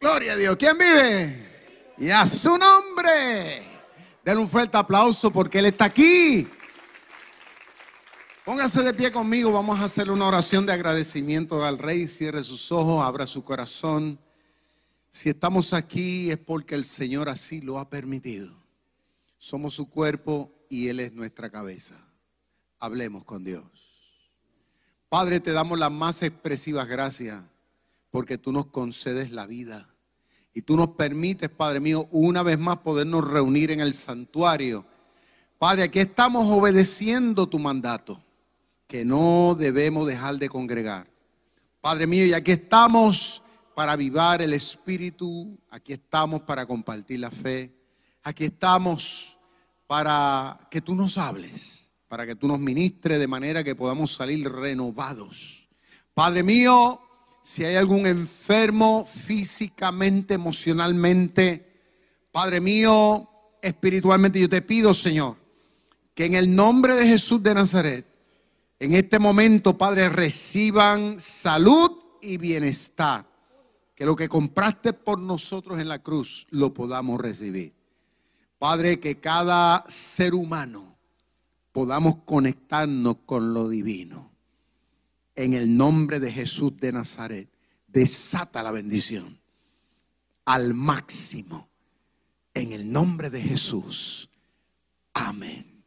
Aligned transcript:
Gloria 0.00 0.34
a 0.34 0.36
Dios. 0.36 0.56
¿Quién 0.56 0.76
vive? 0.76 1.94
Y 1.98 2.10
a 2.10 2.26
su 2.26 2.56
nombre. 2.58 3.62
Denle 4.24 4.42
un 4.42 4.48
fuerte 4.48 4.76
aplauso 4.76 5.30
porque 5.30 5.58
Él 5.60 5.66
está 5.66 5.86
aquí. 5.86 6.46
Póngase 8.44 8.82
de 8.82 8.92
pie 8.92 9.10
conmigo. 9.10 9.50
Vamos 9.52 9.80
a 9.80 9.84
hacer 9.84 10.10
una 10.10 10.26
oración 10.26 10.66
de 10.66 10.72
agradecimiento 10.72 11.64
al 11.64 11.78
Rey. 11.78 12.06
Cierre 12.06 12.44
sus 12.44 12.70
ojos, 12.70 13.02
abra 13.02 13.26
su 13.26 13.42
corazón. 13.42 14.18
Si 15.08 15.30
estamos 15.30 15.72
aquí 15.72 16.30
es 16.30 16.38
porque 16.38 16.74
el 16.74 16.84
Señor 16.84 17.28
así 17.28 17.62
lo 17.62 17.78
ha 17.78 17.88
permitido. 17.88 18.52
Somos 19.38 19.74
su 19.74 19.88
cuerpo 19.88 20.52
y 20.68 20.88
Él 20.88 21.00
es 21.00 21.12
nuestra 21.12 21.50
cabeza. 21.50 21.96
Hablemos 22.78 23.24
con 23.24 23.42
Dios. 23.42 23.64
Padre, 25.08 25.40
te 25.40 25.52
damos 25.52 25.78
las 25.78 25.90
más 25.90 26.22
expresivas 26.22 26.86
gracias 26.86 27.42
porque 28.10 28.38
tú 28.38 28.52
nos 28.52 28.66
concedes 28.66 29.30
la 29.30 29.46
vida. 29.46 29.88
Y 30.56 30.62
tú 30.62 30.74
nos 30.74 30.92
permites, 30.92 31.50
Padre 31.50 31.80
mío, 31.80 32.08
una 32.10 32.42
vez 32.42 32.58
más 32.58 32.78
podernos 32.78 33.28
reunir 33.28 33.70
en 33.72 33.80
el 33.80 33.92
santuario. 33.92 34.86
Padre, 35.58 35.82
aquí 35.82 35.98
estamos 35.98 36.46
obedeciendo 36.46 37.46
tu 37.46 37.58
mandato, 37.58 38.18
que 38.86 39.04
no 39.04 39.54
debemos 39.54 40.06
dejar 40.06 40.38
de 40.38 40.48
congregar. 40.48 41.06
Padre 41.82 42.06
mío, 42.06 42.24
y 42.24 42.32
aquí 42.32 42.52
estamos 42.52 43.42
para 43.74 43.92
avivar 43.92 44.40
el 44.40 44.54
espíritu, 44.54 45.58
aquí 45.68 45.92
estamos 45.92 46.40
para 46.40 46.64
compartir 46.64 47.20
la 47.20 47.30
fe, 47.30 47.70
aquí 48.22 48.44
estamos 48.44 49.36
para 49.86 50.58
que 50.70 50.80
tú 50.80 50.94
nos 50.94 51.18
hables, 51.18 51.90
para 52.08 52.24
que 52.24 52.34
tú 52.34 52.48
nos 52.48 52.58
ministres 52.58 53.18
de 53.18 53.26
manera 53.26 53.62
que 53.62 53.74
podamos 53.74 54.14
salir 54.14 54.50
renovados. 54.50 55.68
Padre 56.14 56.42
mío, 56.42 56.98
si 57.46 57.64
hay 57.64 57.76
algún 57.76 58.08
enfermo 58.08 59.04
físicamente, 59.06 60.34
emocionalmente, 60.34 61.64
Padre 62.32 62.60
mío, 62.60 63.30
espiritualmente, 63.62 64.40
yo 64.40 64.48
te 64.48 64.62
pido, 64.62 64.92
Señor, 64.92 65.36
que 66.12 66.24
en 66.24 66.34
el 66.34 66.52
nombre 66.52 66.96
de 66.96 67.06
Jesús 67.06 67.40
de 67.44 67.54
Nazaret, 67.54 68.04
en 68.80 68.94
este 68.94 69.20
momento, 69.20 69.78
Padre, 69.78 70.08
reciban 70.08 71.20
salud 71.20 71.92
y 72.20 72.36
bienestar. 72.36 73.24
Que 73.94 74.04
lo 74.04 74.16
que 74.16 74.28
compraste 74.28 74.92
por 74.92 75.20
nosotros 75.20 75.78
en 75.78 75.88
la 75.88 76.00
cruz 76.00 76.48
lo 76.50 76.74
podamos 76.74 77.20
recibir. 77.20 77.74
Padre, 78.58 78.98
que 78.98 79.20
cada 79.20 79.84
ser 79.88 80.34
humano 80.34 80.98
podamos 81.70 82.16
conectarnos 82.24 83.18
con 83.24 83.54
lo 83.54 83.68
divino 83.68 84.35
en 85.36 85.54
el 85.54 85.76
nombre 85.76 86.18
de 86.18 86.32
Jesús 86.32 86.76
de 86.78 86.92
Nazaret, 86.92 87.48
desata 87.86 88.62
la 88.62 88.70
bendición 88.70 89.38
al 90.46 90.74
máximo. 90.74 91.68
En 92.54 92.72
el 92.72 92.90
nombre 92.90 93.28
de 93.28 93.42
Jesús. 93.42 94.30
Amén. 95.12 95.84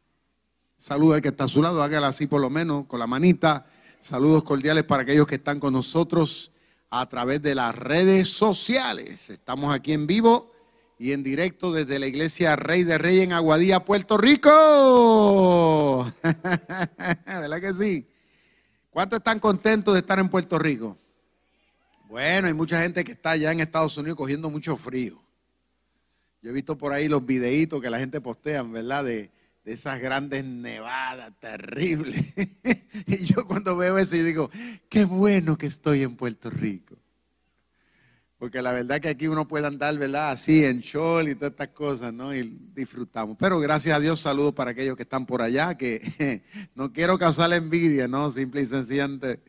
Saludos 0.76 1.16
al 1.16 1.22
que 1.22 1.28
está 1.28 1.44
a 1.44 1.48
su 1.48 1.60
lado, 1.60 1.82
hágala 1.82 2.08
así 2.08 2.26
por 2.26 2.40
lo 2.40 2.48
menos 2.48 2.86
con 2.86 3.00
la 3.00 3.06
manita. 3.08 3.66
Saludos 4.00 4.44
cordiales 4.44 4.84
para 4.84 5.02
aquellos 5.02 5.26
que 5.26 5.34
están 5.34 5.60
con 5.60 5.72
nosotros 5.72 6.52
a 6.88 7.08
través 7.08 7.42
de 7.42 7.54
las 7.54 7.74
redes 7.74 8.28
sociales. 8.28 9.30
Estamos 9.30 9.74
aquí 9.74 9.92
en 9.92 10.06
vivo 10.06 10.52
y 10.98 11.12
en 11.12 11.22
directo 11.22 11.72
desde 11.72 11.98
la 11.98 12.06
iglesia 12.06 12.56
Rey 12.56 12.84
de 12.84 12.98
Rey 12.98 13.20
en 13.20 13.32
Aguadilla, 13.32 13.84
Puerto 13.84 14.16
Rico. 14.16 14.50
¿Verdad 17.26 17.60
que 17.60 17.72
sí? 17.74 18.06
¿Cuántos 18.90 19.18
están 19.18 19.38
contentos 19.38 19.94
de 19.94 20.00
estar 20.00 20.18
en 20.18 20.28
Puerto 20.28 20.58
Rico? 20.58 20.98
Bueno, 22.08 22.48
hay 22.48 22.54
mucha 22.54 22.82
gente 22.82 23.04
que 23.04 23.12
está 23.12 23.30
allá 23.30 23.52
en 23.52 23.60
Estados 23.60 23.96
Unidos 23.96 24.16
cogiendo 24.16 24.50
mucho 24.50 24.76
frío. 24.76 25.22
Yo 26.42 26.50
he 26.50 26.52
visto 26.52 26.76
por 26.76 26.92
ahí 26.92 27.08
los 27.08 27.24
videitos 27.24 27.80
que 27.80 27.88
la 27.88 28.00
gente 28.00 28.20
postea, 28.20 28.62
¿verdad? 28.62 29.04
De, 29.04 29.30
de 29.64 29.72
esas 29.72 30.00
grandes 30.00 30.44
nevadas 30.44 31.32
terribles. 31.38 32.34
y 33.06 33.24
yo 33.26 33.46
cuando 33.46 33.76
veo 33.76 33.96
eso 33.96 34.16
y 34.16 34.22
digo, 34.22 34.50
qué 34.88 35.04
bueno 35.04 35.56
que 35.56 35.66
estoy 35.66 36.02
en 36.02 36.16
Puerto 36.16 36.50
Rico. 36.50 36.96
Porque 38.40 38.62
la 38.62 38.72
verdad 38.72 39.02
que 39.02 39.10
aquí 39.10 39.28
uno 39.28 39.46
puede 39.46 39.66
andar, 39.66 39.98
¿verdad? 39.98 40.30
Así 40.30 40.64
en 40.64 40.80
short 40.80 41.28
y 41.28 41.34
todas 41.34 41.50
estas 41.50 41.68
cosas, 41.68 42.10
¿no? 42.10 42.34
Y 42.34 42.42
disfrutamos. 42.74 43.36
Pero 43.38 43.60
gracias 43.60 43.94
a 43.94 44.00
Dios, 44.00 44.18
saludos 44.18 44.54
para 44.54 44.70
aquellos 44.70 44.96
que 44.96 45.02
están 45.02 45.26
por 45.26 45.42
allá, 45.42 45.76
que 45.76 46.42
no 46.74 46.90
quiero 46.90 47.18
causar 47.18 47.52
envidia, 47.52 48.08
¿no? 48.08 48.30
Simple 48.30 48.62
y 48.62 48.64
sencillamente, 48.64 49.42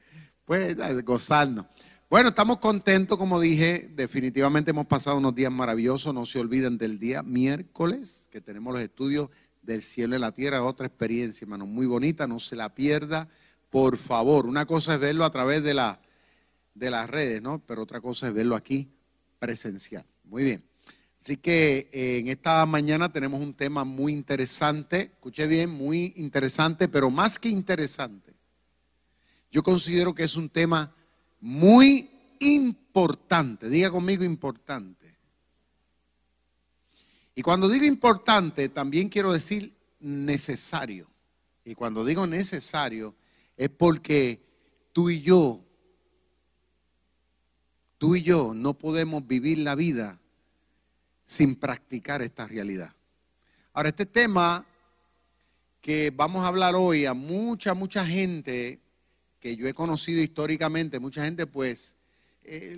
pues, 0.44 0.76
gozarnos. 1.06 1.68
Bueno, 2.10 2.28
estamos 2.28 2.58
contentos, 2.58 3.18
como 3.18 3.40
dije, 3.40 3.90
definitivamente 3.96 4.72
hemos 4.72 4.88
pasado 4.88 5.20
unos 5.20 5.36
días 5.36 5.54
maravillosos. 5.54 6.14
No 6.14 6.26
se 6.26 6.40
olviden 6.40 6.78
del 6.78 7.00
día 7.00 7.24
miércoles, 7.24 8.28
que 8.30 8.42
tenemos 8.42 8.74
los 8.74 8.84
estudios 8.84 9.30
del 9.62 9.84
cielo 9.84 10.18
y 10.18 10.20
la 10.20 10.34
tierra, 10.34 10.64
otra 10.64 10.88
experiencia, 10.88 11.46
hermano, 11.46 11.66
muy 11.66 11.86
bonita, 11.86 12.28
no 12.28 12.40
se 12.40 12.58
la 12.58 12.76
pierda, 12.76 13.30
por 13.70 13.96
favor. 13.96 14.48
Una 14.48 14.66
cosa 14.66 14.96
es 14.96 15.00
verlo 15.00 15.24
a 15.24 15.32
través 15.32 15.64
de 15.64 15.76
la 15.76 16.02
de 16.74 16.90
las 16.90 17.10
redes, 17.10 17.42
¿no? 17.42 17.60
Pero 17.66 17.84
otra 17.84 18.02
cosa 18.02 18.28
es 18.28 18.34
verlo 18.34 18.56
aquí 18.56 18.90
presencial. 19.40 20.06
Muy 20.24 20.44
bien. 20.44 20.64
Así 21.22 21.38
que 21.38 21.90
eh, 21.92 22.18
en 22.20 22.28
esta 22.30 22.66
mañana 22.66 23.12
tenemos 23.12 23.42
un 23.42 23.54
tema 23.54 23.84
muy 23.84 24.14
interesante, 24.14 25.12
escuché 25.14 25.46
bien, 25.46 25.70
muy 25.70 26.14
interesante, 26.16 26.88
pero 26.88 27.12
más 27.12 27.38
que 27.38 27.50
interesante, 27.50 28.34
yo 29.52 29.62
considero 29.62 30.16
que 30.16 30.24
es 30.24 30.36
un 30.36 30.50
tema 30.50 30.96
muy 31.40 32.10
importante. 32.40 33.70
Diga 33.70 33.92
conmigo 33.92 34.24
importante. 34.24 35.16
Y 37.36 37.42
cuando 37.42 37.70
digo 37.70 37.86
importante, 37.86 38.70
también 38.70 39.10
quiero 39.10 39.32
decir 39.32 39.74
necesario. 40.00 41.10
Y 41.64 41.76
cuando 41.76 42.04
digo 42.04 42.26
necesario, 42.26 43.16
es 43.56 43.70
porque 43.70 44.44
tú 44.92 45.10
y 45.10 45.22
yo 45.22 45.64
Tú 48.02 48.16
y 48.16 48.24
yo 48.24 48.56
no 48.56 48.74
podemos 48.74 49.28
vivir 49.28 49.60
la 49.60 49.76
vida 49.76 50.18
sin 51.24 51.54
practicar 51.54 52.24
esta 52.24 52.48
realidad. 52.48 52.96
Ahora, 53.74 53.90
este 53.90 54.08
tema 54.08 54.66
que 55.82 56.12
vamos 56.12 56.44
a 56.44 56.48
hablar 56.48 56.74
hoy 56.74 57.06
a 57.06 57.14
mucha, 57.14 57.76
mucha 57.76 58.04
gente 58.04 58.80
que 59.40 59.56
yo 59.56 59.68
he 59.68 59.76
conocido 59.76 60.20
históricamente, 60.20 61.00
mucha 61.00 61.24
gente 61.24 61.46
pues 61.46 61.96
eh, 62.44 62.76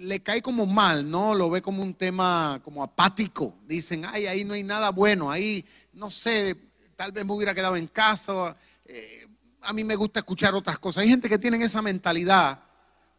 le 0.00 0.20
cae 0.20 0.42
como 0.42 0.66
mal, 0.66 1.10
¿no? 1.10 1.34
Lo 1.34 1.48
ve 1.48 1.62
como 1.62 1.82
un 1.82 1.94
tema 1.94 2.60
como 2.62 2.82
apático. 2.82 3.56
Dicen, 3.66 4.04
ay, 4.04 4.26
ahí 4.26 4.44
no 4.44 4.52
hay 4.52 4.64
nada 4.64 4.90
bueno, 4.90 5.30
ahí, 5.30 5.64
no 5.94 6.10
sé, 6.10 6.58
tal 6.94 7.10
vez 7.10 7.24
me 7.24 7.32
hubiera 7.32 7.54
quedado 7.54 7.76
en 7.76 7.86
casa. 7.86 8.54
Eh, 8.84 9.26
a 9.62 9.72
mí 9.72 9.82
me 9.82 9.96
gusta 9.96 10.20
escuchar 10.20 10.54
otras 10.54 10.78
cosas. 10.78 11.04
Hay 11.04 11.08
gente 11.08 11.30
que 11.30 11.38
tiene 11.38 11.64
esa 11.64 11.80
mentalidad 11.80 12.61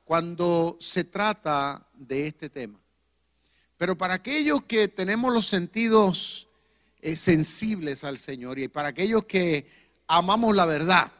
cuando 0.04 0.78
se 0.80 1.04
trata 1.04 1.88
de 1.94 2.28
este 2.28 2.50
tema. 2.50 2.80
Pero 3.78 3.98
para 3.98 4.16
aquellos 4.16 4.64
que 4.64 4.88
tenemos 4.88 5.34
los 5.34 5.48
sentidos 5.48 6.48
eh, 7.02 7.16
sensibles 7.16 8.04
al 8.04 8.18
Señor 8.18 8.60
y 8.60 8.68
para 8.68 8.90
aquellos 8.90 9.26
que 9.26 9.68
amamos 10.08 10.56
la 10.56 10.66
verdad, 10.66 11.12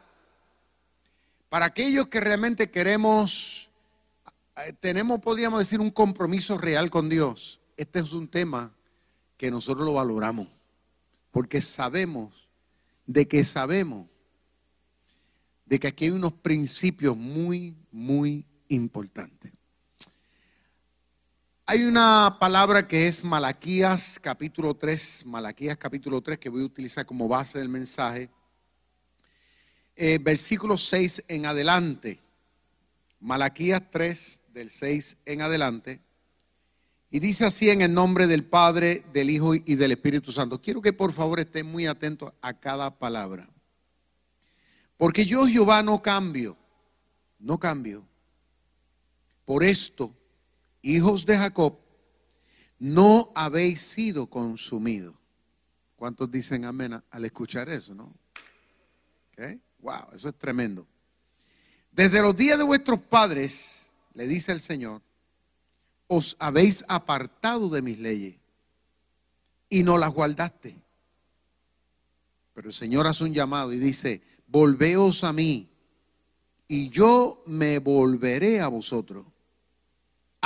para 1.48 1.66
aquellos 1.66 2.08
que 2.08 2.20
realmente 2.20 2.70
queremos, 2.70 3.70
eh, 4.56 4.72
tenemos, 4.80 5.20
podríamos 5.20 5.58
decir, 5.58 5.80
un 5.80 5.90
compromiso 5.90 6.58
real 6.58 6.90
con 6.90 7.08
Dios, 7.08 7.60
este 7.76 8.00
es 8.00 8.12
un 8.12 8.28
tema 8.28 8.72
que 9.36 9.50
nosotros 9.50 9.84
lo 9.84 9.94
valoramos, 9.94 10.48
porque 11.30 11.60
sabemos 11.60 12.48
de 13.06 13.28
que 13.28 13.44
sabemos 13.44 14.06
de 15.66 15.78
que 15.78 15.88
aquí 15.88 16.06
hay 16.06 16.10
unos 16.10 16.32
principios 16.32 17.16
muy, 17.16 17.76
muy 17.90 18.46
importante. 18.74 19.52
Hay 21.66 21.84
una 21.84 22.36
palabra 22.38 22.86
que 22.86 23.08
es 23.08 23.24
Malaquías 23.24 24.18
capítulo 24.20 24.74
3, 24.74 25.24
Malaquías 25.24 25.78
capítulo 25.78 26.20
3, 26.20 26.38
que 26.38 26.50
voy 26.50 26.62
a 26.62 26.66
utilizar 26.66 27.06
como 27.06 27.26
base 27.26 27.58
del 27.58 27.70
mensaje. 27.70 28.28
Eh, 29.96 30.18
versículo 30.20 30.76
6 30.76 31.24
en 31.28 31.46
adelante. 31.46 32.20
Malaquías 33.18 33.82
3, 33.90 34.42
del 34.52 34.70
6 34.70 35.16
en 35.24 35.40
adelante. 35.40 36.00
Y 37.10 37.20
dice 37.20 37.46
así 37.46 37.70
en 37.70 37.80
el 37.80 37.94
nombre 37.94 38.26
del 38.26 38.44
Padre, 38.44 39.04
del 39.12 39.30
Hijo 39.30 39.54
y 39.54 39.76
del 39.76 39.92
Espíritu 39.92 40.32
Santo. 40.32 40.60
Quiero 40.60 40.82
que 40.82 40.92
por 40.92 41.12
favor 41.12 41.40
estén 41.40 41.64
muy 41.64 41.86
atentos 41.86 42.32
a 42.42 42.52
cada 42.52 42.98
palabra. 42.98 43.48
Porque 44.96 45.24
yo 45.24 45.46
Jehová 45.46 45.82
no 45.82 46.02
cambio, 46.02 46.56
no 47.38 47.58
cambio. 47.58 48.06
Por 49.44 49.64
esto 49.64 50.14
hijos 50.82 51.26
de 51.26 51.36
Jacob, 51.36 51.78
no 52.78 53.30
habéis 53.34 53.80
sido 53.80 54.26
consumidos. 54.28 55.14
¿Cuántos 55.96 56.30
dicen 56.30 56.64
amén 56.64 57.02
al 57.10 57.24
escuchar 57.24 57.68
eso, 57.68 57.94
no? 57.94 58.14
Wow, 59.78 60.14
eso 60.14 60.28
es 60.28 60.38
tremendo. 60.38 60.86
Desde 61.90 62.20
los 62.20 62.36
días 62.36 62.58
de 62.58 62.64
vuestros 62.64 63.00
padres, 63.00 63.90
le 64.14 64.26
dice 64.26 64.52
el 64.52 64.60
Señor, 64.60 65.02
os 66.06 66.36
habéis 66.38 66.84
apartado 66.88 67.68
de 67.68 67.82
mis 67.82 67.98
leyes 67.98 68.36
y 69.68 69.82
no 69.82 69.98
las 69.98 70.12
guardaste. 70.12 70.76
Pero 72.52 72.68
el 72.68 72.74
Señor 72.74 73.06
hace 73.06 73.24
un 73.24 73.32
llamado 73.32 73.72
y 73.72 73.78
dice, 73.78 74.22
volveos 74.46 75.24
a 75.24 75.32
mí 75.32 75.68
y 76.68 76.88
yo 76.90 77.42
me 77.46 77.78
volveré 77.78 78.60
a 78.60 78.68
vosotros. 78.68 79.26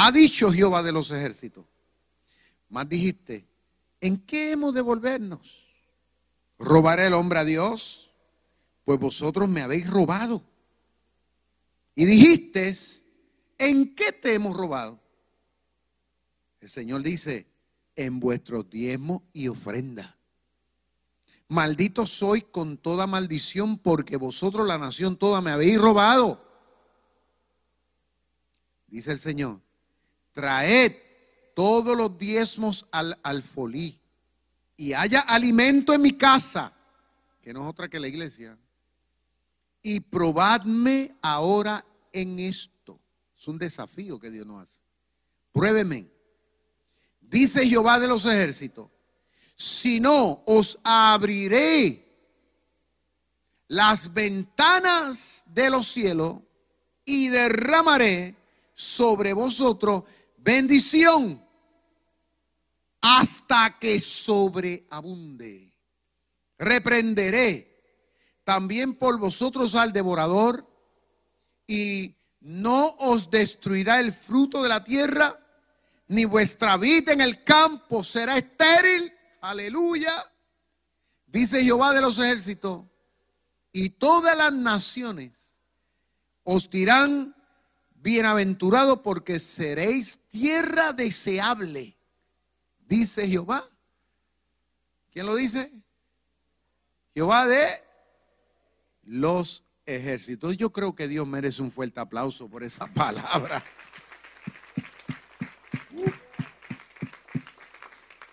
Ha 0.00 0.12
dicho 0.12 0.52
Jehová 0.52 0.84
de 0.84 0.92
los 0.92 1.10
ejércitos. 1.10 1.66
Más 2.68 2.88
dijiste, 2.88 3.48
¿en 4.00 4.18
qué 4.18 4.52
hemos 4.52 4.72
de 4.72 4.80
volvernos? 4.80 5.66
¿Robaré 6.56 7.08
el 7.08 7.14
hombre 7.14 7.40
a 7.40 7.44
Dios? 7.44 8.08
Pues 8.84 9.00
vosotros 9.00 9.48
me 9.48 9.60
habéis 9.60 9.90
robado. 9.90 10.44
Y 11.96 12.04
dijiste, 12.04 12.72
¿en 13.58 13.96
qué 13.96 14.12
te 14.12 14.34
hemos 14.34 14.56
robado? 14.56 15.00
El 16.60 16.68
Señor 16.68 17.02
dice, 17.02 17.48
en 17.96 18.20
vuestros 18.20 18.70
diezmos 18.70 19.22
y 19.32 19.48
ofrenda. 19.48 20.16
Maldito 21.48 22.06
soy 22.06 22.42
con 22.42 22.78
toda 22.78 23.08
maldición 23.08 23.78
porque 23.78 24.16
vosotros 24.16 24.64
la 24.64 24.78
nación 24.78 25.16
toda 25.16 25.40
me 25.40 25.50
habéis 25.50 25.76
robado. 25.76 26.40
Dice 28.86 29.10
el 29.10 29.18
Señor, 29.18 29.60
traed 30.32 30.96
todos 31.54 31.96
los 31.96 32.16
diezmos 32.16 32.86
al 32.92 33.18
alfolí 33.22 34.00
y 34.76 34.92
haya 34.92 35.20
alimento 35.20 35.92
en 35.92 36.02
mi 36.02 36.12
casa, 36.12 36.72
que 37.42 37.52
no 37.52 37.64
es 37.64 37.70
otra 37.70 37.88
que 37.88 37.98
la 37.98 38.08
iglesia, 38.08 38.56
y 39.82 40.00
probadme 40.00 41.16
ahora 41.20 41.84
en 42.12 42.38
esto. 42.38 43.00
Es 43.36 43.48
un 43.48 43.58
desafío 43.58 44.18
que 44.18 44.30
Dios 44.30 44.46
nos 44.46 44.62
hace. 44.62 44.80
Pruébeme. 45.52 46.08
Dice 47.20 47.66
Jehová 47.66 47.98
de 47.98 48.06
los 48.06 48.24
ejércitos, 48.24 48.88
si 49.56 49.98
no, 49.98 50.42
os 50.46 50.78
abriré 50.84 52.08
las 53.66 54.12
ventanas 54.14 55.42
de 55.46 55.70
los 55.70 55.88
cielos 55.88 56.36
y 57.04 57.28
derramaré 57.28 58.36
sobre 58.74 59.32
vosotros 59.32 60.04
bendición 60.48 61.46
hasta 63.02 63.78
que 63.78 64.00
sobreabunde. 64.00 65.76
Reprenderé 66.56 67.84
también 68.44 68.94
por 68.94 69.18
vosotros 69.18 69.74
al 69.74 69.92
devorador 69.92 70.66
y 71.66 72.16
no 72.40 72.96
os 72.98 73.30
destruirá 73.30 74.00
el 74.00 74.10
fruto 74.10 74.62
de 74.62 74.70
la 74.70 74.82
tierra, 74.82 75.38
ni 76.06 76.24
vuestra 76.24 76.78
vida 76.78 77.12
en 77.12 77.20
el 77.20 77.44
campo 77.44 78.02
será 78.02 78.38
estéril. 78.38 79.12
Aleluya. 79.42 80.14
Dice 81.26 81.62
Jehová 81.62 81.92
de 81.92 82.00
los 82.00 82.18
ejércitos, 82.18 82.86
y 83.70 83.90
todas 83.90 84.34
las 84.34 84.54
naciones 84.54 85.58
os 86.42 86.70
dirán 86.70 87.34
bienaventurado 88.00 89.02
porque 89.02 89.40
seréis 89.40 90.18
tierra 90.28 90.92
deseable, 90.92 91.96
dice 92.86 93.28
Jehová. 93.28 93.68
¿Quién 95.12 95.26
lo 95.26 95.34
dice? 95.34 95.72
Jehová 97.14 97.46
de 97.46 97.66
los 99.04 99.64
ejércitos. 99.86 100.56
Yo 100.56 100.72
creo 100.72 100.94
que 100.94 101.08
Dios 101.08 101.26
merece 101.26 101.62
un 101.62 101.70
fuerte 101.70 102.00
aplauso 102.00 102.48
por 102.48 102.62
esa 102.62 102.86
palabra. 102.94 103.64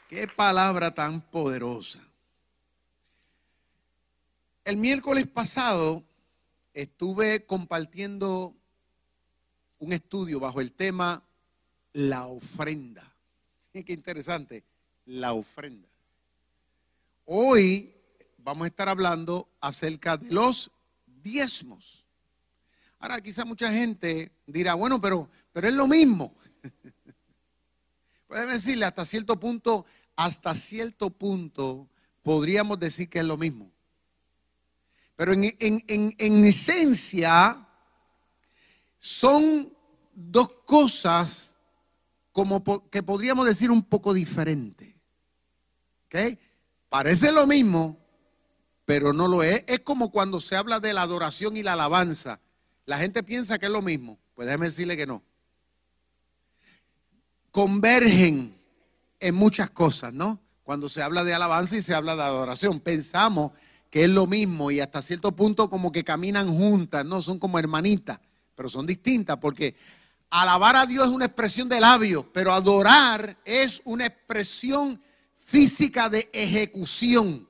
Qué 0.10 0.28
palabra 0.28 0.94
tan 0.94 1.22
poderosa. 1.22 2.00
El 4.64 4.78
miércoles 4.78 5.28
pasado 5.28 6.04
estuve 6.74 7.46
compartiendo 7.46 8.56
un 9.80 9.94
estudio 9.94 10.40
bajo 10.40 10.62
el 10.62 10.74
tema 10.74 11.24
la 11.96 12.28
ofrenda. 12.28 13.10
Qué 13.72 13.94
interesante, 13.94 14.64
la 15.06 15.34
ofrenda. 15.34 15.88
Hoy 17.26 17.94
vamos 18.38 18.66
a 18.66 18.68
estar 18.68 18.90
hablando 18.90 19.48
acerca 19.62 20.18
de 20.18 20.32
los 20.32 20.72
diezmos. 21.06 22.04
Ahora 23.00 23.22
quizá 23.22 23.46
mucha 23.46 23.72
gente 23.72 24.32
dirá, 24.46 24.74
bueno, 24.74 25.00
pero, 25.00 25.30
pero 25.54 25.68
es 25.68 25.74
lo 25.74 25.88
mismo. 25.88 26.36
Pueden 28.28 28.50
decirle 28.50 28.86
hasta 28.86 29.06
cierto 29.06 29.40
punto, 29.40 29.86
hasta 30.18 30.54
cierto 30.54 31.10
punto 31.10 31.88
podríamos 32.24 32.78
decir 32.78 33.10
que 33.10 33.20
es 33.20 33.26
lo 33.26 33.38
mismo. 33.38 33.72
Pero 35.16 35.32
en, 35.32 35.56
en 35.58 36.46
esencia 36.46 37.66
son 39.00 39.72
dos 40.14 40.50
cosas 40.66 41.55
como 42.36 42.62
que 42.90 43.02
podríamos 43.02 43.48
decir 43.48 43.72
un 43.72 43.82
poco 43.82 44.14
diferentes. 44.14 44.94
¿Ok? 46.08 46.38
Parece 46.90 47.32
lo 47.32 47.48
mismo, 47.48 47.98
pero 48.84 49.14
no 49.14 49.30
lo 49.30 49.42
es. 49.42 49.64
Es 49.68 49.80
como 49.80 50.12
cuando 50.12 50.42
se 50.42 50.58
habla 50.58 50.82
de 50.82 50.92
la 50.92 51.04
adoración 51.04 51.56
y 51.56 51.64
la 51.64 51.74
alabanza. 51.74 52.42
La 52.86 52.98
gente 52.98 53.24
piensa 53.24 53.58
que 53.58 53.68
es 53.68 53.72
lo 53.72 53.82
mismo. 53.82 54.20
Pues 54.34 54.48
déjeme 54.48 54.66
decirle 54.66 54.98
que 54.98 55.08
no. 55.08 55.24
Convergen 57.52 58.54
en 59.22 59.34
muchas 59.34 59.70
cosas, 59.70 60.14
¿no? 60.14 60.42
Cuando 60.64 60.90
se 60.90 61.02
habla 61.02 61.24
de 61.24 61.34
alabanza 61.34 61.78
y 61.78 61.82
se 61.82 61.96
habla 61.96 62.18
de 62.18 62.24
adoración, 62.24 62.82
pensamos 62.82 63.54
que 63.90 64.04
es 64.04 64.10
lo 64.10 64.28
mismo 64.28 64.72
y 64.72 64.82
hasta 64.82 65.02
cierto 65.02 65.34
punto 65.34 65.70
como 65.70 65.94
que 65.94 66.04
caminan 66.04 66.50
juntas, 66.50 67.06
¿no? 67.06 67.22
Son 67.22 67.40
como 67.40 67.60
hermanitas 67.60 68.20
pero 68.56 68.70
son 68.70 68.86
distintas 68.88 69.38
porque 69.38 69.76
alabar 70.30 70.76
a 70.76 70.86
Dios 70.86 71.08
es 71.08 71.14
una 71.14 71.26
expresión 71.26 71.70
de 71.70 71.80
labios, 71.80 72.26
pero 72.34 72.52
adorar 72.52 73.38
es 73.46 73.82
una 73.86 74.06
expresión 74.06 75.02
física 75.46 76.10
de 76.10 76.30
ejecución, 76.34 77.48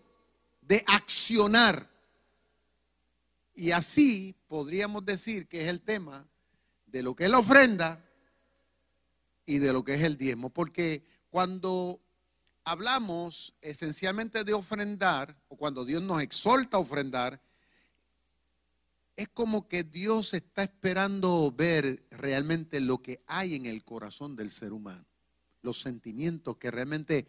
de 0.62 0.84
accionar. 0.88 1.89
Y 3.55 3.72
así 3.72 4.36
podríamos 4.48 5.05
decir 5.05 5.48
que 5.48 5.63
es 5.63 5.70
el 5.70 5.82
tema 5.82 6.27
de 6.86 7.03
lo 7.03 7.15
que 7.15 7.25
es 7.25 7.32
la 7.32 7.39
ofrenda 7.39 8.03
y 9.46 9.60
de 9.60 9.74
lo 9.74 9.84
que 9.84 9.96
es 9.96 10.01
el 10.01 10.17
diezmo, 10.17 10.50
porque 10.50 11.03
cuando 11.29 12.01
hablamos 12.63 13.53
esencialmente 13.62 14.44
de 14.44 14.53
ofrendar, 14.53 15.38
o 15.48 15.55
cuando 15.55 15.86
Dios 15.86 16.01
nos 16.01 16.22
exhorta 16.22 16.77
a 16.77 16.79
ofrendar, 16.79 17.39
es 19.15 19.29
como 19.29 19.67
que 19.67 19.84
Dios 19.84 20.34
está 20.34 20.63
esperando 20.63 21.53
ver 21.55 22.05
realmente 22.12 22.79
lo 22.81 23.01
que 23.01 23.24
hay 23.27 23.55
en 23.55 23.65
el 23.65 23.84
corazón 23.84 24.36
del 24.36 24.51
ser 24.51 24.74
humano, 24.74 25.05
los 25.62 25.79
sentimientos 25.79 26.57
que 26.57 26.69
realmente 26.69 27.27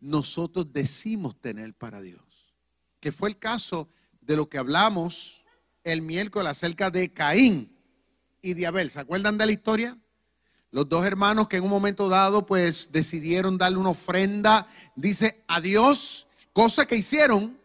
nosotros 0.00 0.72
decimos 0.72 1.38
tener 1.40 1.74
para 1.74 2.00
Dios. 2.00 2.22
Que 2.98 3.12
fue 3.12 3.28
el 3.28 3.38
caso 3.38 3.88
de 4.20 4.36
lo 4.36 4.48
que 4.48 4.58
hablamos 4.58 5.44
el 5.84 6.00
miércoles 6.00 6.50
acerca 6.50 6.90
de 6.90 7.12
Caín 7.12 7.76
y 8.40 8.54
de 8.54 8.66
Abel. 8.66 8.90
¿Se 8.90 9.00
acuerdan 9.00 9.36
de 9.36 9.46
la 9.46 9.52
historia? 9.52 9.98
Los 10.70 10.88
dos 10.88 11.04
hermanos 11.04 11.48
que 11.48 11.58
en 11.58 11.64
un 11.64 11.70
momento 11.70 12.08
dado 12.08 12.46
pues 12.46 12.90
decidieron 12.90 13.58
darle 13.58 13.78
una 13.78 13.90
ofrenda, 13.90 14.66
dice 14.96 15.44
a 15.46 15.60
Dios, 15.60 16.26
cosa 16.54 16.86
que 16.86 16.96
hicieron, 16.96 17.58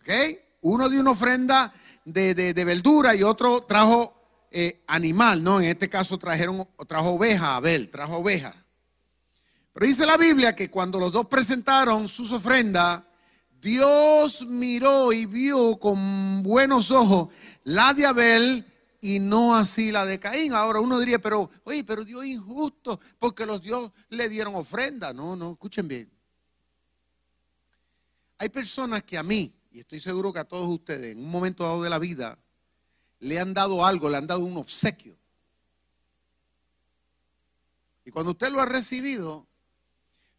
¿ok? 0.00 0.38
Uno 0.62 0.88
dio 0.88 1.00
una 1.00 1.10
ofrenda 1.10 1.74
de, 2.04 2.64
verdura 2.64 3.14
y 3.14 3.22
otro 3.22 3.62
trajo 3.62 4.14
eh, 4.50 4.82
animal, 4.86 5.42
¿no? 5.42 5.60
En 5.60 5.68
este 5.68 5.88
caso 5.88 6.18
trajeron, 6.18 6.66
trajo 6.86 7.10
oveja, 7.10 7.56
Abel, 7.56 7.90
trajo 7.90 8.18
oveja. 8.18 8.54
Pero 9.72 9.86
dice 9.86 10.04
la 10.04 10.16
Biblia 10.16 10.54
que 10.54 10.70
cuando 10.70 11.00
los 11.00 11.12
dos 11.12 11.26
presentaron 11.26 12.08
sus 12.08 12.30
ofrendas, 12.32 13.02
Dios 13.60 14.46
miró 14.46 15.12
y 15.12 15.24
vio 15.24 15.78
con 15.78 16.42
buenos 16.42 16.90
ojos 16.90 17.28
la 17.64 17.94
de 17.94 18.06
Abel 18.06 18.66
y 19.00 19.18
no 19.18 19.56
así 19.56 19.90
la 19.90 20.04
de 20.04 20.18
Caín. 20.18 20.52
Ahora 20.52 20.80
uno 20.80 20.98
diría, 20.98 21.20
pero, 21.20 21.50
oye, 21.64 21.84
pero 21.84 22.04
Dios 22.04 22.24
es 22.24 22.30
injusto 22.30 23.00
porque 23.18 23.46
los 23.46 23.62
Dios 23.62 23.90
le 24.10 24.28
dieron 24.28 24.54
ofrenda. 24.54 25.12
No, 25.12 25.36
no, 25.36 25.52
escuchen 25.52 25.88
bien. 25.88 26.10
Hay 28.38 28.48
personas 28.48 29.02
que 29.04 29.16
a 29.16 29.22
mí, 29.22 29.54
y 29.72 29.80
estoy 29.80 30.00
seguro 30.00 30.32
que 30.32 30.38
a 30.38 30.44
todos 30.44 30.68
ustedes, 30.68 31.12
en 31.12 31.18
un 31.18 31.30
momento 31.30 31.64
dado 31.64 31.82
de 31.82 31.90
la 31.90 31.98
vida, 31.98 32.38
le 33.20 33.38
han 33.38 33.54
dado 33.54 33.86
algo, 33.86 34.08
le 34.08 34.18
han 34.18 34.26
dado 34.26 34.40
un 34.40 34.56
obsequio. 34.56 35.16
Y 38.04 38.10
cuando 38.10 38.32
usted 38.32 38.50
lo 38.50 38.60
ha 38.60 38.66
recibido, 38.66 39.46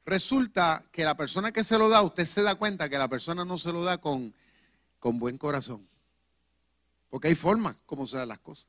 resulta 0.05 0.83
que 0.91 1.03
la 1.03 1.17
persona 1.17 1.51
que 1.51 1.63
se 1.63 1.77
lo 1.77 1.89
da, 1.89 2.01
usted 2.03 2.25
se 2.25 2.43
da 2.43 2.55
cuenta 2.55 2.89
que 2.89 2.97
la 2.97 3.07
persona 3.07 3.43
no 3.43 3.57
se 3.57 3.73
lo 3.73 3.83
da 3.83 3.97
con, 3.97 4.33
con 4.99 5.17
buen 5.17 5.37
corazón. 5.37 5.87
Porque 7.09 7.29
hay 7.29 7.35
formas 7.35 7.75
como 7.85 8.05
se 8.05 8.17
dan 8.17 8.27
las 8.27 8.39
cosas. 8.39 8.67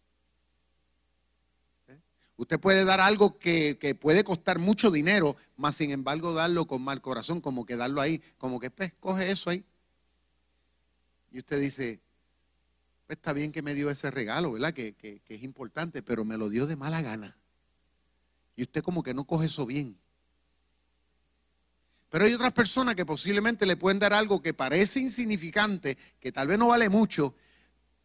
¿Eh? 1.88 1.98
Usted 2.36 2.58
puede 2.58 2.84
dar 2.84 3.00
algo 3.00 3.38
que, 3.38 3.76
que, 3.78 3.94
puede 3.94 4.24
costar 4.24 4.58
mucho 4.58 4.90
dinero, 4.90 5.36
más 5.56 5.76
sin 5.76 5.90
embargo 5.90 6.32
darlo 6.32 6.66
con 6.66 6.80
mal 6.80 7.02
corazón, 7.02 7.40
como 7.42 7.66
que 7.66 7.76
darlo 7.76 8.00
ahí, 8.00 8.22
como 8.38 8.60
que 8.60 8.70
pues, 8.70 8.92
coge 9.00 9.30
eso 9.30 9.50
ahí. 9.50 9.64
Y 11.34 11.40
usted 11.40 11.60
dice, 11.60 12.00
pues 13.08 13.16
está 13.18 13.32
bien 13.32 13.50
que 13.50 13.60
me 13.60 13.74
dio 13.74 13.90
ese 13.90 14.08
regalo, 14.12 14.52
¿verdad? 14.52 14.72
Que, 14.72 14.94
que, 14.94 15.20
es 15.26 15.42
importante, 15.42 16.00
pero 16.00 16.24
me 16.24 16.38
lo 16.38 16.48
dio 16.48 16.68
de 16.68 16.76
mala 16.76 17.02
gana. 17.02 17.36
Y 18.54 18.62
usted 18.62 18.84
como 18.84 19.02
que 19.02 19.14
no 19.14 19.24
coge 19.24 19.46
eso 19.46 19.66
bien. 19.66 19.98
Pero 22.08 22.26
hay 22.26 22.34
otras 22.34 22.52
personas 22.52 22.94
que 22.94 23.04
posiblemente 23.04 23.66
le 23.66 23.76
pueden 23.76 23.98
dar 23.98 24.12
algo 24.12 24.40
que 24.40 24.54
parece 24.54 25.00
insignificante, 25.00 25.98
que 26.20 26.30
tal 26.30 26.46
vez 26.46 26.56
no 26.56 26.68
vale 26.68 26.88
mucho, 26.88 27.34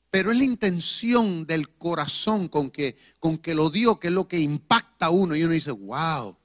pero 0.10 0.32
es 0.32 0.38
la 0.40 0.46
intención 0.46 1.46
del 1.46 1.70
corazón 1.70 2.48
con 2.48 2.72
que, 2.72 2.98
con 3.20 3.38
que 3.38 3.54
lo 3.54 3.70
dio, 3.70 4.00
que 4.00 4.08
es 4.08 4.14
lo 4.14 4.28
que 4.28 4.40
impacta 4.40 5.06
a 5.06 5.12
uno. 5.12 5.36
Y 5.36 5.44
uno 5.44 5.54
dice, 5.54 5.70
wow, 5.70 6.36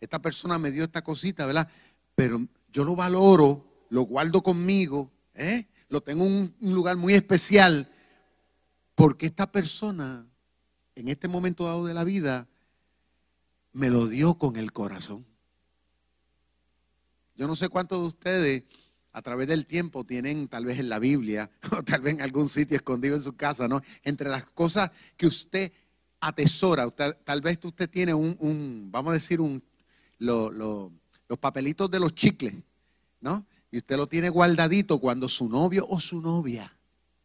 esta 0.00 0.20
persona 0.20 0.58
me 0.58 0.72
dio 0.72 0.82
esta 0.82 1.04
cosita, 1.04 1.46
¿verdad? 1.46 1.68
Pero 2.16 2.44
yo 2.72 2.82
lo 2.82 2.96
valoro, 2.96 3.86
lo 3.90 4.02
guardo 4.02 4.42
conmigo, 4.42 5.08
¿eh? 5.34 5.68
Lo 5.92 6.00
tengo 6.00 6.24
en 6.24 6.54
un 6.58 6.74
lugar 6.74 6.96
muy 6.96 7.12
especial, 7.12 7.92
porque 8.94 9.26
esta 9.26 9.52
persona, 9.52 10.26
en 10.94 11.08
este 11.08 11.28
momento 11.28 11.66
dado 11.66 11.84
de 11.84 11.92
la 11.92 12.02
vida, 12.02 12.48
me 13.74 13.90
lo 13.90 14.08
dio 14.08 14.38
con 14.38 14.56
el 14.56 14.72
corazón. 14.72 15.26
Yo 17.36 17.46
no 17.46 17.54
sé 17.56 17.68
cuántos 17.68 18.00
de 18.00 18.06
ustedes 18.06 18.62
a 19.12 19.20
través 19.20 19.46
del 19.48 19.66
tiempo 19.66 20.04
tienen 20.04 20.48
tal 20.48 20.64
vez 20.64 20.78
en 20.78 20.88
la 20.88 20.98
Biblia 20.98 21.50
o 21.78 21.82
tal 21.82 22.00
vez 22.00 22.14
en 22.14 22.22
algún 22.22 22.48
sitio 22.48 22.78
escondido 22.78 23.14
en 23.14 23.22
su 23.22 23.36
casa, 23.36 23.68
¿no? 23.68 23.82
Entre 24.02 24.30
las 24.30 24.46
cosas 24.46 24.90
que 25.18 25.26
usted 25.26 25.72
atesora, 26.20 26.88
tal 26.90 27.40
vez 27.42 27.58
usted 27.62 27.90
tiene 27.90 28.14
un, 28.14 28.88
vamos 28.90 29.10
a 29.10 29.14
decir, 29.14 29.42
un, 29.42 29.62
los 30.18 30.90
papelitos 31.38 31.90
de 31.90 32.00
los 32.00 32.14
chicles, 32.14 32.54
¿no? 33.20 33.44
Y 33.72 33.78
usted 33.78 33.96
lo 33.96 34.06
tiene 34.06 34.28
guardadito 34.28 34.98
cuando 35.00 35.30
su 35.30 35.48
novio 35.48 35.86
o 35.88 35.98
su 35.98 36.20
novia, 36.20 36.70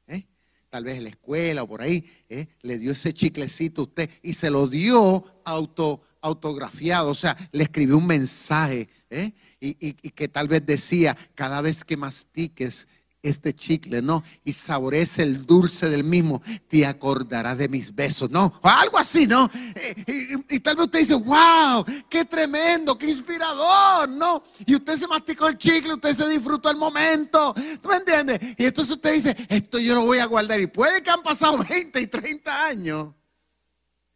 ¿eh? 0.08 0.26
tal 0.70 0.86
vez 0.86 0.96
en 0.96 1.04
la 1.04 1.10
escuela 1.10 1.64
o 1.64 1.68
por 1.68 1.82
ahí, 1.82 2.10
¿eh? 2.30 2.48
le 2.62 2.80
dio 2.80 2.94
ese 2.94 3.14
chiclecito 3.14 3.82
a 3.82 3.84
usted 3.84 4.10
y 4.24 4.32
se 4.34 4.50
lo 4.50 4.66
dio 4.66 5.26
auto, 5.44 6.02
autografiado, 6.22 7.10
o 7.10 7.16
sea, 7.16 7.38
le 7.52 7.64
escribió 7.64 7.98
un 7.98 8.08
mensaje, 8.08 8.88
¿eh? 9.10 9.34
y, 9.60 9.94
que 9.94 10.30
tal 10.30 10.48
vez 10.48 10.66
decía, 10.66 11.18
cada 11.36 11.62
vez 11.62 11.84
que 11.84 11.98
mastiques 11.98 12.88
este 13.22 13.54
chicle, 13.54 14.02
¿no? 14.02 14.24
Y 14.44 14.54
saborees 14.54 15.20
el 15.20 15.46
dulce 15.46 15.90
del 15.90 16.04
mismo, 16.04 16.42
te 16.68 16.86
acordarás 16.86 17.58
de 17.58 17.68
mis 17.68 17.94
besos, 17.94 18.30
¿no? 18.30 18.54
O 18.62 18.68
algo 18.68 18.98
así, 18.98 19.28
¿no? 19.28 19.50
Eh, 19.76 20.36
y, 20.50 20.60
tal 20.60 20.76
vez 20.76 20.86
usted 20.86 21.00
dice, 21.00 21.16
wow, 21.16 21.86
qué 22.10 22.26
tremendo, 22.26 22.98
qué 22.98 23.10
inspirador, 23.10 24.10
¿no? 24.10 24.44
Y 24.66 24.76
usted 24.76 24.98
se 24.98 25.08
masticó 25.08 25.48
el 25.48 25.58
chicle, 25.58 25.94
usted 25.94 26.16
se 26.16 26.30
disfrutó 26.30 26.70
el 26.70 26.78
momento, 26.78 27.54
¿tú 27.82 27.90
me 27.90 27.98
entiendes? 27.98 28.40
Y 28.58 28.66
entonces 28.66 28.96
usted 28.96 29.14
dice, 29.14 29.36
esto 29.50 29.80
yo 29.80 29.96
lo 29.96 30.06
voy 30.06 30.20
a 30.20 30.26
guardar. 30.26 30.60
Y 30.60 30.68
puede 30.68 31.02
que 31.02 31.10
han 31.10 31.24
pasado 31.24 31.58
20 31.70 32.00
y 32.00 32.08
30 32.08 32.66
años 32.66 33.14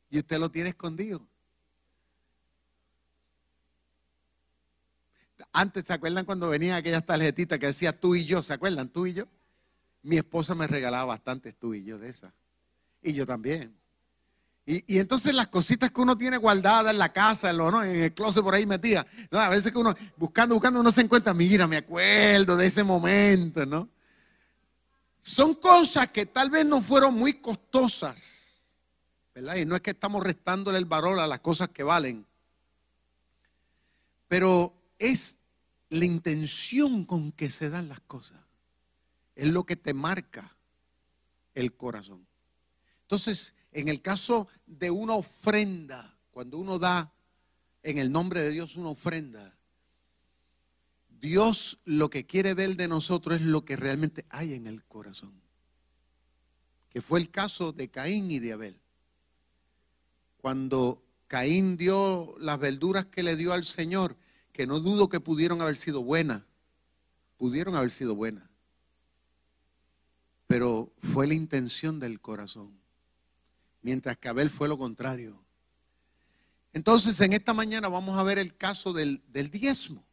y 0.10 0.20
usted 0.20 0.38
lo 0.38 0.52
tiene 0.52 0.70
escondido. 0.70 1.26
Antes, 5.54 5.86
¿se 5.86 5.94
acuerdan 5.94 6.26
cuando 6.26 6.48
venían 6.48 6.76
aquellas 6.76 7.06
tarjetitas 7.06 7.60
que 7.60 7.68
decía 7.68 8.00
tú 8.00 8.16
y 8.16 8.26
yo? 8.26 8.42
¿Se 8.42 8.54
acuerdan? 8.54 8.90
Tú 8.90 9.06
y 9.06 9.14
yo. 9.14 9.26
Mi 10.02 10.18
esposa 10.18 10.56
me 10.56 10.68
regalaba 10.68 11.06
bastantes 11.06 11.56
tú 11.58 11.74
y 11.74 11.84
yo 11.84 12.00
de 12.00 12.10
esas. 12.10 12.34
Y 13.02 13.14
yo 13.14 13.26
también. 13.26 13.76
Y, 14.66 15.00
entonces 15.00 15.34
las 15.34 15.48
cositas 15.48 15.92
que 15.92 16.02
uno 16.02 16.18
tiene 16.18 16.38
guardadas 16.38 16.92
en 16.92 17.00
la 17.00 17.12
casa, 17.12 17.50
en, 17.50 17.58
¿no? 17.58 17.84
en 17.84 18.04
el 18.04 18.14
closet 18.14 18.44
por 18.44 18.54
ahí 18.54 18.66
metida. 18.66 19.06
A 19.32 19.50
veces 19.50 19.72
que 19.72 19.78
uno, 19.78 19.94
buscando, 20.16 20.56
buscando, 20.56 20.80
uno 20.80 20.92
se 20.92 21.02
encuentra, 21.02 21.34
mira, 21.34 21.68
me 21.68 21.78
acuerdo 21.78 22.56
de 22.56 22.68
ese 22.68 22.84
momento, 22.84 23.66
¿no? 23.66 23.90
Son 25.22 25.56
cosas 25.56 26.08
que 26.10 26.26
tal 26.26 26.50
vez 26.50 26.66
no 26.66 26.82
fueron 26.82 27.16
muy 27.16 27.34
costosas, 27.34 28.70
¿verdad? 29.36 29.56
Y 29.58 29.66
no 29.66 29.76
es 29.76 29.82
que 29.82 29.92
estamos 29.92 30.24
restándole 30.24 30.78
el 30.78 30.86
valor 30.86 31.20
a 31.20 31.28
las 31.28 31.40
cosas 31.40 31.70
que 31.70 31.84
valen. 31.84 32.26
Pero 34.28 34.74
es 34.98 35.38
la 35.92 36.06
intención 36.06 37.04
con 37.04 37.34
que 37.34 37.50
se 37.50 37.70
dan 37.70 37.90
las 37.90 38.00
cosas. 38.00 38.40
Es 39.36 39.50
lo 39.50 39.66
que 39.66 39.76
te 39.76 39.94
marca 39.94 40.56
el 41.54 41.76
corazón. 41.76 42.26
Entonces, 43.02 43.56
en 43.74 43.90
el 43.90 44.02
caso 44.02 44.48
de 44.66 44.90
una 44.90 45.16
ofrenda, 45.16 46.18
cuando 46.32 46.58
uno 46.60 46.80
da 46.80 47.14
en 47.84 47.98
el 47.98 48.10
nombre 48.10 48.40
de 48.42 48.52
Dios 48.52 48.78
una 48.78 48.90
ofrenda, 48.90 49.58
Dios 51.10 51.78
lo 51.84 52.10
que 52.10 52.26
quiere 52.26 52.54
ver 52.54 52.78
de 52.78 52.88
nosotros 52.88 53.42
es 53.42 53.46
lo 53.46 53.66
que 53.66 53.76
realmente 53.76 54.26
hay 54.30 54.54
en 54.54 54.68
el 54.68 54.86
corazón. 54.86 55.42
Que 56.90 57.02
fue 57.02 57.20
el 57.20 57.30
caso 57.30 57.74
de 57.74 57.90
Caín 57.90 58.32
y 58.32 58.40
de 58.40 58.54
Abel. 58.54 58.80
Cuando 60.38 61.04
Caín 61.28 61.76
dio 61.76 62.34
las 62.40 62.60
verduras 62.60 63.08
que 63.08 63.24
le 63.24 63.36
dio 63.36 63.52
al 63.52 63.66
Señor, 63.66 64.16
que 64.52 64.68
no 64.68 64.80
dudo 64.80 65.10
que 65.10 65.20
pudieron 65.20 65.62
haber 65.62 65.78
sido 65.78 66.04
buenas, 66.04 66.44
pudieron 67.38 67.76
haber 67.76 67.92
sido 67.92 68.16
buenas, 68.16 68.50
pero 70.48 70.92
fue 71.02 71.28
la 71.28 71.34
intención 71.34 72.00
del 72.00 72.20
corazón, 72.20 72.80
mientras 73.82 74.18
que 74.18 74.30
Abel 74.30 74.50
fue 74.50 74.68
lo 74.68 74.78
contrario. 74.78 75.42
Entonces, 76.74 77.20
en 77.22 77.34
esta 77.34 77.54
mañana 77.54 77.88
vamos 77.88 78.18
a 78.18 78.24
ver 78.24 78.38
el 78.38 78.56
caso 78.56 78.94
del, 78.94 79.22
del 79.30 79.50
diezmo. 79.50 80.06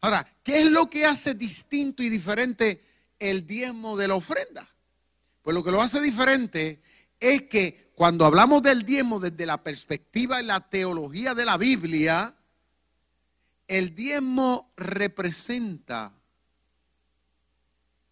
Ahora, 0.00 0.26
¿qué 0.42 0.60
es 0.60 0.70
lo 0.70 0.88
que 0.88 1.04
hace 1.04 1.34
distinto 1.34 2.02
y 2.02 2.08
diferente 2.08 2.84
el 3.18 3.46
diezmo 3.46 3.96
de 3.96 4.08
la 4.08 4.14
ofrenda? 4.14 4.68
Pues 5.42 5.54
lo 5.54 5.64
que 5.64 5.70
lo 5.70 5.82
hace 5.82 6.00
diferente 6.00 6.80
es 7.18 7.42
que 7.42 7.90
cuando 7.96 8.26
hablamos 8.26 8.62
del 8.62 8.84
diezmo 8.84 9.18
desde 9.18 9.46
la 9.46 9.62
perspectiva 9.62 10.40
y 10.40 10.46
la 10.46 10.60
teología 10.68 11.34
de 11.34 11.44
la 11.44 11.56
Biblia, 11.56 12.35
el 13.68 13.94
diezmo 13.94 14.72
representa 14.76 16.12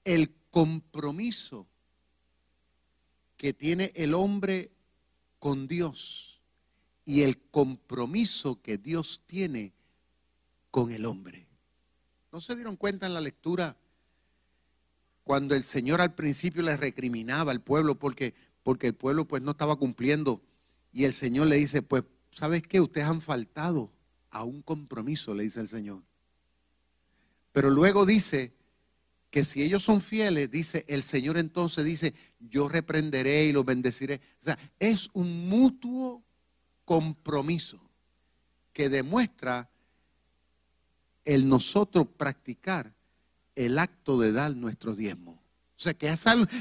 el 0.04 0.34
compromiso 0.50 1.66
que 3.37 3.52
tiene 3.52 3.92
el 3.94 4.14
hombre 4.14 4.73
con 5.38 5.68
Dios 5.68 6.40
y 7.04 7.23
el 7.23 7.40
compromiso 7.50 8.61
que 8.62 8.78
Dios 8.78 9.20
tiene 9.26 9.73
con 10.70 10.90
el 10.90 11.06
hombre. 11.06 11.46
¿No 12.32 12.40
se 12.40 12.54
dieron 12.54 12.76
cuenta 12.76 13.06
en 13.06 13.14
la 13.14 13.20
lectura 13.20 13.76
cuando 15.23 15.54
el 15.54 15.64
Señor 15.64 16.00
al 16.00 16.14
principio 16.14 16.62
le 16.62 16.76
recriminaba 16.76 17.52
al 17.52 17.61
pueblo 17.61 17.99
porque, 17.99 18.34
porque 18.62 18.88
el 18.88 18.94
pueblo 18.94 19.26
pues 19.26 19.42
no 19.42 19.52
estaba 19.52 19.76
cumpliendo 19.76 20.42
y 20.92 21.04
el 21.04 21.12
Señor 21.12 21.46
le 21.46 21.56
dice, 21.56 21.82
pues, 21.82 22.04
¿sabes 22.32 22.62
qué? 22.62 22.80
Ustedes 22.80 23.06
han 23.06 23.20
faltado 23.20 23.93
a 24.35 24.45
un 24.45 24.61
compromiso, 24.61 25.33
le 25.33 25.45
dice 25.45 25.61
el 25.61 25.69
Señor. 25.69 26.03
Pero 27.53 27.71
luego 27.71 28.05
dice 28.05 28.53
que 29.31 29.45
si 29.45 29.62
ellos 29.62 29.83
son 29.83 30.00
fieles, 30.00 30.50
dice 30.50 30.85
el 30.88 31.03
Señor 31.03 31.38
entonces 31.38 31.85
dice, 31.85 32.14
yo 32.41 32.69
reprenderé 32.69 33.47
y 33.47 33.53
los 33.53 33.64
bendeciré. 33.64 34.21
O 34.41 34.45
sea, 34.45 34.59
es 34.79 35.09
un 35.14 35.49
mutuo 35.49 36.23
compromiso 36.85 37.81
que 38.73 38.88
demuestra 38.88 39.71
el 41.25 41.49
nosotros 41.49 42.07
practicar 42.17 42.93
el 43.55 43.79
acto 43.79 44.19
de 44.19 44.33
dar 44.33 44.55
nuestro 44.57 44.97
diezmo. 44.97 45.41
O 45.85 45.93
sea, 45.93 45.93
que 45.93 46.09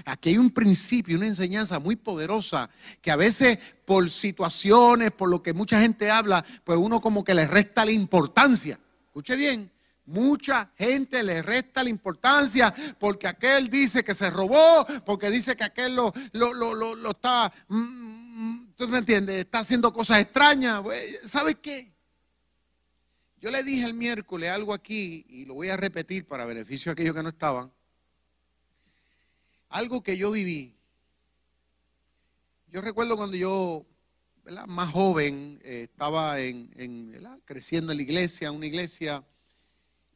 aquí 0.06 0.30
hay 0.30 0.38
un 0.38 0.51
principio, 0.51 1.15
una 1.15 1.27
enseñanza 1.27 1.80
muy 1.80 1.96
poderosa 1.96 2.70
que 3.01 3.10
a 3.10 3.15
veces 3.15 3.58
por 3.86 4.10
situaciones, 4.10 5.12
por 5.12 5.30
lo 5.30 5.42
que 5.42 5.53
mucha 5.53 5.80
gente 5.80 6.12
habla, 6.12 6.44
pues 6.65 6.77
uno 6.77 7.00
como 7.00 7.24
que 7.24 7.34
le 7.34 7.48
resta 7.48 7.86
la 7.86 7.92
importancia. 7.92 8.77
Escuche 9.06 9.38
bien, 9.38 9.72
mucha 10.03 10.74
gente 10.77 11.24
le 11.24 11.42
resta 11.42 11.86
la 11.86 11.89
importancia 11.89 12.75
porque 13.00 13.30
aquel 13.30 13.70
dice 13.70 14.03
que 14.03 14.13
se 14.13 14.30
robó, 14.30 14.86
porque 15.06 15.30
dice 15.30 15.56
que 15.56 15.63
aquel 15.63 15.96
lo, 15.96 16.12
lo, 16.34 17.12
está, 17.12 17.50
mm, 17.70 17.77
mm, 17.77 18.74
¿tú 18.75 18.89
me 18.89 18.98
entiendes? 18.98 19.38
Está 19.38 19.60
haciendo 19.60 19.94
cosas 19.94 20.20
extrañas. 20.20 20.82
Pues, 20.82 21.22
¿Sabes 21.24 21.56
qué? 21.62 21.94
Yo 23.39 23.51
le 23.51 23.63
dije 23.63 23.86
el 23.86 23.94
miércoles 23.94 24.50
algo 24.50 24.74
aquí 24.74 25.25
y 25.30 25.46
lo 25.46 25.53
voy 25.53 25.70
a 25.70 25.77
repetir 25.77 26.27
para 26.27 26.44
beneficio 26.44 26.89
de 26.89 26.94
aquellos 26.94 27.15
que 27.15 27.24
no 27.24 27.30
estaban. 27.30 27.72
Algo 29.74 30.03
que 30.03 30.18
yo 30.18 30.30
viví. 30.30 30.75
Yo 32.68 32.80
recuerdo 32.82 33.18
cuando 33.18 33.36
yo, 33.36 33.88
más 34.68 34.92
joven, 34.92 35.60
eh, 35.63 35.89
estaba 35.89 36.39
en, 36.39 36.70
creciendo 37.44 37.92
en 37.92 37.98
la 37.98 38.03
iglesia, 38.03 38.51
una 38.51 38.68
iglesia, 38.68 39.24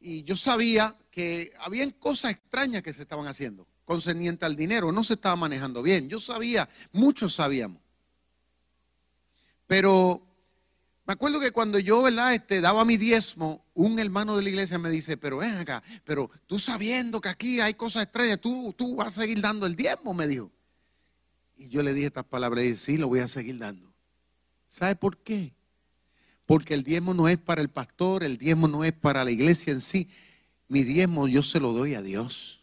y 0.00 0.22
yo 0.22 0.36
sabía 0.36 0.96
que 1.10 1.52
habían 1.58 1.90
cosas 1.90 2.30
extrañas 2.30 2.82
que 2.82 2.94
se 2.94 3.02
estaban 3.02 3.26
haciendo 3.26 3.66
concerniente 3.84 4.46
al 4.46 4.54
dinero, 4.54 4.92
no 4.92 5.02
se 5.02 5.14
estaba 5.14 5.34
manejando 5.34 5.82
bien. 5.82 6.08
Yo 6.08 6.20
sabía, 6.20 6.68
muchos 6.92 7.34
sabíamos. 7.34 7.82
Pero 9.66 10.22
me 11.04 11.14
acuerdo 11.14 11.40
que 11.40 11.50
cuando 11.50 11.80
yo, 11.80 12.02
¿verdad? 12.02 12.32
Este, 12.32 12.60
daba 12.60 12.84
mi 12.84 12.96
diezmo, 12.96 13.64
un 13.78 13.96
hermano 14.00 14.36
de 14.36 14.42
la 14.42 14.48
iglesia 14.48 14.76
me 14.76 14.90
dice, 14.90 15.16
pero 15.16 15.38
ven 15.38 15.54
acá, 15.56 15.84
pero 16.02 16.28
tú 16.48 16.58
sabiendo 16.58 17.20
que 17.20 17.28
aquí 17.28 17.60
hay 17.60 17.74
cosas 17.74 18.02
extrañas, 18.02 18.40
tú, 18.40 18.74
tú 18.76 18.96
vas 18.96 19.16
a 19.16 19.20
seguir 19.20 19.40
dando 19.40 19.66
el 19.66 19.76
diezmo, 19.76 20.14
me 20.14 20.26
dijo. 20.26 20.50
Y 21.56 21.68
yo 21.68 21.84
le 21.84 21.94
dije 21.94 22.08
estas 22.08 22.24
palabras 22.24 22.64
y 22.64 22.68
dije, 22.70 22.76
sí, 22.80 22.96
lo 22.96 23.06
voy 23.06 23.20
a 23.20 23.28
seguir 23.28 23.56
dando. 23.56 23.94
¿Sabe 24.66 24.96
por 24.96 25.18
qué? 25.18 25.54
Porque 26.44 26.74
el 26.74 26.82
diezmo 26.82 27.14
no 27.14 27.28
es 27.28 27.38
para 27.38 27.62
el 27.62 27.68
pastor, 27.68 28.24
el 28.24 28.36
diezmo 28.36 28.66
no 28.66 28.82
es 28.82 28.92
para 28.92 29.22
la 29.22 29.30
iglesia 29.30 29.72
en 29.72 29.80
sí. 29.80 30.08
Mi 30.66 30.82
diezmo 30.82 31.28
yo 31.28 31.44
se 31.44 31.60
lo 31.60 31.72
doy 31.72 31.94
a 31.94 32.02
Dios. 32.02 32.60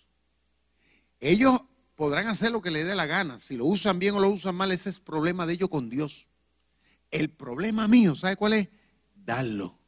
Ellos 1.21 1.61
podrán 1.95 2.27
hacer 2.27 2.51
lo 2.51 2.61
que 2.61 2.71
les 2.71 2.85
dé 2.85 2.93
la 2.93 3.05
gana. 3.05 3.39
Si 3.39 3.55
lo 3.55 3.65
usan 3.67 3.99
bien 3.99 4.15
o 4.15 4.19
lo 4.19 4.29
usan 4.29 4.55
mal, 4.55 4.73
ese 4.73 4.89
es 4.89 4.99
problema 4.99 5.45
de 5.45 5.53
ellos 5.53 5.69
con 5.69 5.89
Dios. 5.89 6.27
El 7.09 7.29
problema 7.29 7.87
mío, 7.87 8.15
¿sabe 8.15 8.35
cuál 8.35 8.51
es? 8.51 8.67
Darlo, 9.15 9.79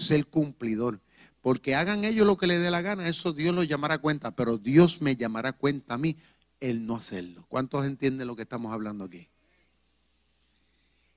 ser 0.00 0.26
cumplidor. 0.26 1.00
Porque 1.40 1.74
hagan 1.74 2.04
ellos 2.04 2.26
lo 2.26 2.36
que 2.36 2.46
les 2.46 2.60
dé 2.60 2.70
la 2.70 2.82
gana, 2.82 3.08
eso 3.08 3.32
Dios 3.32 3.54
lo 3.54 3.62
llamará 3.62 3.98
cuenta, 3.98 4.34
pero 4.34 4.58
Dios 4.58 5.00
me 5.00 5.16
llamará 5.16 5.52
cuenta 5.52 5.94
a 5.94 5.98
mí 5.98 6.16
el 6.58 6.84
no 6.84 6.96
hacerlo. 6.96 7.46
¿Cuántos 7.48 7.86
entienden 7.86 8.26
lo 8.26 8.36
que 8.36 8.42
estamos 8.42 8.72
hablando 8.72 9.04
aquí? 9.04 9.28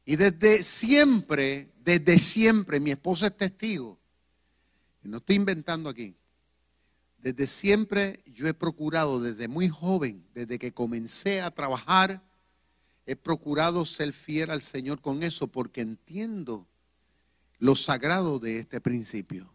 Y 0.06 0.16
desde 0.16 0.64
siempre, 0.64 1.72
desde 1.84 2.20
siempre, 2.20 2.80
mi 2.80 2.92
esposa 2.92 3.28
es 3.28 3.38
testigo, 3.38 4.00
y 5.04 5.10
no 5.10 5.18
estoy 5.18 5.36
inventando 5.36 5.90
aquí, 5.90 6.16
desde 7.18 7.48
siempre 7.48 8.22
yo 8.26 8.48
he 8.48 8.54
procurado, 8.54 9.22
desde 9.22 9.48
muy 9.48 9.70
joven, 9.70 10.26
desde 10.34 10.60
que 10.60 10.74
comencé 10.74 11.42
a 11.42 11.52
trabajar, 11.52 12.22
He 13.06 13.16
procurado 13.16 13.86
ser 13.86 14.14
fiel 14.14 14.50
al 14.50 14.62
Señor 14.62 15.02
con 15.02 15.24
eso 15.24 15.48
porque 15.48 15.82
entiendo 15.82 16.68
lo 17.60 17.76
sagrado 17.76 18.40
de 18.40 18.60
este 18.60 18.82
principio, 18.82 19.54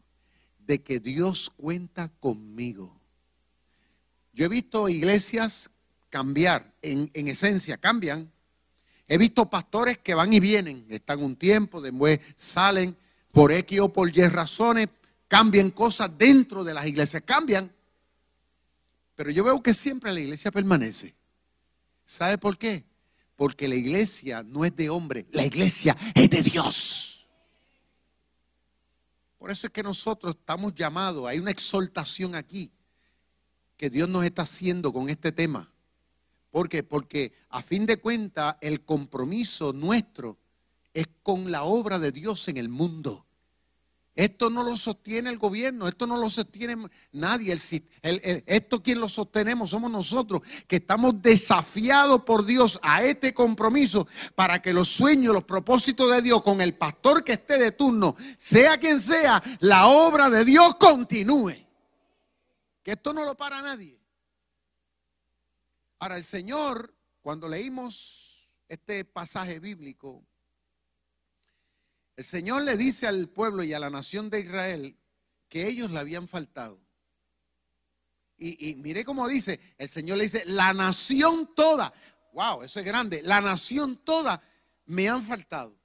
de 0.58 0.82
que 0.82 1.00
Dios 1.00 1.50
cuenta 1.56 2.08
conmigo. 2.20 2.98
Yo 4.32 4.44
he 4.44 4.48
visto 4.48 4.88
iglesias 4.88 5.70
cambiar, 6.10 6.72
en, 6.82 7.10
esencia 7.28 7.76
cambian. 7.76 8.30
He 9.06 9.18
visto 9.18 9.48
pastores 9.48 9.98
que 9.98 10.14
van 10.14 10.32
y 10.32 10.40
vienen, 10.40 10.86
están 10.90 11.22
un 11.22 11.36
tiempo, 11.36 11.80
después 11.80 12.20
salen 12.36 12.96
por 13.32 13.52
X 13.52 13.80
o 13.80 13.92
por 13.92 14.16
Y 14.16 14.22
razones, 14.28 14.88
cambian 15.28 15.70
cosas 15.70 16.10
dentro 16.16 16.62
de 16.62 16.74
las 16.74 16.86
iglesias, 16.86 17.22
cambian. 17.24 17.72
Pero 19.14 19.30
yo 19.30 19.44
veo 19.44 19.62
que 19.62 19.74
siempre 19.74 20.12
la 20.12 20.20
iglesia 20.20 20.50
permanece. 20.50 21.14
¿Sabe 22.04 22.38
por 22.38 22.56
qué? 22.58 22.84
Porque 23.36 23.68
la 23.68 23.74
iglesia 23.74 24.42
no 24.42 24.64
es 24.64 24.74
de 24.76 24.90
hombre, 24.90 25.26
la 25.30 25.44
iglesia 25.44 25.96
es 26.14 26.30
de 26.30 26.42
Dios. 26.42 27.07
Por 29.38 29.52
eso 29.52 29.68
es 29.68 29.72
que 29.72 29.82
nosotros 29.82 30.36
estamos 30.38 30.74
llamados, 30.74 31.26
hay 31.26 31.38
una 31.38 31.52
exaltación 31.52 32.34
aquí 32.34 32.72
que 33.76 33.88
Dios 33.88 34.08
nos 34.08 34.24
está 34.24 34.42
haciendo 34.42 34.92
con 34.92 35.08
este 35.08 35.30
tema. 35.30 35.72
¿Por 36.50 36.68
qué? 36.68 36.82
Porque 36.82 37.32
a 37.48 37.62
fin 37.62 37.86
de 37.86 37.98
cuentas 37.98 38.56
el 38.60 38.84
compromiso 38.84 39.72
nuestro 39.72 40.38
es 40.92 41.06
con 41.22 41.52
la 41.52 41.62
obra 41.62 42.00
de 42.00 42.10
Dios 42.10 42.48
en 42.48 42.56
el 42.56 42.68
mundo. 42.68 43.27
Esto 44.18 44.50
no 44.50 44.64
lo 44.64 44.76
sostiene 44.76 45.30
el 45.30 45.38
gobierno, 45.38 45.86
esto 45.86 46.04
no 46.04 46.16
lo 46.16 46.28
sostiene 46.28 46.88
nadie. 47.12 47.56
esto 48.02 48.82
quien 48.82 48.98
lo 48.98 49.08
sostenemos 49.08 49.70
somos 49.70 49.92
nosotros, 49.92 50.42
que 50.66 50.74
estamos 50.74 51.22
desafiados 51.22 52.24
por 52.24 52.44
Dios 52.44 52.80
a 52.82 53.04
este 53.04 53.32
compromiso 53.32 54.08
para 54.34 54.60
que 54.60 54.72
los 54.72 54.88
sueños, 54.88 55.32
los 55.32 55.44
propósitos 55.44 56.10
de 56.10 56.20
Dios 56.20 56.42
con 56.42 56.60
el 56.60 56.74
pastor 56.74 57.22
que 57.22 57.34
esté 57.34 57.58
de 57.58 57.70
turno, 57.70 58.16
sea 58.38 58.76
quien 58.76 59.00
sea, 59.00 59.40
la 59.60 59.86
obra 59.86 60.28
de 60.28 60.44
Dios 60.44 60.74
continúe. 60.74 61.54
Que 62.82 62.90
esto 62.90 63.12
no 63.12 63.24
lo 63.24 63.36
para 63.36 63.62
nadie. 63.62 64.00
Ahora 66.00 66.16
el 66.16 66.24
Señor, 66.24 66.92
cuando 67.22 67.48
leímos 67.48 68.50
este 68.68 69.04
pasaje 69.04 69.60
bíblico, 69.60 70.26
el 72.18 72.24
Señor 72.24 72.62
le 72.62 72.76
dice 72.76 73.06
al 73.06 73.28
pueblo 73.28 73.62
y 73.62 73.72
a 73.72 73.78
la 73.78 73.90
nación 73.90 74.28
de 74.28 74.40
Israel 74.40 74.98
que 75.48 75.68
ellos 75.68 75.88
le 75.92 76.00
habían 76.00 76.26
faltado. 76.26 76.80
Y, 78.36 78.74
mire 78.74 79.04
cómo 79.04 79.28
dice, 79.28 79.60
el 79.78 79.88
Señor 79.88 80.18
le 80.18 80.24
dice, 80.24 80.42
la 80.46 80.74
nación 80.74 81.54
toda, 81.54 81.92
wow, 82.32 82.64
eso 82.64 82.80
es 82.80 82.86
grande, 82.86 83.22
la 83.22 83.40
nación 83.40 83.96
toda 83.98 84.42
me 84.86 85.08
han 85.08 85.22
faltado. 85.22 85.78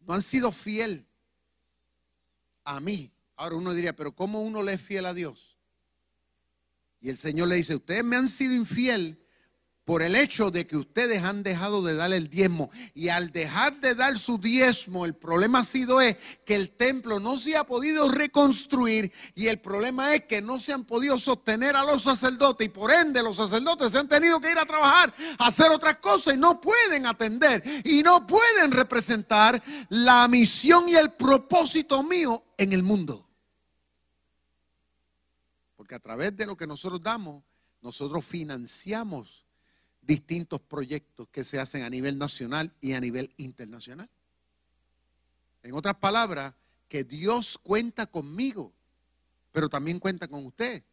No 0.00 0.14
han 0.14 0.22
sido 0.22 0.52
fiel 0.52 1.06
a 2.64 2.80
mí. 2.80 3.12
Ahora 3.36 3.56
uno 3.56 3.74
diría, 3.74 3.94
pero 3.94 4.16
¿cómo 4.16 4.40
uno 4.40 4.62
le 4.62 4.72
es 4.72 4.80
fiel 4.80 5.04
a 5.04 5.12
Dios? 5.12 5.58
Y 6.98 7.10
el 7.10 7.18
Señor 7.18 7.48
le 7.48 7.56
dice, 7.56 7.74
ustedes 7.74 8.04
me 8.04 8.16
han 8.16 8.30
sido 8.30 8.54
infiel 8.54 9.22
por 9.86 10.02
el 10.02 10.16
hecho 10.16 10.50
de 10.50 10.66
que 10.66 10.76
ustedes 10.76 11.22
han 11.22 11.44
dejado 11.44 11.80
de 11.80 11.94
dar 11.94 12.12
el 12.12 12.28
diezmo. 12.28 12.70
Y 12.92 13.08
al 13.08 13.30
dejar 13.30 13.80
de 13.80 13.94
dar 13.94 14.18
su 14.18 14.36
diezmo, 14.36 15.06
el 15.06 15.14
problema 15.14 15.60
ha 15.60 15.64
sido 15.64 16.00
es 16.00 16.16
que 16.44 16.56
el 16.56 16.72
templo 16.72 17.20
no 17.20 17.38
se 17.38 17.56
ha 17.56 17.62
podido 17.62 18.08
reconstruir 18.08 19.12
y 19.36 19.46
el 19.46 19.60
problema 19.60 20.12
es 20.12 20.24
que 20.24 20.42
no 20.42 20.58
se 20.58 20.72
han 20.72 20.84
podido 20.84 21.16
sostener 21.18 21.76
a 21.76 21.84
los 21.84 22.02
sacerdotes 22.02 22.66
y 22.66 22.70
por 22.70 22.90
ende 22.90 23.22
los 23.22 23.36
sacerdotes 23.36 23.92
se 23.92 23.98
han 23.98 24.08
tenido 24.08 24.40
que 24.40 24.50
ir 24.50 24.58
a 24.58 24.66
trabajar, 24.66 25.14
a 25.38 25.46
hacer 25.46 25.70
otras 25.70 25.98
cosas 25.98 26.34
y 26.34 26.36
no 26.36 26.60
pueden 26.60 27.06
atender 27.06 27.62
y 27.84 28.02
no 28.02 28.26
pueden 28.26 28.72
representar 28.72 29.62
la 29.88 30.26
misión 30.26 30.88
y 30.88 30.96
el 30.96 31.12
propósito 31.12 32.02
mío 32.02 32.44
en 32.58 32.72
el 32.72 32.82
mundo. 32.82 33.24
Porque 35.76 35.94
a 35.94 36.00
través 36.00 36.36
de 36.36 36.44
lo 36.44 36.56
que 36.56 36.66
nosotros 36.66 37.00
damos, 37.00 37.44
nosotros 37.80 38.24
financiamos 38.24 39.45
distintos 40.06 40.60
proyectos 40.60 41.28
que 41.28 41.44
se 41.44 41.58
hacen 41.58 41.82
a 41.82 41.90
nivel 41.90 42.18
nacional 42.18 42.72
y 42.80 42.92
a 42.92 43.00
nivel 43.00 43.32
internacional. 43.36 44.08
En 45.62 45.74
otras 45.74 45.96
palabras, 45.96 46.54
que 46.88 47.02
Dios 47.02 47.58
cuenta 47.62 48.06
conmigo, 48.06 48.72
pero 49.52 49.68
también 49.68 49.98
cuenta 49.98 50.28
con 50.28 50.46
usted. 50.46 50.84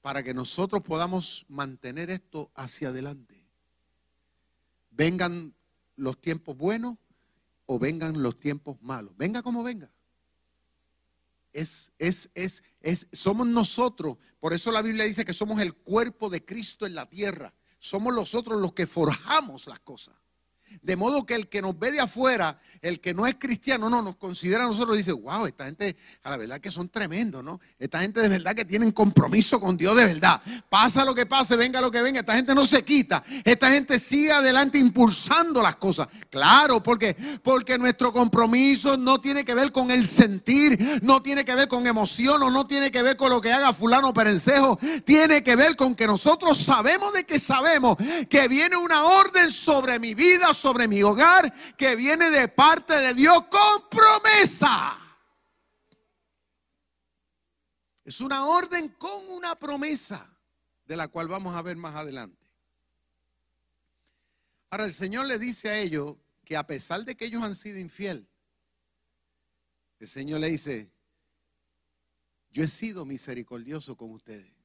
Para 0.00 0.22
que 0.22 0.32
nosotros 0.32 0.82
podamos 0.82 1.44
mantener 1.48 2.10
esto 2.10 2.50
hacia 2.54 2.88
adelante. 2.88 3.44
Vengan 4.90 5.54
los 5.96 6.20
tiempos 6.20 6.56
buenos 6.56 6.96
o 7.66 7.78
vengan 7.78 8.22
los 8.22 8.38
tiempos 8.38 8.80
malos. 8.80 9.16
Venga 9.16 9.42
como 9.42 9.62
venga 9.62 9.90
es, 11.52 11.92
es, 11.98 12.30
es, 12.34 12.62
es, 12.80 13.06
somos 13.12 13.46
nosotros. 13.46 14.16
Por 14.38 14.52
eso 14.52 14.72
la 14.72 14.82
Biblia 14.82 15.04
dice 15.04 15.24
que 15.24 15.32
somos 15.32 15.60
el 15.60 15.74
cuerpo 15.74 16.30
de 16.30 16.44
Cristo 16.44 16.86
en 16.86 16.94
la 16.94 17.08
tierra. 17.08 17.54
Somos 17.78 18.14
nosotros 18.14 18.60
los 18.60 18.72
que 18.72 18.86
forjamos 18.86 19.66
las 19.66 19.80
cosas. 19.80 20.14
De 20.82 20.96
modo 20.96 21.24
que 21.26 21.34
el 21.34 21.48
que 21.48 21.62
nos 21.62 21.78
ve 21.78 21.92
de 21.92 22.00
afuera, 22.00 22.58
el 22.82 23.00
que 23.00 23.14
no 23.14 23.26
es 23.26 23.34
cristiano, 23.38 23.90
no 23.90 24.02
nos 24.02 24.16
considera 24.16 24.64
a 24.64 24.66
nosotros, 24.66 24.96
dice, 24.96 25.12
wow, 25.12 25.46
esta 25.46 25.66
gente, 25.66 25.96
a 26.22 26.30
la 26.30 26.36
verdad 26.36 26.60
que 26.60 26.70
son 26.70 26.88
tremendos, 26.88 27.44
¿no? 27.44 27.60
Esta 27.78 28.00
gente 28.00 28.20
de 28.20 28.28
verdad 28.28 28.54
que 28.54 28.64
tienen 28.64 28.92
compromiso 28.92 29.60
con 29.60 29.76
Dios 29.76 29.96
de 29.96 30.06
verdad. 30.06 30.40
Pasa 30.68 31.04
lo 31.04 31.14
que 31.14 31.26
pase, 31.26 31.56
venga 31.56 31.80
lo 31.80 31.90
que 31.90 32.02
venga, 32.02 32.20
esta 32.20 32.36
gente 32.36 32.54
no 32.54 32.64
se 32.64 32.84
quita. 32.84 33.22
Esta 33.44 33.70
gente 33.70 33.98
sigue 33.98 34.32
adelante 34.32 34.78
impulsando 34.78 35.62
las 35.62 35.76
cosas. 35.76 36.08
Claro, 36.30 36.82
porque 36.82 37.16
porque 37.42 37.78
nuestro 37.78 38.12
compromiso 38.12 38.96
no 38.96 39.20
tiene 39.20 39.44
que 39.44 39.54
ver 39.54 39.72
con 39.72 39.90
el 39.90 40.06
sentir, 40.06 41.00
no 41.02 41.22
tiene 41.22 41.44
que 41.44 41.54
ver 41.54 41.68
con 41.68 41.86
emoción 41.86 42.42
o 42.42 42.50
no 42.50 42.66
tiene 42.66 42.90
que 42.90 43.02
ver 43.02 43.16
con 43.16 43.30
lo 43.30 43.40
que 43.40 43.52
haga 43.52 43.72
fulano 43.72 44.12
perencejo, 44.12 44.78
tiene 45.04 45.42
que 45.42 45.56
ver 45.56 45.76
con 45.76 45.94
que 45.94 46.06
nosotros 46.06 46.58
sabemos 46.58 47.12
de 47.12 47.24
que 47.24 47.38
sabemos 47.38 47.96
que 48.28 48.48
viene 48.48 48.76
una 48.76 49.04
orden 49.04 49.50
sobre 49.50 49.98
mi 49.98 50.14
vida, 50.14 50.52
sobre 50.60 50.86
mi 50.86 51.02
hogar 51.02 51.52
que 51.76 51.96
viene 51.96 52.30
de 52.30 52.48
parte 52.48 52.94
de 52.94 53.14
Dios 53.14 53.46
con 53.46 53.88
promesa. 53.88 54.96
Es 58.04 58.20
una 58.20 58.46
orden 58.46 58.90
con 58.90 59.28
una 59.30 59.56
promesa 59.56 60.36
de 60.84 60.96
la 60.96 61.08
cual 61.08 61.28
vamos 61.28 61.56
a 61.56 61.62
ver 61.62 61.76
más 61.76 61.94
adelante. 61.94 62.46
Ahora 64.70 64.84
el 64.84 64.92
Señor 64.92 65.26
le 65.26 65.38
dice 65.38 65.68
a 65.70 65.78
ellos 65.78 66.16
que 66.44 66.56
a 66.56 66.66
pesar 66.66 67.04
de 67.04 67.16
que 67.16 67.24
ellos 67.24 67.42
han 67.42 67.54
sido 67.54 67.78
infiel, 67.78 68.28
el 69.98 70.08
Señor 70.08 70.40
le 70.40 70.50
dice, 70.50 70.90
yo 72.50 72.64
he 72.64 72.68
sido 72.68 73.04
misericordioso 73.04 73.96
con 73.96 74.10
ustedes. 74.12 74.59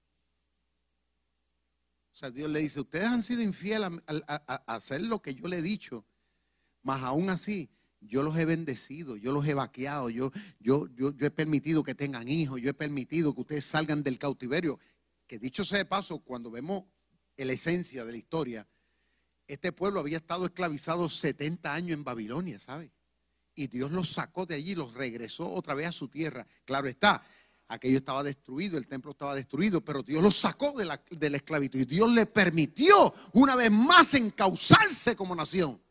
O 2.15 2.17
sea, 2.17 2.31
Dios 2.31 2.49
le 2.49 2.61
dice, 2.61 2.79
ustedes 2.79 3.07
han 3.07 3.21
sido 3.21 3.41
infieles 3.41 3.89
a, 4.07 4.73
hacer 4.73 5.01
lo 5.01 5.21
que 5.21 5.35
yo 5.35 5.49
le 5.49 5.57
he 5.57 5.61
dicho, 5.61 6.05
mas 6.81 7.03
aún 7.03 7.29
así 7.29 7.69
yo 7.99 8.23
los 8.23 8.37
he 8.37 8.45
bendecido, 8.45 9.17
yo 9.17 9.33
los 9.33 9.45
he 9.45 9.53
vaqueado, 9.53 10.09
yo, 10.09 10.31
yo, 10.57 10.87
yo, 10.95 11.13
yo 11.13 11.27
he 11.27 11.31
permitido 11.31 11.83
que 11.83 11.93
tengan 11.93 12.29
hijos, 12.29 12.61
yo 12.61 12.69
he 12.69 12.73
permitido 12.73 13.35
que 13.35 13.41
ustedes 13.41 13.65
salgan 13.65 14.01
del 14.01 14.17
cautiverio. 14.17 14.79
Que 15.27 15.39
dicho 15.39 15.65
sea 15.65 15.79
de 15.79 15.83
paso, 15.83 16.19
cuando 16.19 16.49
vemos 16.49 16.85
la 17.35 17.51
esencia 17.51 18.05
de 18.05 18.13
la 18.13 18.17
historia, 18.17 18.65
este 19.45 19.73
pueblo 19.73 19.99
había 19.99 20.15
estado 20.15 20.45
esclavizado 20.45 21.09
70 21.09 21.73
años 21.73 21.97
en 21.97 22.05
Babilonia, 22.05 22.59
¿sabe? 22.59 22.93
Y 23.55 23.67
Dios 23.67 23.91
los 23.91 24.09
sacó 24.09 24.45
de 24.45 24.55
allí, 24.55 24.73
los 24.73 24.93
regresó 24.93 25.51
otra 25.51 25.75
vez 25.75 25.87
a 25.87 25.91
su 25.91 26.07
tierra. 26.07 26.47
Claro 26.63 26.87
está, 26.87 27.25
aquello 27.67 27.97
estaba 27.97 28.23
destruido, 28.23 28.77
el 28.77 28.87
templo 28.87 29.11
estaba 29.11 29.35
destruido, 29.35 29.81
pero 29.81 30.03
Dios 30.03 30.21
los 30.21 30.37
sacó 30.37 30.71
de 30.73 30.85
la, 30.85 31.01
de 31.09 31.29
la 31.29 31.37
esclavitud 31.37 31.79
y 31.79 31.85
Dios 31.85 32.11
le 32.11 32.25
permitió 32.25 33.13
una 33.33 33.55
vez 33.55 33.71
más 33.71 34.13
encauzarse 34.13 35.15
como 35.15 35.35
nación. 35.35 35.81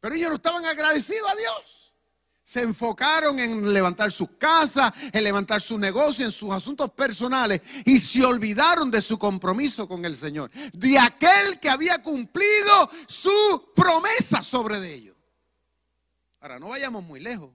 Pero 0.00 0.14
ellos 0.14 0.30
no 0.30 0.36
estaban 0.36 0.64
agradecidos 0.66 1.30
a 1.30 1.36
Dios. 1.36 1.94
Se 2.42 2.60
enfocaron 2.60 3.38
en 3.38 3.72
levantar 3.72 4.10
sus 4.10 4.30
casas, 4.36 4.92
en 5.12 5.22
levantar 5.22 5.60
su 5.60 5.78
negocio, 5.78 6.24
en 6.26 6.32
sus 6.32 6.50
asuntos 6.50 6.90
personales 6.90 7.60
y 7.84 8.00
se 8.00 8.24
olvidaron 8.24 8.90
de 8.90 9.00
su 9.00 9.16
compromiso 9.16 9.86
con 9.86 10.04
el 10.04 10.16
Señor, 10.16 10.50
de 10.72 10.98
aquel 10.98 11.60
que 11.60 11.70
había 11.70 12.02
cumplido 12.02 12.90
su 13.06 13.70
promesa 13.76 14.42
sobre 14.42 14.92
ellos. 14.92 15.16
Ahora, 16.40 16.58
no 16.58 16.70
vayamos 16.70 17.04
muy 17.04 17.20
lejos. 17.20 17.50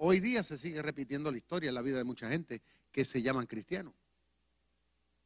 Hoy 0.00 0.20
día 0.20 0.44
se 0.44 0.56
sigue 0.56 0.80
repitiendo 0.80 1.30
la 1.32 1.38
historia 1.38 1.68
en 1.68 1.74
la 1.74 1.82
vida 1.82 1.98
de 1.98 2.04
mucha 2.04 2.30
gente 2.30 2.62
que 2.92 3.04
se 3.04 3.20
llaman 3.20 3.46
cristianos. 3.46 3.94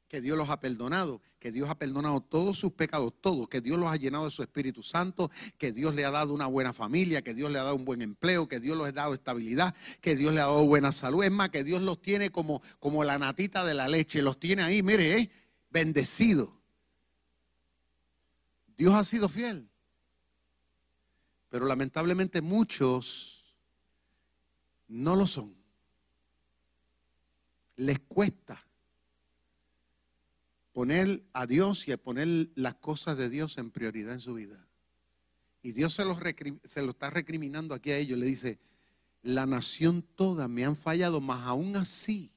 Que 0.09 0.23
Dios 0.23 0.37
los 0.37 0.49
ha 0.49 0.61
perdonado, 0.61 1.21
que 1.39 1.53
Dios 1.53 1.69
ha 1.69 1.79
perdonado 1.79 2.23
todos 2.23 2.59
sus 2.59 2.73
pecados, 2.73 3.13
todos, 3.21 3.49
que 3.49 3.61
Dios 3.61 3.79
los 3.79 3.91
ha 3.91 3.97
llenado 3.97 4.25
de 4.25 4.31
su 4.31 4.43
Espíritu 4.43 4.83
Santo, 4.83 5.31
que 5.59 5.73
Dios 5.73 5.95
le 5.95 6.07
ha 6.07 6.11
dado 6.11 6.33
una 6.33 6.47
buena 6.47 6.73
familia, 6.73 7.23
que 7.23 7.35
Dios 7.35 7.51
le 7.53 7.59
ha 7.59 7.65
dado 7.65 7.77
un 7.77 7.85
buen 7.85 8.01
empleo, 8.01 8.49
que 8.49 8.61
Dios 8.61 8.77
les 8.79 8.89
ha 8.89 8.93
dado 8.93 9.15
estabilidad, 9.15 9.75
que 10.01 10.17
Dios 10.17 10.33
le 10.33 10.41
ha 10.41 10.47
dado 10.47 10.67
buena 10.67 10.91
salud. 10.91 11.23
Es 11.23 11.31
más, 11.31 11.51
que 11.51 11.65
Dios 11.65 11.83
los 11.83 12.01
tiene 12.01 12.31
como, 12.31 12.63
como 12.79 13.05
la 13.05 13.19
natita 13.19 13.67
de 13.67 13.75
la 13.75 13.89
leche, 13.89 14.23
los 14.23 14.41
tiene 14.41 14.63
ahí, 14.63 14.83
mire, 14.83 15.19
eh, 15.19 15.31
bendecidos. 15.71 16.51
Dios 18.77 18.95
ha 18.95 19.05
sido 19.05 19.29
fiel. 19.29 19.69
Pero 21.51 21.67
lamentablemente 21.67 22.41
muchos 22.41 23.42
no 24.93 25.17
lo 25.17 25.27
son. 25.27 25.57
Les 27.77 27.99
cuesta 27.99 28.63
poner 30.73 31.25
a 31.33 31.47
Dios 31.47 31.89
y 31.89 31.97
poner 31.97 32.51
las 32.55 32.75
cosas 32.75 33.17
de 33.17 33.31
Dios 33.31 33.57
en 33.57 33.71
prioridad 33.71 34.13
en 34.13 34.21
su 34.21 34.35
vida. 34.35 34.67
Y 35.63 35.73
Dios 35.73 35.95
se, 35.95 36.05
se 36.65 36.83
lo 36.83 36.91
está 36.91 37.09
recriminando 37.09 37.75
aquí 37.75 37.91
a 37.91 37.97
ellos. 37.97 38.19
Le 38.19 38.27
dice, 38.27 38.59
la 39.23 39.47
nación 39.47 40.03
toda 40.15 40.47
me 40.47 40.65
han 40.65 40.77
fallado, 40.77 41.23
mas 41.23 41.41
aún 41.47 41.75
así 41.77 42.31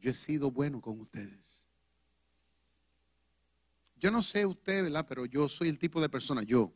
yo 0.00 0.12
he 0.12 0.14
sido 0.14 0.52
bueno 0.52 0.80
con 0.80 1.00
ustedes. 1.00 1.40
Yo 3.96 4.12
no 4.12 4.22
sé 4.22 4.46
usted, 4.46 4.84
¿verdad? 4.84 5.06
Pero 5.08 5.26
yo 5.26 5.48
soy 5.48 5.68
el 5.68 5.78
tipo 5.78 6.00
de 6.00 6.08
persona, 6.08 6.44
yo, 6.44 6.72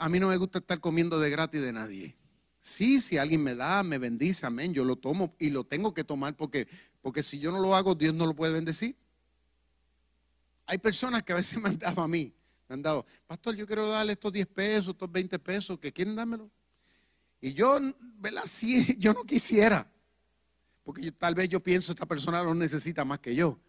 a 0.00 0.08
mí 0.08 0.18
no 0.18 0.28
me 0.28 0.36
gusta 0.38 0.58
estar 0.58 0.80
comiendo 0.80 1.20
de 1.20 1.28
gratis 1.28 1.60
de 1.60 1.72
nadie. 1.72 2.16
Sí, 2.58 3.02
si 3.02 3.18
alguien 3.18 3.42
me 3.42 3.54
da, 3.54 3.82
me 3.82 3.98
bendice, 3.98 4.46
amén, 4.46 4.72
yo 4.72 4.82
lo 4.82 4.96
tomo 4.96 5.36
y 5.38 5.50
lo 5.50 5.64
tengo 5.64 5.92
que 5.92 6.04
tomar 6.04 6.34
porque, 6.36 6.68
porque 7.02 7.22
si 7.22 7.38
yo 7.38 7.52
no 7.52 7.60
lo 7.60 7.74
hago, 7.76 7.94
Dios 7.94 8.14
no 8.14 8.26
lo 8.26 8.34
puede 8.34 8.54
bendecir. 8.54 8.96
Hay 10.66 10.78
personas 10.78 11.22
que 11.22 11.32
a 11.32 11.36
veces 11.36 11.58
me 11.62 11.68
han 11.68 11.78
dado 11.78 12.00
a 12.00 12.08
mí, 12.08 12.32
me 12.66 12.74
han 12.74 12.82
dado, 12.82 13.04
pastor, 13.26 13.54
yo 13.56 13.66
quiero 13.66 13.88
darle 13.88 14.12
estos 14.14 14.32
10 14.32 14.46
pesos, 14.46 14.88
estos 14.88 15.12
20 15.12 15.38
pesos, 15.38 15.78
que 15.78 15.92
quieren 15.92 16.16
dármelo. 16.16 16.50
Y 17.38 17.52
yo, 17.52 17.78
¿verdad? 18.18 18.44
Sí, 18.46 18.96
yo 18.98 19.12
no 19.12 19.24
quisiera, 19.24 19.86
porque 20.82 21.12
tal 21.12 21.34
vez 21.34 21.50
yo 21.50 21.62
pienso, 21.62 21.92
esta 21.92 22.06
persona 22.06 22.42
lo 22.42 22.54
necesita 22.54 23.04
más 23.04 23.18
que 23.18 23.34
yo. 23.34 23.60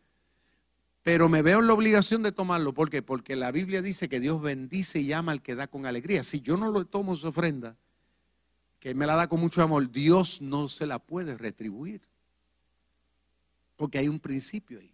Pero 1.03 1.29
me 1.29 1.41
veo 1.41 1.59
en 1.59 1.67
la 1.67 1.73
obligación 1.73 2.21
de 2.21 2.31
tomarlo. 2.31 2.73
¿Por 2.73 2.89
qué? 2.89 3.01
Porque 3.01 3.35
la 3.35 3.51
Biblia 3.51 3.81
dice 3.81 4.07
que 4.07 4.19
Dios 4.19 4.41
bendice 4.41 4.99
y 4.99 5.13
ama 5.13 5.31
al 5.31 5.41
que 5.41 5.55
da 5.55 5.67
con 5.67 5.85
alegría. 5.85 6.23
Si 6.23 6.41
yo 6.41 6.57
no 6.57 6.71
lo 6.71 6.85
tomo 6.85 7.15
su 7.15 7.27
ofrenda, 7.27 7.75
que 8.79 8.93
me 8.93 9.07
la 9.07 9.15
da 9.15 9.27
con 9.27 9.39
mucho 9.39 9.63
amor, 9.63 9.91
Dios 9.91 10.41
no 10.41 10.67
se 10.67 10.85
la 10.85 10.99
puede 10.99 11.37
retribuir. 11.37 12.01
Porque 13.75 13.97
hay 13.97 14.07
un 14.07 14.19
principio 14.19 14.79
ahí. 14.79 14.93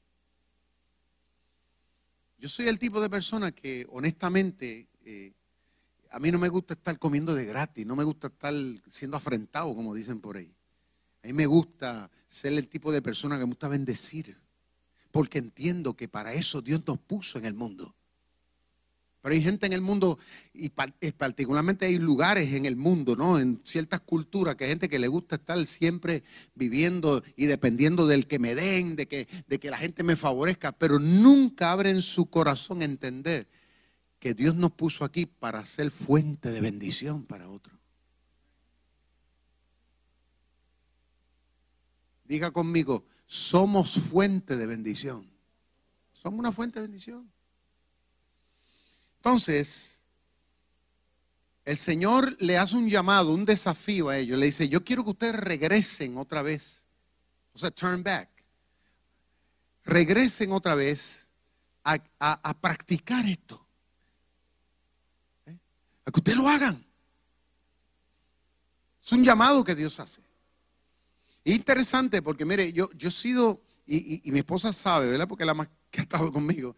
Yo 2.39 2.48
soy 2.48 2.67
el 2.67 2.80
tipo 2.80 3.02
de 3.02 3.10
persona 3.10 3.52
que 3.52 3.86
honestamente 3.89 4.88
eh, 5.04 5.34
a 6.12 6.20
mí 6.20 6.32
no 6.32 6.39
me 6.39 6.50
gusta 6.50 6.76
estar 6.76 6.98
comiendo 7.00 7.34
de 7.34 7.46
gratis, 7.46 7.86
no 7.86 7.96
me 7.96 8.04
gusta 8.04 8.28
estar 8.28 8.54
siendo 8.88 9.17
afrentado, 9.17 9.74
como 9.76 9.93
dicen 9.93 10.22
por 10.22 10.38
ahí. 10.38 10.54
A 11.24 11.28
mí 11.28 11.34
me 11.34 11.48
gusta 11.48 12.10
ser 12.30 12.54
el 12.54 12.70
tipo 12.70 12.91
de 12.91 13.02
persona 13.02 13.36
que 13.36 13.46
me 13.46 13.52
gusta 13.52 13.67
bendecir 13.67 14.38
porque 15.17 15.39
entiendo 15.39 15.95
que 15.95 16.08
para 16.08 16.32
eso 16.34 16.62
Dios 16.62 16.84
nos 16.86 16.99
puso 16.99 17.39
en 17.39 17.45
el 17.45 17.56
mundo. 17.56 17.95
Pero 19.19 19.34
hay 19.34 19.41
gente 19.41 19.65
en 19.65 19.73
el 19.73 19.82
mundo, 19.82 20.19
y 20.53 20.67
eh, 21.01 21.12
particularmente 21.12 21.88
hay 21.88 21.97
lugares 21.97 22.53
en 22.53 22.67
el 22.67 22.75
mundo, 22.75 23.15
¿no? 23.15 23.39
En 23.39 23.60
ciertas 23.63 24.01
culturas, 24.01 24.56
que 24.56 24.65
hay 24.65 24.69
gente 24.69 24.88
que 24.88 24.99
le 24.99 25.08
gusta 25.08 25.38
estar 25.38 25.65
siempre 25.65 26.23
viviendo 26.53 27.23
y 27.36 27.47
dependiendo 27.47 28.06
del 28.06 28.27
que 28.27 28.38
me 28.38 28.53
den, 28.53 28.95
de 28.95 29.08
que, 29.08 29.27
de 29.47 29.60
que 29.60 29.71
la 29.71 29.80
gente 29.80 30.03
me 30.03 30.15
favorezca, 30.15 30.71
pero 30.71 30.99
nunca 30.99 31.71
abren 31.71 32.03
su 32.03 32.30
corazón 32.30 32.84
a 32.84 32.86
entender 32.86 33.47
que 34.19 34.36
Dios 34.36 34.53
nos 34.53 34.69
puso 34.69 35.03
aquí 35.03 35.25
para 35.25 35.65
ser 35.65 35.89
fuente 35.89 36.51
de 36.51 36.62
bendición 36.62 37.23
para 37.23 37.49
otros. 37.49 37.75
Diga 42.23 42.51
conmigo, 42.51 43.03
somos 43.28 43.94
fuente 43.94 44.56
de 44.56 44.66
bendición. 44.66 45.30
Somos 46.13 46.40
una 46.40 46.52
fuente 46.52 46.80
de 46.80 46.88
bendición. 46.88 47.30
Entonces, 49.18 50.02
el 51.66 51.78
Señor 51.78 52.36
le 52.42 52.58
hace 52.58 52.78
un 52.78 52.90
llamado, 52.90 53.34
un 53.34 53.44
desafío 53.44 54.08
a 54.08 54.18
ellos. 54.18 54.40
Le 54.40 54.46
dice, 54.46 54.70
yo 54.70 54.84
quiero 54.84 55.04
que 55.04 55.12
ustedes 55.12 55.36
regresen 55.36 56.18
otra 56.18 56.42
vez. 56.42 56.86
O 57.54 57.60
sea, 57.60 57.70
turn 57.72 58.02
back. 58.02 58.30
Regresen 59.84 60.52
otra 60.54 60.76
vez 60.76 61.28
a, 61.84 62.58
practicar 62.60 63.26
esto. 63.26 63.66
¿Eh? 65.46 65.58
A 66.06 66.12
que 66.12 66.20
ustedes 66.20 66.38
lo 66.38 66.48
hagan. 66.48 66.86
Es 69.04 69.12
un 69.12 69.24
llamado 69.24 69.63
que 69.63 69.76
Dios 69.76 70.00
hace. 70.00 70.27
Es 71.48 71.56
interesante 71.56 72.22
porque, 72.22 72.44
mire, 72.44 72.74
yo, 72.74 72.90
yo 72.92 73.08
he 73.08 73.12
sido, 73.12 73.62
y, 73.86 74.22
mi 74.26 74.40
esposa 74.40 74.74
sabe, 74.74 75.10
¿verdad? 75.10 75.30
Porque 75.30 75.46
es 75.46 75.48
la 75.48 75.54
más 75.54 75.70
que 75.90 76.02
ha 76.02 76.04
estado 76.04 76.30
conmigo. 76.30 76.76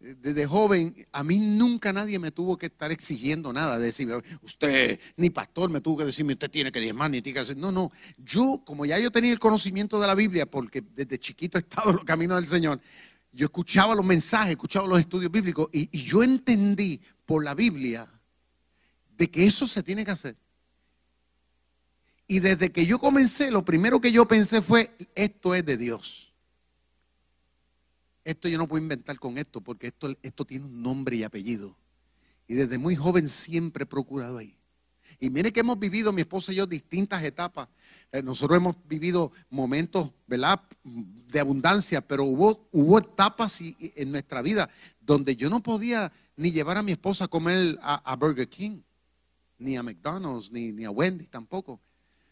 Desde 0.00 0.44
joven, 0.44 1.06
a 1.12 1.22
mí 1.22 1.38
nunca 1.38 1.92
nadie 1.92 2.18
me 2.18 2.32
tuvo 2.32 2.58
que 2.58 2.66
estar 2.66 2.90
exigiendo 2.90 3.52
nada, 3.52 3.78
de 3.78 3.86
decirme, 3.86 4.20
usted, 4.42 4.98
ni 5.16 5.30
pastor 5.30 5.70
me 5.70 5.80
tuvo 5.80 5.98
que 5.98 6.04
decirme, 6.06 6.32
usted 6.32 6.50
tiene 6.50 6.72
que 6.72 6.80
diezmar, 6.80 7.12
ni 7.12 7.22
tiene 7.22 7.44
que. 7.44 7.54
No, 7.54 7.70
no. 7.70 7.92
Yo, 8.16 8.60
como 8.66 8.84
ya 8.84 8.98
yo 8.98 9.12
tenía 9.12 9.30
el 9.30 9.38
conocimiento 9.38 10.00
de 10.00 10.08
la 10.08 10.16
Biblia, 10.16 10.50
porque 10.50 10.82
desde 10.82 11.20
chiquito 11.20 11.56
he 11.56 11.60
estado 11.60 11.90
en 11.90 11.96
los 11.96 12.04
caminos 12.04 12.38
del 12.38 12.48
Señor, 12.48 12.80
yo 13.30 13.44
escuchaba 13.46 13.94
los 13.94 14.04
mensajes, 14.04 14.50
escuchaba 14.50 14.88
los 14.88 14.98
estudios 14.98 15.30
bíblicos 15.30 15.68
y, 15.72 15.88
y 15.96 16.02
yo 16.02 16.24
entendí 16.24 17.00
por 17.24 17.44
la 17.44 17.54
Biblia 17.54 18.08
de 19.16 19.30
que 19.30 19.46
eso 19.46 19.68
se 19.68 19.84
tiene 19.84 20.04
que 20.04 20.10
hacer. 20.10 20.36
Y 22.30 22.40
desde 22.40 22.70
que 22.70 22.84
yo 22.84 22.98
comencé, 22.98 23.50
lo 23.50 23.64
primero 23.64 24.00
que 24.00 24.12
yo 24.12 24.28
pensé 24.28 24.60
fue, 24.60 24.94
esto 25.14 25.54
es 25.54 25.64
de 25.64 25.78
Dios. 25.78 26.30
Esto 28.22 28.48
yo 28.48 28.58
no 28.58 28.68
puedo 28.68 28.82
inventar 28.82 29.18
con 29.18 29.38
esto, 29.38 29.62
porque 29.62 29.86
esto, 29.86 30.14
esto 30.22 30.44
tiene 30.44 30.66
un 30.66 30.82
nombre 30.82 31.16
y 31.16 31.22
apellido. 31.22 31.74
Y 32.46 32.54
desde 32.54 32.76
muy 32.76 32.94
joven 32.94 33.30
siempre 33.30 33.84
he 33.84 33.86
procurado 33.86 34.36
ahí. 34.36 34.54
Y 35.18 35.30
mire 35.30 35.52
que 35.54 35.60
hemos 35.60 35.78
vivido, 35.78 36.12
mi 36.12 36.20
esposa 36.20 36.52
y 36.52 36.56
yo, 36.56 36.66
distintas 36.66 37.24
etapas. 37.24 37.68
Eh, 38.12 38.22
nosotros 38.22 38.58
hemos 38.58 38.76
vivido 38.86 39.32
momentos, 39.48 40.10
¿verdad?, 40.26 40.60
de 40.84 41.40
abundancia, 41.40 42.06
pero 42.06 42.24
hubo, 42.24 42.68
hubo 42.72 42.98
etapas 42.98 43.58
en 43.60 44.12
nuestra 44.12 44.42
vida 44.42 44.68
donde 45.00 45.34
yo 45.34 45.48
no 45.48 45.62
podía 45.62 46.12
ni 46.36 46.52
llevar 46.52 46.76
a 46.76 46.82
mi 46.82 46.92
esposa 46.92 47.24
a 47.24 47.28
comer 47.28 47.78
a, 47.82 48.14
Burger 48.16 48.48
King, 48.48 48.82
ni 49.58 49.78
a 49.78 49.82
McDonald's, 49.82 50.52
ni, 50.52 50.72
ni 50.72 50.84
a 50.84 50.90
Wendy's 50.90 51.30
tampoco, 51.30 51.80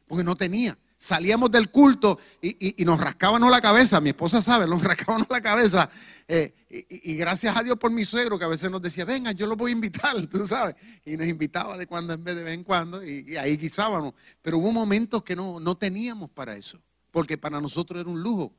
porque 0.06 0.24
no 0.24 0.34
tenía 0.34 0.78
salíamos 0.98 1.50
del 1.50 1.70
culto 1.70 2.18
y, 2.40 2.84
nos 2.84 2.98
rascábamos 2.98 3.50
la 3.50 3.60
cabeza, 3.60 4.00
mi 4.00 4.10
esposa 4.10 4.40
sabe, 4.42 4.66
nos 4.66 4.82
rascábamos 4.84 5.26
la 5.30 5.40
cabeza. 5.40 5.90
Eh, 6.28 6.52
y, 6.68 7.14
gracias 7.14 7.56
a 7.56 7.62
Dios 7.62 7.78
por 7.78 7.90
mi 7.90 8.04
suegro 8.04 8.38
que 8.38 8.44
a 8.44 8.48
veces 8.48 8.70
nos 8.70 8.82
decía, 8.82 9.04
venga, 9.04 9.32
yo 9.32 9.46
lo 9.46 9.56
voy 9.56 9.70
a 9.70 9.74
invitar, 9.74 10.26
tú 10.30 10.46
sabes. 10.46 10.74
Y 11.04 11.16
nos 11.16 11.26
invitaba 11.26 11.76
de 11.76 11.86
cuando 11.86 12.12
en 12.12 12.24
vez 12.24 12.36
de 12.36 12.42
vez 12.42 12.54
en 12.54 12.64
cuando 12.64 13.04
y, 13.04 13.36
ahí 13.36 13.56
guisábamos. 13.56 14.14
Pero 14.42 14.58
hubo 14.58 14.72
momentos 14.72 15.22
que 15.22 15.36
no, 15.36 15.60
no 15.60 15.76
teníamos 15.76 16.30
para 16.30 16.56
eso, 16.56 16.80
porque 17.10 17.38
para 17.38 17.60
nosotros 17.60 18.00
era 18.00 18.10
un 18.10 18.22
lujo. 18.22 18.52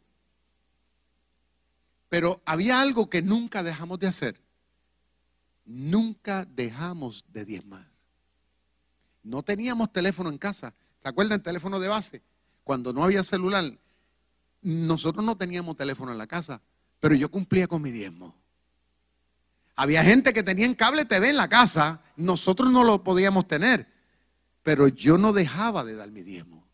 Pero 2.10 2.41
había 2.45 2.79
algo 2.79 3.10
que 3.10 3.21
nunca 3.21 3.63
dejamos 3.63 3.99
de 3.99 4.07
hacer. 4.07 4.41
Nunca 5.65 6.45
dejamos 6.45 7.25
de 7.27 7.43
diezmar. 7.43 7.91
No 9.21 9.43
teníamos 9.43 9.91
teléfono 9.91 10.29
en 10.29 10.38
casa. 10.38 10.73
¿Se 11.08 11.12
acuerdan? 11.12 11.41
Teléfono 11.41 11.80
de 11.80 11.88
base. 11.88 12.22
Cuando 12.65 12.91
no 12.91 13.02
había 13.02 13.24
celular, 13.24 13.63
nosotros 14.62 15.24
no 15.24 15.38
teníamos 15.38 15.78
teléfono 15.78 16.12
en 16.12 16.17
la 16.17 16.28
casa, 16.28 16.62
pero 17.00 17.15
yo 17.15 17.32
cumplía 17.32 17.65
con 17.65 17.82
mi 17.82 17.91
diezmo. 17.91 18.36
Había 19.78 20.04
gente 20.04 20.34
que 20.34 20.43
tenía 20.43 20.76
cable 20.76 21.06
TV 21.06 21.30
en 21.30 21.38
la 21.38 21.48
casa, 21.48 22.04
nosotros 22.17 22.74
no 22.74 22.84
lo 22.84 23.06
podíamos 23.06 23.48
tener, 23.48 23.88
pero 24.63 24.89
yo 24.89 25.17
no 25.17 25.32
dejaba 25.32 25.86
de 25.86 25.96
dar 25.96 26.12
mi 26.12 26.24
diezmo. 26.24 26.67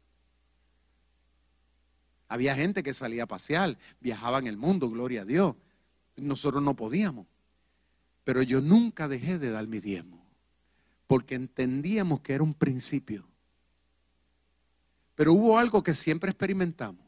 Había 2.27 2.55
gente 2.55 2.81
que 2.81 2.95
salía 2.95 3.25
a 3.25 3.27
pasear, 3.27 3.77
viajaba 3.99 4.39
en 4.39 4.47
el 4.47 4.57
mundo, 4.57 4.89
gloria 4.89 5.21
a 5.21 5.25
Dios. 5.25 5.55
Nosotros 6.15 6.63
no 6.63 6.75
podíamos. 6.75 7.27
Pero 8.23 8.41
yo 8.41 8.61
nunca 8.61 9.07
dejé 9.07 9.37
de 9.37 9.51
dar 9.51 9.67
mi 9.67 9.79
diezmo, 9.79 10.25
porque 11.05 11.35
entendíamos 11.35 12.21
que 12.21 12.33
era 12.33 12.41
un 12.43 12.55
principio. 12.55 13.27
Pero 15.15 15.33
hubo 15.33 15.57
algo 15.57 15.83
que 15.83 15.93
siempre 15.93 16.31
experimentamos, 16.31 17.05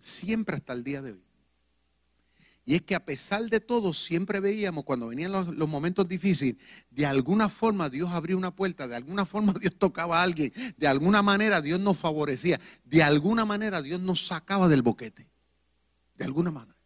siempre 0.00 0.56
hasta 0.56 0.72
el 0.72 0.84
día 0.84 1.02
de 1.02 1.12
hoy. 1.12 1.28
Y 2.68 2.74
es 2.74 2.82
que 2.82 2.94
a 2.94 3.02
pesar 3.02 3.48
de 3.48 3.60
todo, 3.60 3.94
siempre 3.94 4.40
veíamos 4.40 4.84
cuando 4.84 5.08
venían 5.08 5.32
los, 5.32 5.56
momentos 5.66 6.06
difíciles, 6.06 6.56
de 6.90 7.06
alguna 7.06 7.48
forma 7.48 7.88
Dios 7.88 8.10
abría 8.10 8.36
una 8.36 8.54
puerta, 8.54 8.86
de 8.86 8.94
alguna 8.94 9.24
forma 9.24 9.54
Dios 9.60 9.72
tocaba 9.78 10.20
a 10.20 10.22
alguien, 10.22 10.52
de 10.76 10.86
alguna 10.86 11.22
manera 11.22 11.62
Dios 11.62 11.80
nos 11.80 11.96
favorecía, 11.96 12.60
de 12.84 13.02
alguna 13.02 13.46
manera 13.46 13.80
Dios 13.80 14.02
nos 14.02 14.26
sacaba 14.26 14.68
del 14.68 14.82
boquete, 14.82 15.26
de 16.16 16.24
alguna 16.26 16.50
manera. 16.50 16.76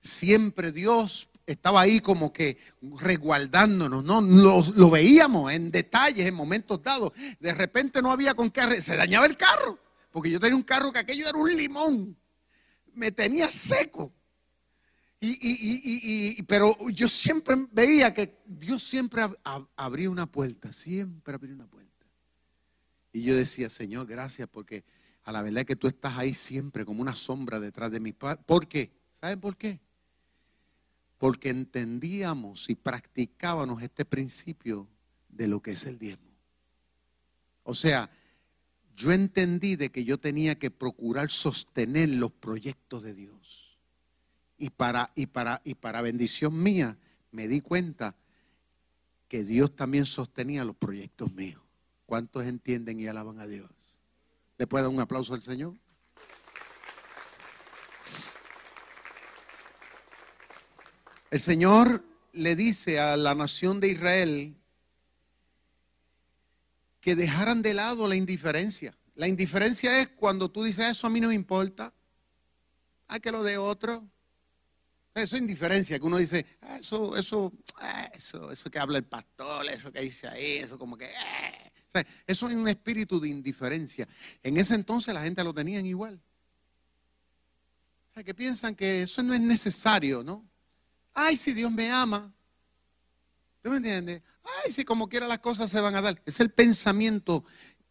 Siempre 0.00 0.72
Dios 0.72 1.28
estaba 1.46 1.82
ahí 1.82 2.00
como 2.00 2.32
que 2.32 2.58
resguardándonos, 2.80 4.04
¿no? 4.04 4.20
Lo, 4.20 4.90
veíamos 4.90 5.52
en 5.52 5.70
detalles, 5.70 6.26
en 6.26 6.34
momentos 6.34 6.82
dados. 6.82 7.12
De 7.38 7.52
repente 7.52 8.00
no 8.00 8.10
había 8.10 8.34
con 8.34 8.50
qué, 8.50 8.80
se 8.80 8.96
dañaba 8.96 9.26
el 9.26 9.36
carro, 9.36 9.78
porque 10.10 10.30
yo 10.30 10.40
tenía 10.40 10.56
un 10.56 10.62
carro 10.62 10.92
que 10.92 11.00
aquello 11.00 11.28
era 11.28 11.38
un 11.38 11.54
limón, 11.54 12.16
me 12.94 13.12
tenía 13.12 13.48
seco. 13.48 14.12
Y, 15.20 16.42
pero 16.42 16.76
yo 16.90 17.08
siempre 17.08 17.56
veía 17.72 18.12
que 18.12 18.42
Dios 18.44 18.82
siempre 18.82 19.22
abría 19.74 20.10
una 20.10 20.26
puerta, 20.26 20.70
siempre 20.72 21.34
abría 21.34 21.54
una 21.54 21.66
puerta. 21.66 22.06
Y 23.10 23.22
yo 23.22 23.34
decía, 23.34 23.70
Señor, 23.70 24.06
gracias 24.06 24.48
porque 24.48 24.84
a 25.22 25.32
la 25.32 25.40
verdad 25.40 25.64
que 25.64 25.76
tú 25.76 25.86
estás 25.86 26.18
ahí 26.18 26.34
siempre 26.34 26.84
como 26.84 27.00
una 27.00 27.14
sombra 27.14 27.58
detrás 27.58 27.90
de 27.90 28.00
mi 28.00 28.12
padre. 28.12 28.42
¿Por 28.44 28.68
qué? 28.68 28.92
¿Saben 29.14 29.40
por 29.40 29.56
qué? 29.56 29.80
Porque 31.24 31.48
entendíamos 31.48 32.68
y 32.68 32.74
practicábamos 32.74 33.82
este 33.82 34.04
principio 34.04 34.86
de 35.30 35.48
lo 35.48 35.62
que 35.62 35.70
es 35.70 35.86
el 35.86 35.98
diezmo. 35.98 36.30
O 37.62 37.72
sea, 37.74 38.10
yo 38.94 39.10
entendí 39.10 39.76
de 39.76 39.90
que 39.90 40.04
yo 40.04 40.18
tenía 40.18 40.58
que 40.58 40.70
procurar 40.70 41.30
sostener 41.30 42.10
los 42.10 42.30
proyectos 42.30 43.04
de 43.04 43.14
Dios. 43.14 43.78
Y 44.58 44.68
para, 44.68 45.12
y 45.14 45.24
para, 45.24 45.62
y 45.64 45.76
para 45.76 46.02
bendición 46.02 46.62
mía, 46.62 46.98
me 47.32 47.48
di 47.48 47.62
cuenta 47.62 48.14
que 49.26 49.44
Dios 49.44 49.74
también 49.74 50.04
sostenía 50.04 50.62
los 50.62 50.76
proyectos 50.76 51.32
míos. 51.32 51.62
¿Cuántos 52.04 52.44
entienden 52.44 53.00
y 53.00 53.06
alaban 53.06 53.40
a 53.40 53.46
Dios? 53.46 53.70
¿Le 54.58 54.66
puede 54.66 54.82
dar 54.82 54.92
un 54.92 55.00
aplauso 55.00 55.32
al 55.32 55.40
Señor? 55.40 55.72
El 61.34 61.40
Señor 61.40 62.04
le 62.32 62.54
dice 62.54 63.00
a 63.00 63.16
la 63.16 63.34
nación 63.34 63.80
de 63.80 63.88
Israel 63.88 64.54
que 67.00 67.16
dejaran 67.16 67.60
de 67.60 67.74
lado 67.74 68.06
la 68.06 68.14
indiferencia. 68.14 68.96
La 69.16 69.26
indiferencia 69.26 69.98
es 70.00 70.06
cuando 70.10 70.48
tú 70.48 70.62
dices, 70.62 70.86
eso 70.88 71.08
a 71.08 71.10
mí 71.10 71.18
no 71.20 71.26
me 71.26 71.34
importa, 71.34 71.92
a 73.08 73.18
que 73.18 73.32
lo 73.32 73.42
de 73.42 73.58
otro. 73.58 74.06
Eso 75.12 75.34
es 75.34 75.42
indiferencia, 75.42 75.98
que 75.98 76.06
uno 76.06 76.18
dice, 76.18 76.46
ah, 76.60 76.76
eso, 76.78 77.16
eso, 77.16 77.52
ah, 77.78 78.12
eso, 78.14 78.52
eso 78.52 78.70
que 78.70 78.78
habla 78.78 78.98
el 78.98 79.04
pastor, 79.04 79.68
eso 79.68 79.90
que 79.90 80.02
dice 80.02 80.28
ahí, 80.28 80.58
eso 80.58 80.78
como 80.78 80.96
que... 80.96 81.10
Ah". 81.16 82.04
eso 82.28 82.46
es 82.46 82.54
un 82.54 82.68
espíritu 82.68 83.18
de 83.18 83.30
indiferencia. 83.30 84.06
En 84.40 84.56
ese 84.56 84.76
entonces 84.76 85.12
la 85.12 85.24
gente 85.24 85.42
lo 85.42 85.52
tenían 85.52 85.84
igual. 85.84 86.22
O 88.08 88.12
sea, 88.14 88.22
que 88.22 88.34
piensan 88.34 88.76
que 88.76 89.02
eso 89.02 89.20
no 89.24 89.34
es 89.34 89.40
necesario, 89.40 90.22
¿no? 90.22 90.53
Ay, 91.14 91.36
si 91.36 91.52
Dios 91.52 91.70
me 91.70 91.90
ama. 91.90 92.34
¿Tú 93.62 93.70
me 93.70 93.78
entiendes? 93.78 94.20
Ay, 94.62 94.72
si 94.72 94.84
como 94.84 95.08
quiera 95.08 95.26
las 95.26 95.38
cosas 95.38 95.70
se 95.70 95.80
van 95.80 95.94
a 95.94 96.02
dar. 96.02 96.20
Es 96.26 96.40
el 96.40 96.50
pensamiento 96.50 97.44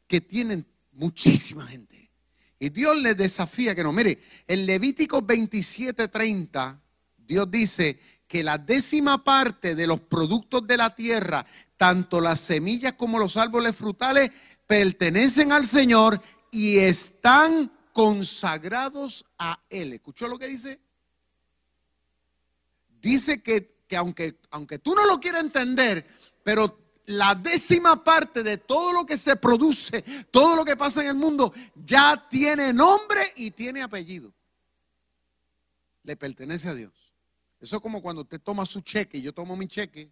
que 0.07 0.21
tienen 0.21 0.67
muchísima 0.91 1.65
gente. 1.65 2.11
Y 2.59 2.69
Dios 2.69 3.01
les 3.01 3.17
desafía 3.17 3.73
que 3.73 3.83
no. 3.83 3.91
Mire, 3.91 4.21
en 4.47 4.65
Levítico 4.65 5.21
27:30, 5.21 6.79
Dios 7.17 7.49
dice 7.49 7.99
que 8.27 8.43
la 8.43 8.57
décima 8.57 9.23
parte 9.23 9.75
de 9.75 9.87
los 9.87 10.01
productos 10.01 10.65
de 10.67 10.77
la 10.77 10.95
tierra, 10.95 11.45
tanto 11.77 12.21
las 12.21 12.39
semillas 12.39 12.93
como 12.93 13.19
los 13.19 13.37
árboles 13.37 13.75
frutales, 13.75 14.29
pertenecen 14.67 15.51
al 15.51 15.65
Señor 15.65 16.21
y 16.51 16.77
están 16.77 17.71
consagrados 17.91 19.25
a 19.37 19.59
Él. 19.69 19.93
¿Escuchó 19.93 20.27
lo 20.27 20.37
que 20.39 20.47
dice? 20.47 20.79
Dice 23.03 23.43
que, 23.43 23.69
aunque, 23.95 24.39
aunque 24.49 24.79
tú 24.79 24.95
no 24.95 25.05
lo 25.05 25.19
quieras 25.19 25.43
entender, 25.43 26.07
pero 26.43 26.79
la 27.05 27.35
décima 27.35 28.03
parte 28.03 28.41
de 28.41 28.57
todo 28.57 28.93
lo 28.93 29.05
que 29.05 29.17
se 29.17 29.35
produce, 29.35 30.01
todo 30.31 30.55
lo 30.55 30.65
que 30.65 30.77
pasa 30.77 31.01
en 31.01 31.09
el 31.09 31.15
mundo, 31.15 31.53
ya 31.75 32.27
tiene 32.29 32.73
nombre 32.73 33.21
y 33.35 33.51
tiene 33.51 33.83
apellido. 33.83 34.33
Le 36.03 36.15
pertenece 36.15 36.69
a 36.69 36.73
Dios. 36.73 36.93
Eso 37.59 37.75
es 37.75 37.81
como 37.81 38.01
cuando 38.01 38.23
usted 38.23 38.41
toma 38.41 38.65
su 38.65 38.81
cheque 38.81 39.17
y 39.17 39.21
yo 39.21 39.33
tomo 39.33 39.55
mi 39.55 39.67
cheque. 39.67 40.09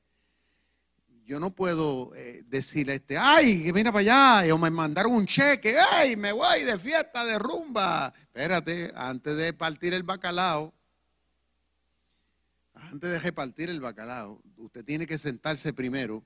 Yo 1.26 1.40
no 1.40 1.52
puedo 1.52 2.14
eh, 2.16 2.44
decirle 2.48 2.96
este, 2.96 3.18
ay, 3.18 3.64
que 3.64 3.74
mira 3.74 3.92
para 3.92 4.40
allá, 4.42 4.54
o 4.54 4.58
me 4.58 4.70
mandaron 4.70 5.14
un 5.14 5.26
cheque, 5.26 5.78
ay, 5.92 6.18
me 6.18 6.34
voy 6.34 6.64
de 6.64 6.78
fiesta, 6.78 7.24
de 7.24 7.40
rumba. 7.40 8.12
Espérate, 8.22 8.92
antes 8.96 9.38
de 9.38 9.54
partir 9.54 9.94
el 9.94 10.04
bacalao, 10.04 10.74
antes 12.92 13.10
de 13.10 13.20
repartir 13.20 13.70
el 13.70 13.80
bacalao, 13.80 14.42
usted 14.58 14.84
tiene 14.84 15.08
que 15.08 15.18
sentarse 15.18 15.72
primero, 15.72 16.26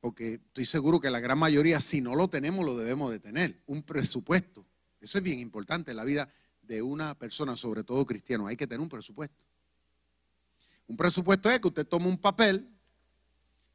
porque 0.00 0.34
estoy 0.34 0.64
seguro 0.64 1.00
que 1.00 1.10
la 1.10 1.20
gran 1.20 1.38
mayoría, 1.38 1.80
si 1.80 2.00
no 2.00 2.14
lo 2.14 2.28
tenemos, 2.28 2.64
lo 2.64 2.74
debemos 2.74 3.10
de 3.10 3.20
tener, 3.20 3.60
un 3.66 3.82
presupuesto. 3.82 4.64
Eso 5.02 5.18
es 5.18 5.24
bien 5.24 5.38
importante 5.38 5.90
en 5.90 5.98
la 5.98 6.04
vida 6.04 6.32
de 6.62 6.80
una 6.80 7.14
persona, 7.14 7.56
sobre 7.56 7.84
todo 7.84 8.06
cristiano, 8.06 8.46
hay 8.46 8.56
que 8.56 8.66
tener 8.66 8.80
un 8.80 8.88
presupuesto. 8.88 9.44
Un 10.86 10.96
presupuesto 10.96 11.50
es 11.50 11.60
que 11.60 11.68
usted 11.68 11.86
toma 11.86 12.06
un 12.06 12.16
papel 12.16 12.66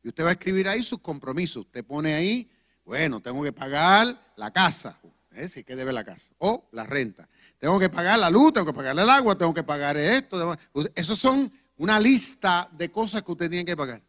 y 0.02 0.08
usted 0.08 0.24
va 0.24 0.30
a 0.30 0.34
escribir 0.34 0.68
ahí 0.68 0.82
sus 0.82 1.00
compromisos. 1.00 1.66
Usted 1.68 1.86
pone 1.86 2.16
ahí, 2.16 2.50
bueno, 2.84 3.22
tengo 3.22 3.44
que 3.44 3.54
pagar 3.54 4.34
la 4.38 4.52
casa, 4.52 5.00
¿eh? 5.34 5.48
si 5.48 5.64
que 5.64 5.76
debe 5.76 5.94
la 5.94 6.04
casa, 6.04 6.34
o 6.40 6.68
la 6.72 6.84
renta. 6.84 7.30
Tengo 7.64 7.80
que 7.80 7.90
pagar 7.90 8.20
la 8.20 8.30
luz, 8.30 8.52
tengo 8.52 8.66
que 8.66 8.74
pagar 8.74 9.00
el 9.00 9.10
agua, 9.10 9.38
tengo 9.38 9.54
que 9.54 9.64
pagar 9.64 9.96
esto. 9.96 10.54
Esos 10.96 11.18
son 11.18 11.50
una 11.78 11.98
lista 11.98 12.68
de 12.74 12.92
cosas 12.92 13.24
que 13.24 13.32
usted 13.32 13.50
tiene 13.50 13.64
que 13.64 13.78
pagar. 13.78 14.04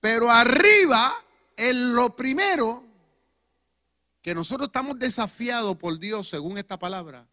Pero 0.00 0.30
arriba, 0.30 1.12
en 1.54 1.94
lo 1.94 2.16
primero 2.16 2.82
que 4.22 4.34
nosotros 4.34 4.68
estamos 4.68 4.98
desafiados 4.98 5.76
por 5.76 5.98
Dios 5.98 6.30
según 6.30 6.56
esta 6.56 6.78
palabra, 6.78 7.28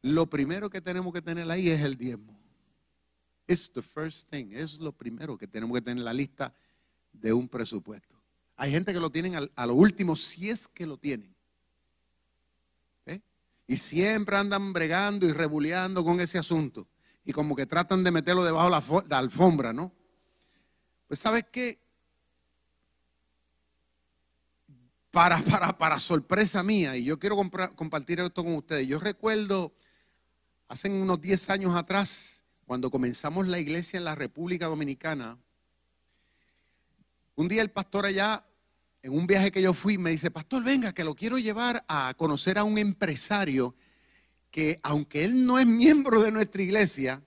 lo 0.00 0.24
primero 0.24 0.70
que 0.70 0.80
tenemos 0.80 1.12
que 1.12 1.20
tener 1.20 1.50
ahí 1.50 1.68
es 1.68 1.82
el 1.82 1.98
diezmo. 1.98 2.34
It's 3.46 3.70
the 3.70 3.82
first 3.82 4.30
thing. 4.30 4.52
Es 4.52 4.78
lo 4.78 4.90
primero 4.90 5.36
que 5.36 5.46
tenemos 5.46 5.74
que 5.74 5.82
tener 5.82 5.98
en 5.98 6.04
la 6.06 6.14
lista 6.14 6.54
de 7.12 7.34
un 7.34 7.46
presupuesto. 7.46 8.16
Hay 8.56 8.70
gente 8.70 8.94
que 8.94 9.00
lo 9.00 9.10
tienen 9.10 9.50
a 9.54 9.66
lo 9.66 9.74
último, 9.74 10.16
si 10.16 10.48
es 10.48 10.66
que 10.66 10.86
lo 10.86 10.96
tienen. 10.96 11.38
Y 13.70 13.76
siempre 13.76 14.36
andan 14.36 14.72
bregando 14.72 15.28
y 15.28 15.32
rebuleando 15.32 16.04
con 16.04 16.20
ese 16.20 16.38
asunto. 16.38 16.88
Y 17.24 17.32
como 17.32 17.54
que 17.54 17.66
tratan 17.66 18.02
de 18.02 18.10
meterlo 18.10 18.42
debajo 18.42 19.00
de 19.00 19.08
la, 19.08 19.18
alfombra, 19.18 19.72
¿no? 19.72 19.94
Pues 21.06 21.20
sabes 21.20 21.44
qué? 21.52 21.78
Para, 25.12 25.40
para, 25.42 25.78
para 25.78 26.00
sorpresa 26.00 26.64
mía, 26.64 26.96
y 26.96 27.04
yo 27.04 27.20
quiero 27.20 27.36
compartir 27.36 28.18
esto 28.18 28.42
con 28.42 28.56
ustedes, 28.56 28.88
yo 28.88 28.98
recuerdo 28.98 29.72
hace 30.66 30.90
unos 30.90 31.20
10 31.20 31.50
años 31.50 31.76
atrás, 31.76 32.44
cuando 32.66 32.90
comenzamos 32.90 33.46
la 33.46 33.60
iglesia 33.60 33.98
en 33.98 34.04
la 34.04 34.16
República 34.16 34.66
Dominicana, 34.66 35.38
un 37.36 37.46
día 37.46 37.62
el 37.62 37.70
pastor 37.70 38.06
allá, 38.06 38.44
en 39.02 39.12
un 39.12 39.26
viaje 39.26 39.50
que 39.50 39.62
yo 39.62 39.72
fui, 39.72 39.98
me 39.98 40.10
dice, 40.10 40.30
pastor, 40.30 40.62
venga, 40.62 40.92
que 40.92 41.04
lo 41.04 41.14
quiero 41.14 41.38
llevar 41.38 41.84
a 41.88 42.14
conocer 42.16 42.58
a 42.58 42.64
un 42.64 42.78
empresario 42.78 43.74
que 44.50 44.80
aunque 44.82 45.24
él 45.24 45.46
no 45.46 45.58
es 45.58 45.66
miembro 45.66 46.20
de 46.20 46.30
nuestra 46.30 46.62
iglesia, 46.62 47.22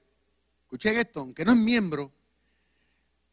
escuchen 0.64 0.98
esto, 0.98 1.22
aunque 1.22 1.46
no 1.46 1.54
es 1.54 1.58
miembro, 1.58 2.12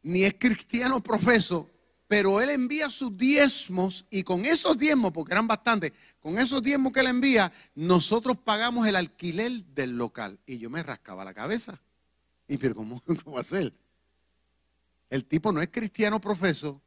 ni 0.03 0.24
es 0.24 0.35
cristiano 0.38 1.03
profeso, 1.03 1.68
pero 2.07 2.40
él 2.40 2.50
envía 2.50 2.88
sus 2.88 3.16
diezmos 3.16 4.07
y 4.11 4.22
con 4.22 4.44
esos 4.44 4.79
diezmos, 4.79 5.12
porque 5.12 5.33
eran 5.33 5.46
bastantes, 5.46 5.92
con 6.18 6.38
esos 6.38 6.62
diezmos 6.62 6.92
que 6.92 7.00
él 7.00 7.07
envía, 7.07 7.53
nosotros 7.74 8.37
pagamos 8.37 8.87
el 8.87 8.96
alquiler 8.96 9.64
del 9.66 9.96
local. 9.96 10.38
Y 10.46 10.59
yo 10.59 10.70
me 10.70 10.83
rascaba 10.83 11.24
la 11.24 11.35
cabeza. 11.35 11.81
Y 12.48 12.59
pero 12.59 12.74
¿cómo, 12.74 13.00
¿cómo 13.24 13.42
ser? 13.42 13.72
El 15.09 15.24
tipo 15.24 15.53
no 15.53 15.61
es 15.61 15.68
cristiano 15.68 16.20
profeso, 16.20 16.81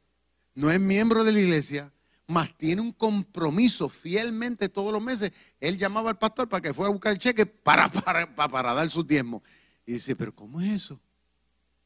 no 0.54 0.70
es 0.70 0.80
miembro 0.80 1.24
de 1.24 1.32
la 1.32 1.40
iglesia, 1.40 1.92
más 2.26 2.56
tiene 2.56 2.80
un 2.80 2.92
compromiso 2.92 3.88
fielmente 3.88 4.68
todos 4.68 4.92
los 4.92 5.02
meses. 5.02 5.32
Él 5.60 5.76
llamaba 5.76 6.10
al 6.10 6.18
pastor 6.18 6.48
para 6.48 6.62
que 6.62 6.72
fuera 6.72 6.88
a 6.88 6.92
buscar 6.92 7.12
el 7.12 7.18
cheque 7.18 7.44
para, 7.44 7.90
para, 7.90 8.34
para, 8.34 8.72
dar 8.72 8.88
sus 8.90 9.06
diezmos. 9.06 9.42
Y 9.84 9.94
dice, 9.94 10.16
pero 10.16 10.34
¿cómo 10.34 10.60
es 10.60 10.72
eso? 10.72 11.00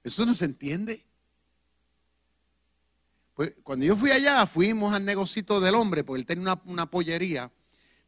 Eso 0.05 0.25
no 0.25 0.35
se 0.35 0.45
entiende. 0.45 1.05
Pues 3.35 3.55
cuando 3.63 3.87
yo 3.87 3.97
fui 3.97 4.11
allá, 4.11 4.47
fuimos 4.47 4.95
al 4.95 5.05
negocito 5.05 5.61
del 5.61 5.75
hombre, 5.75 6.05
porque 6.05 6.21
él 6.21 6.27
tenía 6.27 6.43
una, 6.43 6.63
una 6.65 6.91
pollería, 6.91 7.51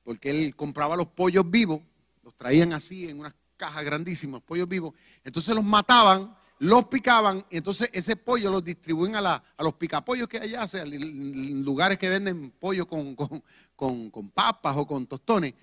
porque 0.04 0.30
él 0.30 0.54
compraba 0.56 0.96
los 0.96 1.08
pollos 1.08 1.48
vivos, 1.50 1.80
los 2.22 2.36
traían 2.36 2.72
así 2.72 3.08
en 3.08 3.20
unas 3.20 3.34
cajas 3.56 3.84
grandísimas, 3.84 4.42
pollos 4.42 4.68
vivos. 4.68 4.94
Entonces 5.24 5.54
los 5.54 5.64
mataban, 5.64 6.34
los 6.60 6.88
picaban, 6.88 7.44
y 7.50 7.56
entonces 7.56 7.88
ese 7.90 8.16
pollo 8.16 8.50
los 8.50 8.62
distribuyen 8.62 9.16
a, 9.16 9.22
la, 9.22 9.42
a 9.56 9.62
los 9.62 9.74
picapollos 9.74 10.28
que 10.28 10.36
allá, 10.36 10.68
sea, 10.68 10.84
lugares 10.84 11.98
que 11.98 12.06
venden 12.10 12.50
pollo 12.50 12.86
con, 12.86 13.16
con, 13.16 14.30
papas 14.30 14.76
o 14.76 14.86
con 14.86 15.06
tostones. 15.06 15.54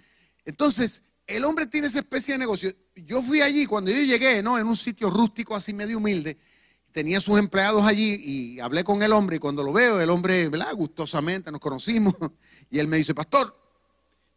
Entonces, 0.44 1.04
el 1.28 1.46
hombre 1.46 1.68
tiene 1.68 1.86
esa 1.86 2.00
especie 2.00 2.34
de 2.34 2.40
negocio. 2.40 2.72
Yo 2.96 3.22
fui 3.22 3.42
allí, 3.42 3.68
cuando 3.68 3.92
yo 3.92 4.02
llegué, 4.02 4.42
¿no? 4.42 4.58
En 4.58 4.66
un 4.66 4.76
sitio 4.76 5.12
rústico 5.12 5.56
así 5.56 5.72
medio 5.72 6.00
humilde, 6.00 6.36
tenía 6.92 7.22
sus 7.22 7.38
empleados 7.38 7.86
allí 7.86 8.20
y 8.20 8.60
hablé 8.60 8.84
con 8.84 9.04
el 9.04 9.14
hombre 9.14 9.36
y 9.36 9.40
cuando 9.40 9.62
lo 9.62 9.74
veo, 9.74 10.02
el 10.02 10.10
hombre, 10.10 10.50
¿verdad? 10.50 10.74
Gustosamente 10.74 11.52
nos 11.52 11.62
conocimos 11.62 12.16
y 12.72 12.80
él 12.80 12.88
me 12.88 12.98
dice, 12.98 13.14
pastor, 13.14 13.56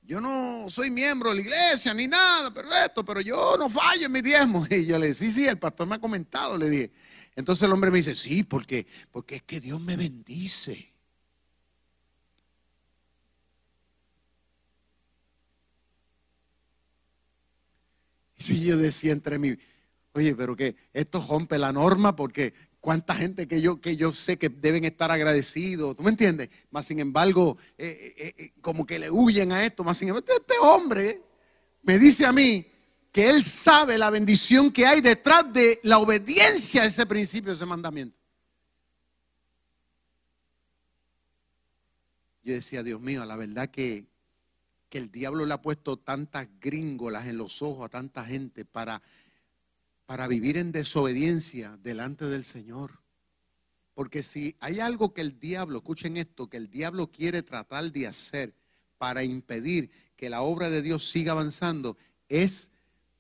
yo 0.03 0.21
no 0.21 0.69
soy 0.69 0.91
miembro 0.91 1.31
de 1.31 1.37
la 1.37 1.41
iglesia 1.43 1.95
ni 1.95 2.07
nada, 2.07 2.53
pero 2.53 2.69
esto, 2.75 3.05
pero 3.05 3.21
yo 3.21 3.57
no 3.57 3.69
fallo 3.69 4.07
en 4.07 4.13
mi 4.13 4.21
diezmo. 4.21 4.67
Y 4.71 4.87
yo 4.87 4.99
le 4.99 5.09
dije, 5.09 5.25
sí, 5.25 5.31
sí, 5.31 5.47
el 5.47 5.59
pastor 5.59 5.87
me 5.87 5.97
ha 5.97 6.01
comentado, 6.01 6.59
le 6.59 6.69
dije. 6.69 6.91
Entonces 7.37 7.63
el 7.63 7.73
hombre 7.73 7.91
me 7.91 7.99
dice, 7.99 8.15
sí, 8.17 8.43
porque, 8.43 8.87
porque 9.11 9.37
es 9.37 9.43
que 9.43 9.61
Dios 9.61 9.81
me 9.81 9.97
bendice. 9.97 10.93
Y 18.49 18.65
yo 18.65 18.79
decía 18.79 19.13
entre 19.13 19.39
mí, 19.39 19.57
oye, 20.13 20.35
pero 20.35 20.57
que 20.57 20.75
esto 20.93 21.25
rompe 21.29 21.59
la 21.59 21.73
norma 21.73 22.17
porque 22.17 22.55
cuánta 22.81 23.15
gente 23.15 23.47
que 23.47 23.61
yo, 23.61 23.81
que 23.81 23.97
yo 23.97 24.13
sé 24.13 24.37
que 24.37 24.49
deben 24.49 24.85
estar 24.85 25.11
agradecidos, 25.11 25.97
¿tú 25.97 26.03
me 26.03 26.11
entiendes? 26.11 26.49
Más 26.71 26.87
sin 26.87 26.99
embargo, 26.99 27.59
eh, 27.77 28.15
eh, 28.17 28.35
eh, 28.37 28.53
como 28.61 28.87
que 28.87 28.99
le 28.99 29.11
huyen 29.11 29.53
a 29.53 29.65
esto, 29.65 29.85
más 29.85 29.99
sin 29.99 30.09
embargo, 30.09 30.27
este, 30.29 30.41
este 30.41 30.67
hombre 30.67 31.23
me 31.83 31.99
dice 31.99 32.25
a 32.27 32.33
mí 32.33 32.67
que 33.13 33.29
él 33.29 33.43
sabe 33.45 33.99
la 33.99 34.11
bendición 34.11 34.71
que 34.71 34.87
hay 34.87 35.01
detrás 35.01 35.53
de 35.53 35.81
la 35.83 35.99
obediencia 35.99 36.83
a 36.83 36.87
ese 36.87 37.07
principio, 37.07 37.53
a 37.53 37.55
ese 37.55 37.67
mandamiento. 37.67 38.17
Yo 42.43 42.55
decía, 42.55 42.83
Dios 42.83 43.01
mío, 43.01 43.25
la 43.27 43.37
verdad 43.37 43.69
que, 43.69 44.07
que 44.89 44.99
el 44.99 45.11
diablo 45.11 45.45
le 45.45 45.53
ha 45.53 45.61
puesto 45.61 45.99
tantas 45.99 46.49
gringolas 46.61 47.27
en 47.27 47.37
los 47.37 47.61
ojos 47.61 47.85
a 47.85 47.89
tanta 47.91 48.25
gente 48.25 48.65
para 48.65 49.03
para 50.11 50.27
vivir 50.27 50.57
en 50.57 50.73
desobediencia 50.73 51.79
delante 51.85 52.25
del 52.25 52.45
Señor. 52.45 53.01
Porque 53.95 54.25
si 54.25 54.57
hay 54.59 54.81
algo 54.81 55.15
que 55.15 55.21
el 55.21 55.39
diablo, 55.39 55.79
escuchen 55.79 56.17
esto, 56.17 56.51
que 56.51 56.57
el 56.57 56.69
diablo 56.69 57.13
quiere 57.13 57.45
tratar 57.45 57.93
de 57.93 58.09
hacer 58.09 58.53
para 58.99 59.23
impedir 59.23 59.89
que 60.17 60.29
la 60.29 60.43
obra 60.43 60.69
de 60.69 60.83
Dios 60.83 61.09
siga 61.09 61.31
avanzando, 61.31 61.97
es 62.29 62.73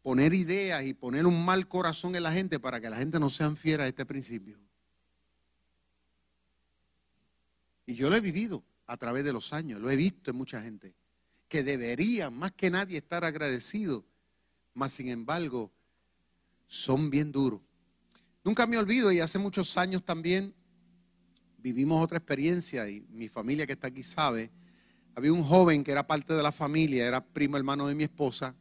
poner 0.02 0.34
ideas 0.34 0.84
y 0.84 0.92
poner 0.92 1.26
un 1.26 1.44
mal 1.44 1.68
corazón 1.68 2.16
en 2.16 2.24
la 2.24 2.32
gente 2.32 2.58
para 2.58 2.80
que 2.80 2.90
la 2.90 2.96
gente 2.96 3.20
no 3.20 3.30
sean 3.30 3.56
fiera 3.56 3.84
a 3.84 3.86
este 3.86 4.04
principio. 4.04 4.58
Y 7.86 7.94
yo 7.94 8.10
lo 8.10 8.16
he 8.16 8.20
vivido 8.20 8.64
a 8.88 8.96
través 8.96 9.22
de 9.22 9.32
los 9.32 9.52
años, 9.52 9.80
lo 9.80 9.92
he 9.92 9.96
visto 9.96 10.32
en 10.32 10.36
mucha 10.36 10.60
gente, 10.60 10.96
que 11.46 11.62
debería 11.62 12.30
más 12.30 12.50
que 12.50 12.68
nadie 12.68 12.98
estar 12.98 13.24
agradecido, 13.24 14.04
mas 14.74 14.92
sin 14.92 15.06
embargo 15.06 15.70
son 16.70 17.10
bien 17.10 17.32
duros. 17.32 17.60
Nunca 18.44 18.64
me 18.64 18.78
olvido 18.78 19.10
y 19.10 19.18
hace 19.18 19.40
muchos 19.40 19.76
años 19.76 20.04
también 20.04 20.54
vivimos 21.58 22.02
otra 22.02 22.18
experiencia 22.18 22.88
y 22.88 23.00
mi 23.10 23.28
familia 23.28 23.66
que 23.66 23.72
está 23.72 23.88
aquí 23.88 24.04
sabe, 24.04 24.52
había 25.16 25.32
un 25.32 25.42
joven 25.42 25.82
que 25.82 25.90
era 25.90 26.06
parte 26.06 26.32
de 26.32 26.42
la 26.42 26.52
familia, 26.52 27.06
era 27.06 27.22
primo 27.22 27.56
hermano 27.56 27.88
de 27.88 27.96
mi 27.96 28.04
esposa, 28.04 28.54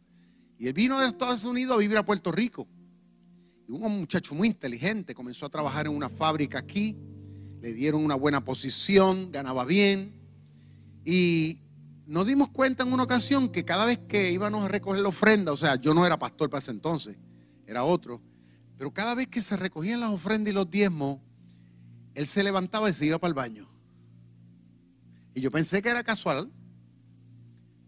y 0.57 0.67
él 0.67 0.73
vino 0.73 0.99
de 0.99 1.07
Estados 1.07 1.45
Unidos 1.45 1.75
a 1.75 1.79
vivir 1.79 1.97
a 1.97 2.03
Puerto 2.03 2.31
Rico. 2.31 2.67
Y 3.67 3.71
un 3.71 3.99
muchacho 3.99 4.33
muy 4.33 4.47
inteligente, 4.47 5.13
comenzó 5.13 5.45
a 5.45 5.49
trabajar 5.49 5.85
en 5.85 5.95
una 5.95 6.09
fábrica 6.09 6.57
aquí, 6.57 6.97
le 7.61 7.73
dieron 7.73 8.03
una 8.03 8.15
buena 8.15 8.43
posición, 8.43 9.31
ganaba 9.31 9.65
bien, 9.65 10.19
y 11.05 11.61
nos 12.07 12.25
dimos 12.25 12.49
cuenta 12.49 12.83
en 12.83 12.91
una 12.91 13.03
ocasión 13.03 13.49
que 13.49 13.63
cada 13.63 13.85
vez 13.85 13.99
que 14.07 14.31
íbamos 14.31 14.65
a 14.65 14.67
recoger 14.67 14.99
la 14.99 15.09
ofrenda, 15.09 15.51
o 15.51 15.57
sea, 15.57 15.75
yo 15.75 15.93
no 15.93 16.07
era 16.07 16.17
pastor 16.17 16.49
para 16.49 16.59
ese 16.59 16.71
entonces, 16.71 17.15
era 17.69 17.83
otro. 17.83 18.19
Pero 18.77 18.91
cada 18.91 19.13
vez 19.13 19.27
que 19.27 19.41
se 19.41 19.55
recogían 19.55 19.99
las 19.99 20.09
ofrendas 20.09 20.51
y 20.51 20.55
los 20.55 20.69
diezmos, 20.69 21.19
él 22.15 22.25
se 22.25 22.43
levantaba 22.43 22.89
y 22.89 22.93
se 22.93 23.05
iba 23.05 23.19
para 23.19 23.29
el 23.29 23.35
baño. 23.35 23.69
Y 25.35 25.41
yo 25.41 25.51
pensé 25.51 25.81
que 25.81 25.89
era 25.89 26.03
casual. 26.03 26.51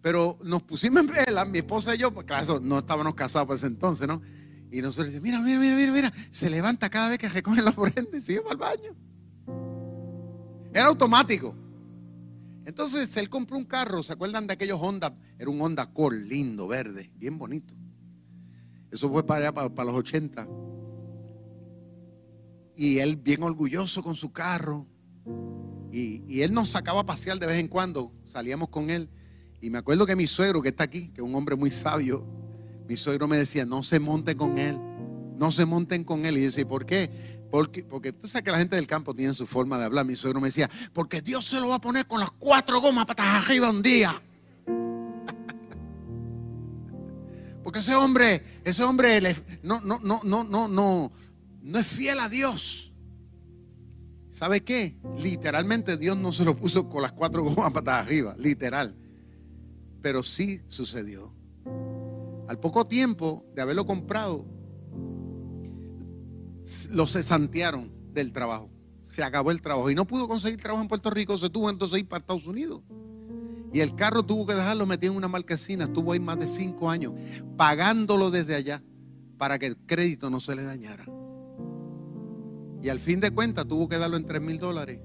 Pero 0.01 0.37
nos 0.43 0.63
pusimos 0.63 1.01
en 1.01 1.07
vela, 1.07 1.45
mi 1.45 1.59
esposa 1.59 1.95
y 1.95 1.99
yo, 1.99 2.13
porque 2.13 2.27
claro, 2.27 2.59
no 2.59 2.79
estábamos 2.79 3.15
casados 3.15 3.47
para 3.47 3.57
ese 3.57 3.67
entonces, 3.67 4.07
¿no? 4.07 4.21
Y 4.71 4.81
nosotros 4.81 5.13
decimos, 5.13 5.23
mira, 5.23 5.39
mira, 5.41 5.59
mira, 5.59 5.75
mira, 5.75 5.91
mira, 5.91 6.13
se 6.31 6.49
levanta 6.49 6.89
cada 6.89 7.09
vez 7.09 7.17
que 7.17 7.29
recoge 7.29 7.61
la 7.61 7.71
ofrenda 7.71 8.17
y 8.17 8.21
sigue 8.21 8.41
para 8.41 8.53
el 8.53 8.57
baño. 8.57 8.95
Era 10.73 10.85
automático. 10.85 11.55
Entonces 12.65 13.15
él 13.17 13.29
compró 13.29 13.57
un 13.57 13.65
carro, 13.65 14.01
¿se 14.03 14.13
acuerdan 14.13 14.47
de 14.47 14.53
aquellos 14.53 14.79
Honda? 14.81 15.15
Era 15.37 15.49
un 15.49 15.61
Honda 15.61 15.91
Core 15.91 16.19
lindo, 16.19 16.67
verde, 16.67 17.11
bien 17.15 17.37
bonito. 17.37 17.73
Eso 18.91 19.09
fue 19.09 19.25
para 19.25 19.49
allá, 19.49 19.69
para, 19.69 19.85
los 19.85 19.99
80. 19.99 20.47
Y 22.75 22.99
él 22.99 23.15
bien 23.15 23.41
orgulloso 23.43 24.03
con 24.03 24.15
su 24.15 24.31
carro. 24.31 24.85
Y, 25.91 26.41
él 26.41 26.53
nos 26.53 26.69
sacaba 26.69 27.01
a 27.01 27.05
pasear 27.05 27.39
de 27.39 27.47
vez 27.47 27.59
en 27.59 27.67
cuando. 27.67 28.11
Salíamos 28.25 28.67
con 28.67 28.89
él. 28.89 29.09
Y 29.61 29.69
me 29.69 29.77
acuerdo 29.77 30.05
que 30.05 30.15
mi 30.15 30.27
suegro, 30.27 30.61
que 30.61 30.69
está 30.69 30.83
aquí, 30.83 31.09
que 31.09 31.21
es 31.21 31.27
un 31.27 31.35
hombre 31.35 31.55
muy 31.55 31.71
sabio, 31.71 32.25
mi 32.87 32.97
suegro 32.97 33.27
me 33.27 33.37
decía, 33.37 33.65
no 33.65 33.83
se 33.83 33.99
monten 33.99 34.37
con 34.37 34.57
él. 34.57 34.77
No 35.37 35.51
se 35.51 35.65
monten 35.65 36.03
con 36.03 36.25
él. 36.25 36.37
Y 36.37 36.41
yo 36.41 36.45
decía, 36.45 36.67
¿por 36.67 36.85
qué? 36.85 37.09
Porque, 37.49 37.83
porque 37.83 38.11
tú 38.11 38.27
sabes 38.27 38.43
que 38.43 38.51
la 38.51 38.57
gente 38.57 38.75
del 38.75 38.87
campo 38.87 39.13
tiene 39.13 39.33
su 39.33 39.47
forma 39.47 39.77
de 39.77 39.85
hablar. 39.85 40.05
Mi 40.05 40.15
suegro 40.15 40.41
me 40.41 40.49
decía, 40.49 40.69
porque 40.93 41.21
Dios 41.21 41.45
se 41.45 41.59
lo 41.59 41.69
va 41.69 41.75
a 41.75 41.81
poner 41.81 42.07
con 42.07 42.19
las 42.19 42.31
cuatro 42.31 42.81
gomas 42.81 43.05
patas 43.05 43.45
arriba 43.45 43.69
un 43.69 43.81
día. 43.81 44.21
Porque 47.63 47.79
ese 47.79 47.95
hombre, 47.95 48.43
ese 48.63 48.83
hombre 48.83 49.21
no, 49.63 51.11
es 51.75 51.87
fiel 51.87 52.19
a 52.19 52.29
Dios. 52.29 52.91
¿Sabe 54.31 54.61
qué? 54.61 54.97
Literalmente 55.21 55.97
Dios 55.97 56.17
no 56.17 56.31
se 56.31 56.45
lo 56.45 56.55
puso 56.55 56.89
con 56.89 57.01
las 57.01 57.11
cuatro 57.11 57.43
gomas 57.43 57.71
patas 57.73 58.05
arriba, 58.05 58.35
literal. 58.37 58.95
Pero 60.01 60.23
sí 60.23 60.61
sucedió. 60.67 61.31
Al 62.47 62.59
poco 62.59 62.87
tiempo 62.87 63.45
de 63.53 63.61
haberlo 63.61 63.85
comprado, 63.85 64.45
lo 66.89 67.05
cesantearon 67.05 67.91
del 68.13 68.33
trabajo. 68.33 68.69
Se 69.07 69.23
acabó 69.23 69.51
el 69.51 69.61
trabajo 69.61 69.89
y 69.91 69.95
no 69.95 70.07
pudo 70.07 70.27
conseguir 70.27 70.59
trabajo 70.59 70.81
en 70.81 70.87
Puerto 70.87 71.09
Rico, 71.09 71.37
se 71.37 71.49
tuvo 71.49 71.69
entonces 71.69 71.99
ir 71.99 72.07
para 72.07 72.21
Estados 72.21 72.47
Unidos. 72.47 72.81
Y 73.73 73.79
el 73.79 73.95
carro 73.95 74.23
tuvo 74.23 74.45
que 74.45 74.53
dejarlo 74.53 74.85
metido 74.85 75.13
en 75.13 75.17
una 75.17 75.27
marquesina, 75.27 75.85
estuvo 75.85 76.11
ahí 76.11 76.19
más 76.19 76.39
de 76.39 76.47
cinco 76.47 76.89
años, 76.89 77.13
pagándolo 77.55 78.29
desde 78.29 78.55
allá 78.55 78.83
para 79.37 79.57
que 79.57 79.67
el 79.67 79.77
crédito 79.77 80.29
no 80.29 80.39
se 80.39 80.55
le 80.55 80.63
dañara. 80.63 81.05
Y 82.81 82.89
al 82.89 82.99
fin 82.99 83.19
de 83.19 83.31
cuentas 83.31 83.67
tuvo 83.67 83.87
que 83.87 83.97
darlo 83.97 84.17
en 84.17 84.25
tres 84.25 84.41
mil 84.41 84.59
dólares. 84.59 84.99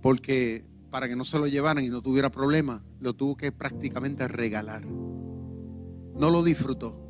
Porque 0.00 0.64
para 0.90 1.08
que 1.08 1.16
no 1.16 1.24
se 1.24 1.38
lo 1.38 1.46
llevaran 1.46 1.84
y 1.84 1.88
no 1.88 2.00
tuviera 2.00 2.30
problema, 2.30 2.84
lo 3.00 3.14
tuvo 3.14 3.36
que 3.36 3.52
prácticamente 3.52 4.28
regalar. 4.28 4.84
No 4.86 6.30
lo 6.30 6.42
disfrutó. 6.42 7.02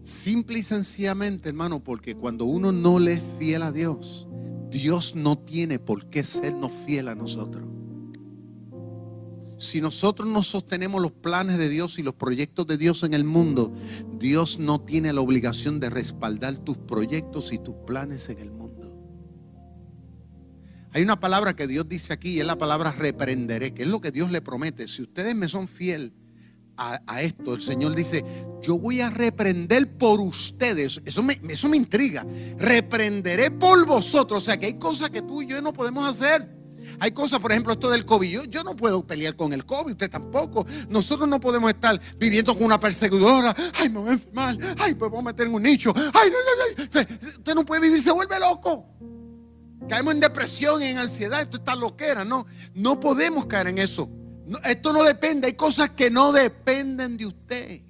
Simple 0.00 0.58
y 0.58 0.62
sencillamente, 0.62 1.48
hermano, 1.48 1.82
porque 1.82 2.14
cuando 2.14 2.44
uno 2.44 2.72
no 2.72 2.98
le 2.98 3.14
es 3.14 3.22
fiel 3.38 3.62
a 3.62 3.72
Dios, 3.72 4.28
Dios 4.74 5.14
no 5.14 5.38
tiene 5.38 5.78
por 5.78 6.10
qué 6.10 6.24
sernos 6.24 6.72
fiel 6.72 7.06
a 7.06 7.14
nosotros. 7.14 7.64
Si 9.56 9.80
nosotros 9.80 10.28
no 10.28 10.42
sostenemos 10.42 11.00
los 11.00 11.12
planes 11.12 11.58
de 11.58 11.68
Dios 11.68 11.96
y 12.00 12.02
los 12.02 12.14
proyectos 12.14 12.66
de 12.66 12.76
Dios 12.76 13.04
en 13.04 13.14
el 13.14 13.22
mundo, 13.22 13.72
Dios 14.18 14.58
no 14.58 14.80
tiene 14.80 15.12
la 15.12 15.20
obligación 15.20 15.78
de 15.78 15.90
respaldar 15.90 16.56
tus 16.58 16.76
proyectos 16.76 17.52
y 17.52 17.58
tus 17.58 17.76
planes 17.86 18.28
en 18.30 18.40
el 18.40 18.50
mundo. 18.50 19.00
Hay 20.90 21.04
una 21.04 21.20
palabra 21.20 21.54
que 21.54 21.68
Dios 21.68 21.88
dice 21.88 22.12
aquí 22.12 22.30
y 22.30 22.40
es 22.40 22.46
la 22.46 22.58
palabra 22.58 22.90
reprenderé, 22.90 23.74
que 23.74 23.84
es 23.84 23.88
lo 23.88 24.00
que 24.00 24.10
Dios 24.10 24.32
le 24.32 24.42
promete. 24.42 24.88
Si 24.88 25.02
ustedes 25.02 25.36
me 25.36 25.46
son 25.46 25.68
fieles, 25.68 26.10
a, 26.76 27.22
esto. 27.22 27.54
El 27.54 27.62
Señor 27.62 27.94
dice, 27.94 28.24
yo 28.62 28.78
voy 28.78 29.00
a 29.00 29.10
reprender 29.10 29.96
por 29.96 30.20
ustedes. 30.20 31.00
Eso 31.04 31.22
me, 31.22 31.40
eso 31.48 31.68
me 31.68 31.76
intriga. 31.76 32.26
Reprenderé 32.58 33.50
por 33.50 33.86
vosotros. 33.86 34.42
O 34.42 34.46
sea 34.46 34.58
que 34.58 34.66
hay 34.66 34.78
cosas 34.78 35.10
que 35.10 35.22
tú 35.22 35.42
y 35.42 35.46
yo 35.46 35.60
no 35.60 35.72
podemos 35.72 36.08
hacer. 36.08 36.48
Hay 37.00 37.12
cosas, 37.12 37.40
por 37.40 37.50
ejemplo, 37.50 37.72
esto 37.72 37.90
del 37.90 38.04
COVID. 38.04 38.42
Yo, 38.48 38.62
no 38.62 38.76
puedo 38.76 39.06
pelear 39.06 39.36
con 39.36 39.52
el 39.52 39.64
COVID, 39.64 39.92
usted 39.92 40.10
tampoco. 40.10 40.66
Nosotros 40.88 41.28
no 41.28 41.40
podemos 41.40 41.70
estar 41.70 42.00
viviendo 42.18 42.54
con 42.54 42.64
una 42.64 42.78
perseguidora. 42.78 43.54
Ay, 43.74 43.88
me 43.88 43.98
voy 43.98 44.10
a 44.10 44.12
enfermar. 44.12 44.58
Ay, 44.78 44.94
pues 44.94 45.10
vamos 45.10 45.26
a 45.26 45.32
meter 45.32 45.46
en 45.46 45.54
un 45.54 45.62
nicho. 45.62 45.92
Ay, 45.96 46.30
no, 46.30 46.36
no, 46.36 47.00
no. 47.00 47.26
Usted 47.26 47.54
no 47.54 47.64
puede 47.64 47.80
vivir, 47.80 48.00
se 48.00 48.12
vuelve 48.12 48.38
loco. 48.38 48.86
Caemos 49.88 50.14
en 50.14 50.20
depresión, 50.20 50.82
en 50.82 50.98
ansiedad. 50.98 51.42
Esto 51.42 51.58
está 51.58 51.74
loquera. 51.74 52.24
No, 52.24 52.46
no 52.74 53.00
podemos 53.00 53.46
caer 53.46 53.68
en 53.68 53.78
eso 53.78 54.08
esto 54.64 54.92
no 54.92 55.02
depende, 55.02 55.46
hay 55.46 55.54
cosas 55.54 55.90
que 55.90 56.10
no 56.10 56.32
dependen 56.32 57.16
de 57.16 57.26
usted. 57.26 57.80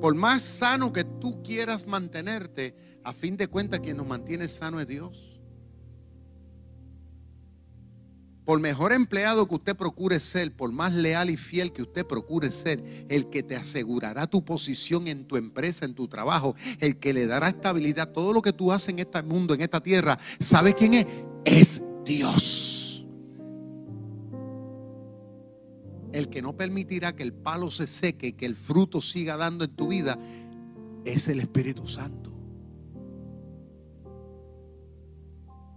Por 0.00 0.14
más 0.14 0.42
sano 0.42 0.92
que 0.92 1.04
tú 1.04 1.42
quieras 1.42 1.86
mantenerte, 1.86 2.74
a 3.04 3.12
fin 3.12 3.36
de 3.36 3.46
cuentas 3.46 3.80
quien 3.80 3.96
nos 3.96 4.06
mantiene 4.06 4.48
sano 4.48 4.80
es 4.80 4.86
Dios. 4.86 5.32
Por 8.44 8.58
mejor 8.58 8.92
empleado 8.92 9.46
que 9.46 9.54
usted 9.54 9.76
procure 9.76 10.18
ser, 10.18 10.52
por 10.52 10.72
más 10.72 10.92
leal 10.92 11.30
y 11.30 11.36
fiel 11.36 11.72
que 11.72 11.82
usted 11.82 12.04
procure 12.04 12.50
ser, 12.50 13.06
el 13.08 13.30
que 13.30 13.44
te 13.44 13.54
asegurará 13.54 14.26
tu 14.26 14.44
posición 14.44 15.06
en 15.06 15.26
tu 15.26 15.36
empresa, 15.36 15.84
en 15.84 15.94
tu 15.94 16.08
trabajo, 16.08 16.56
el 16.80 16.98
que 16.98 17.12
le 17.12 17.28
dará 17.28 17.48
estabilidad, 17.48 18.10
todo 18.10 18.32
lo 18.32 18.42
que 18.42 18.52
tú 18.52 18.72
haces 18.72 18.88
en 18.88 18.98
este 18.98 19.22
mundo, 19.22 19.54
en 19.54 19.60
esta 19.60 19.80
tierra, 19.80 20.18
¿sabe 20.40 20.74
quién 20.74 20.94
es? 20.94 21.06
Es 21.44 21.82
Dios. 22.04 22.71
El 26.22 26.28
que 26.28 26.42
no 26.42 26.56
permitirá 26.56 27.14
que 27.14 27.22
el 27.22 27.32
palo 27.32 27.70
se 27.70 27.86
seque 27.86 28.28
y 28.28 28.32
que 28.32 28.46
el 28.46 28.56
fruto 28.56 29.00
siga 29.00 29.36
dando 29.36 29.64
en 29.64 29.76
tu 29.76 29.88
vida 29.88 30.18
es 31.04 31.28
el 31.28 31.40
Espíritu 31.40 31.86
Santo. 31.86 32.30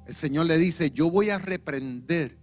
El 0.08 0.14
Señor 0.14 0.46
le 0.46 0.58
dice, 0.58 0.92
yo 0.92 1.10
voy 1.10 1.32
a 1.32 1.40
reprender 1.40 2.38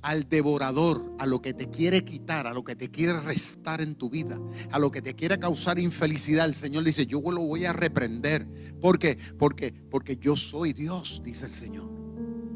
al 0.00 0.28
devorador, 0.28 1.14
a 1.18 1.26
lo 1.26 1.40
que 1.40 1.54
te 1.54 1.70
quiere 1.70 2.04
quitar, 2.04 2.46
a 2.46 2.52
lo 2.52 2.64
que 2.64 2.74
te 2.76 2.90
quiere 2.90 3.20
restar 3.20 3.80
en 3.80 3.94
tu 3.94 4.10
vida, 4.10 4.38
a 4.70 4.78
lo 4.78 4.90
que 4.90 5.02
te 5.02 5.14
quiere 5.14 5.38
causar 5.38 5.78
infelicidad. 5.78 6.46
El 6.46 6.54
Señor 6.54 6.84
dice, 6.84 7.06
yo 7.06 7.20
lo 7.20 7.40
voy 7.40 7.64
a 7.64 7.72
reprender. 7.72 8.46
¿Por 8.80 8.98
qué? 8.98 9.16
Porque, 9.38 9.72
porque 9.72 10.16
yo 10.16 10.36
soy 10.36 10.72
Dios, 10.72 11.20
dice 11.24 11.46
el 11.46 11.54
Señor. 11.54 11.90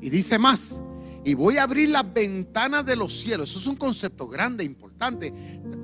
Y 0.01 0.11
dice 0.11 0.38
más, 0.38 0.82
y 1.27 1.35
voy 1.35 1.59
a 1.59 1.64
abrir 1.64 1.89
las 1.89 2.14
ventanas 2.14 2.87
de 2.87 2.95
los 2.95 3.12
cielos. 3.12 3.51
Eso 3.51 3.59
es 3.59 3.66
un 3.66 3.74
concepto 3.74 4.29
grande, 4.29 4.62
importante. 4.62 5.35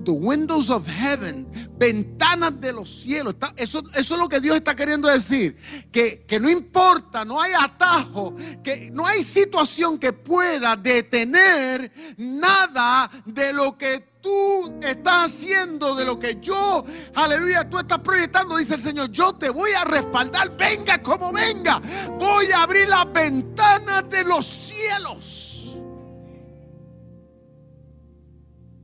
The 0.04 0.12
windows 0.12 0.70
of 0.70 0.86
heaven, 0.86 1.48
ventanas 1.76 2.60
de 2.60 2.72
los 2.72 2.88
cielos. 2.88 3.34
Eso, 3.56 3.82
es 3.92 4.08
lo 4.10 4.28
que 4.28 4.38
Dios 4.38 4.54
está 4.54 4.76
queriendo 4.76 5.08
decir. 5.08 5.56
Que, 5.90 6.24
que 6.28 6.38
no 6.38 6.48
importa, 6.48 7.24
no 7.24 7.42
hay 7.42 7.54
atajo, 7.58 8.36
que 8.62 8.92
no 8.92 9.04
hay 9.04 9.24
situación 9.24 9.98
que 9.98 10.12
pueda 10.12 10.76
detener 10.76 11.90
nada 12.18 13.10
de 13.26 13.52
lo 13.52 13.76
que 13.76 14.11
tú 14.22 14.78
estás 14.80 15.26
haciendo, 15.26 15.94
de 15.94 16.06
lo 16.06 16.18
que 16.18 16.38
yo, 16.40 16.84
aleluya, 17.14 17.68
tú 17.68 17.78
estás 17.78 17.98
proyectando, 17.98 18.56
dice 18.56 18.76
el 18.76 18.80
Señor, 18.80 19.10
yo 19.10 19.34
te 19.34 19.50
voy 19.50 19.72
a 19.72 19.84
respaldar, 19.84 20.56
venga 20.56 21.02
como 21.02 21.32
venga, 21.32 21.82
voy 22.18 22.46
a 22.54 22.62
abrir 22.62 22.88
las 22.88 23.12
ventanas 23.12 24.08
de 24.08 24.24
los 24.24 24.46
cielos 24.46 25.76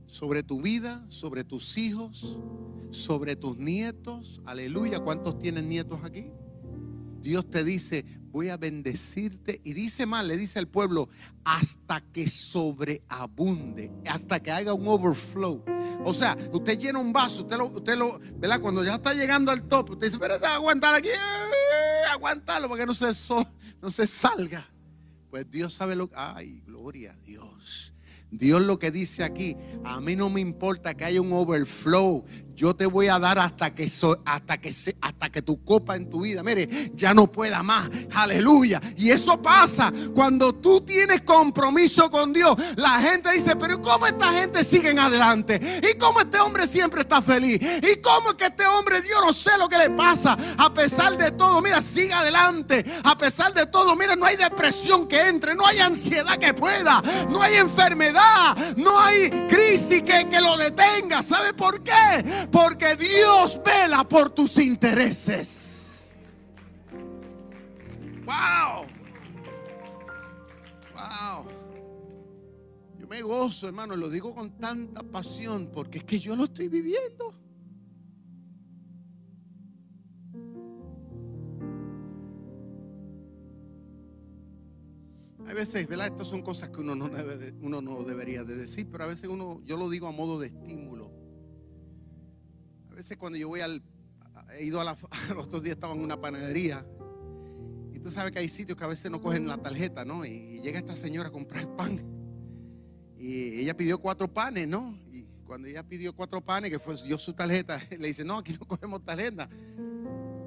sobre 0.05 0.43
tu 0.43 0.61
vida, 0.61 1.05
sobre 1.07 1.45
tus 1.45 1.77
hijos, 1.77 2.37
sobre 2.91 3.37
tus 3.37 3.57
nietos, 3.57 4.41
aleluya, 4.45 4.99
¿cuántos 4.99 5.39
tienen 5.39 5.69
nietos 5.69 5.99
aquí? 6.03 6.29
Dios 7.21 7.49
te 7.49 7.63
dice, 7.63 8.05
voy 8.31 8.49
a 8.49 8.57
bendecirte. 8.57 9.59
Y 9.63 9.73
dice 9.73 10.05
mal, 10.05 10.27
le 10.27 10.37
dice 10.37 10.59
al 10.59 10.67
pueblo, 10.67 11.09
hasta 11.43 12.01
que 12.01 12.27
sobreabunde, 12.27 13.91
hasta 14.07 14.39
que 14.39 14.51
haga 14.51 14.73
un 14.73 14.87
overflow. 14.87 15.63
O 16.03 16.13
sea, 16.13 16.37
usted 16.51 16.79
llena 16.79 16.99
un 16.99 17.11
vaso, 17.11 17.41
usted 17.41 17.57
lo, 17.57 17.67
usted 17.67 17.97
lo, 17.97 18.19
¿verdad? 18.37 18.59
Cuando 18.61 18.83
ya 18.83 18.95
está 18.95 19.13
llegando 19.13 19.51
al 19.51 19.67
top, 19.67 19.91
usted 19.91 20.07
dice, 20.07 20.19
pero 20.19 20.35
aguantar 20.45 20.95
aquí, 20.95 21.09
eh, 21.09 22.05
aguantarlo 22.11 22.69
para 22.69 22.81
que 22.81 22.85
no 22.85 22.93
se, 22.93 23.07
no 23.81 23.91
se 23.91 24.07
salga. 24.07 24.69
Pues 25.29 25.49
Dios 25.49 25.73
sabe 25.73 25.95
lo 25.95 26.09
que, 26.09 26.15
ay, 26.17 26.61
gloria 26.65 27.13
a 27.13 27.17
Dios. 27.17 27.93
Dios 28.31 28.61
lo 28.61 28.77
que 28.77 28.91
dice 28.91 29.23
aquí, 29.23 29.55
a 29.83 29.99
mí 29.99 30.15
no 30.15 30.29
me 30.29 30.39
importa 30.39 30.95
que 30.95 31.05
haya 31.05 31.21
un 31.21 31.33
overflow 31.33 32.25
yo 32.59 32.75
te 32.75 32.85
voy 32.85 33.07
a 33.07 33.17
dar 33.19 33.39
hasta 33.39 33.73
que, 33.73 33.89
hasta 34.25 34.57
que, 34.57 34.75
hasta 34.99 35.29
que 35.29 35.41
tu 35.41 35.63
copa 35.63 35.95
en 35.95 36.09
tu 36.09 36.23
vida, 36.23 36.43
mire, 36.43 36.91
ya 36.93 37.13
no 37.13 37.31
pueda 37.31 37.63
más. 37.63 37.89
Aleluya. 38.13 38.81
Y 38.97 39.11
eso 39.11 39.41
pasa 39.41 39.93
cuando 40.13 40.53
tú 40.53 40.81
tienes 40.81 41.21
compromiso 41.21 42.11
con 42.11 42.33
Dios. 42.33 42.57
La 42.75 42.99
gente 42.99 43.31
dice, 43.31 43.55
pero 43.55 43.81
¿cómo 43.81 44.05
esta 44.05 44.33
gente 44.33 44.65
sigue 44.65 44.89
adelante? 44.89 45.81
¿Y 45.89 45.97
cómo 45.97 46.19
este 46.19 46.37
hombre 46.37 46.67
siempre 46.67 46.99
está 46.99 47.21
feliz? 47.21 47.61
¿Y 47.61 48.01
cómo 48.01 48.31
es 48.31 48.35
que 48.35 48.47
este 48.47 48.67
hombre, 48.67 48.99
Dios 49.03 49.21
no 49.25 49.31
sé 49.31 49.51
lo 49.57 49.69
que 49.69 49.77
le 49.77 49.91
pasa? 49.91 50.37
A 50.57 50.73
pesar 50.73 51.17
de 51.17 51.31
todo, 51.31 51.61
mira, 51.61 51.81
sigue 51.81 52.11
adelante. 52.11 52.83
A 53.05 53.17
pesar 53.17 53.53
de 53.53 53.67
todo, 53.67 53.95
mira, 53.95 54.17
no 54.17 54.25
hay 54.25 54.35
depresión 54.35 55.07
que 55.07 55.29
entre, 55.29 55.55
no 55.55 55.65
hay 55.65 55.79
ansiedad 55.79 56.37
que 56.37 56.53
pueda, 56.53 57.01
no 57.29 57.41
hay 57.41 57.55
enfermedad, 57.55 58.75
no 58.75 58.99
hay 58.99 59.29
crisis 59.47 60.01
que, 60.01 60.27
que 60.29 60.41
lo 60.41 60.57
detenga. 60.57 61.23
¿Sabe 61.23 61.53
por 61.53 61.81
qué? 61.83 62.48
Porque 62.51 62.95
Dios 62.95 63.59
vela 63.63 64.03
por 64.03 64.29
tus 64.31 64.57
intereses. 64.57 66.15
Wow. 68.25 68.85
Wow. 70.93 71.45
Yo 72.99 73.07
me 73.07 73.21
gozo, 73.21 73.67
hermano, 73.67 73.95
lo 73.95 74.09
digo 74.09 74.33
con 74.33 74.57
tanta 74.57 75.03
pasión 75.03 75.69
porque 75.71 75.99
es 75.99 76.03
que 76.03 76.19
yo 76.19 76.35
lo 76.35 76.45
estoy 76.45 76.67
viviendo. 76.67 77.33
Hay 85.47 85.55
veces, 85.55 85.87
¿verdad? 85.87 86.07
Estas 86.07 86.27
son 86.27 86.43
cosas 86.43 86.69
que 86.69 86.81
uno 86.81 86.93
no, 86.93 87.09
uno 87.61 87.81
no 87.81 88.03
debería 88.03 88.43
de 88.43 88.55
decir, 88.55 88.87
pero 88.91 89.05
a 89.05 89.07
veces 89.07 89.27
uno, 89.29 89.61
yo 89.65 89.77
lo 89.77 89.89
digo 89.89 90.07
a 90.07 90.11
modo 90.11 90.39
de 90.39 90.47
estímulo 90.47 90.98
veces 92.99 93.15
cuando 93.17 93.37
yo 93.37 93.47
voy 93.47 93.61
al, 93.61 93.81
he 94.57 94.65
ido 94.65 94.81
a 94.81 94.83
la, 94.83 94.97
los 95.33 95.49
dos 95.49 95.63
días 95.63 95.75
estaba 95.75 95.93
en 95.93 96.01
una 96.01 96.19
panadería. 96.19 96.85
Y 97.93 97.99
tú 97.99 98.11
sabes 98.11 98.31
que 98.31 98.39
hay 98.39 98.49
sitios 98.49 98.77
que 98.77 98.83
a 98.83 98.87
veces 98.87 99.09
no 99.09 99.21
cogen 99.21 99.47
la 99.47 99.57
tarjeta, 99.57 100.03
¿no? 100.05 100.25
Y, 100.25 100.59
llega 100.61 100.79
esta 100.79 100.95
señora 100.95 101.29
a 101.29 101.31
comprar 101.31 101.75
pan. 101.77 102.01
Y 103.17 103.61
ella 103.61 103.75
pidió 103.75 103.99
cuatro 103.99 104.31
panes, 104.31 104.67
¿no? 104.67 104.97
Y 105.11 105.23
cuando 105.45 105.67
ella 105.67 105.83
pidió 105.83 106.13
cuatro 106.13 106.41
panes, 106.41 106.69
que 106.69 106.79
fue 106.79 106.95
dio 107.03 107.17
su 107.17 107.33
tarjeta, 107.33 107.81
le 107.97 108.07
dice, 108.07 108.25
no, 108.25 108.37
aquí 108.37 108.53
no 108.59 108.67
cogemos 108.67 109.03
tarjeta. 109.03 109.49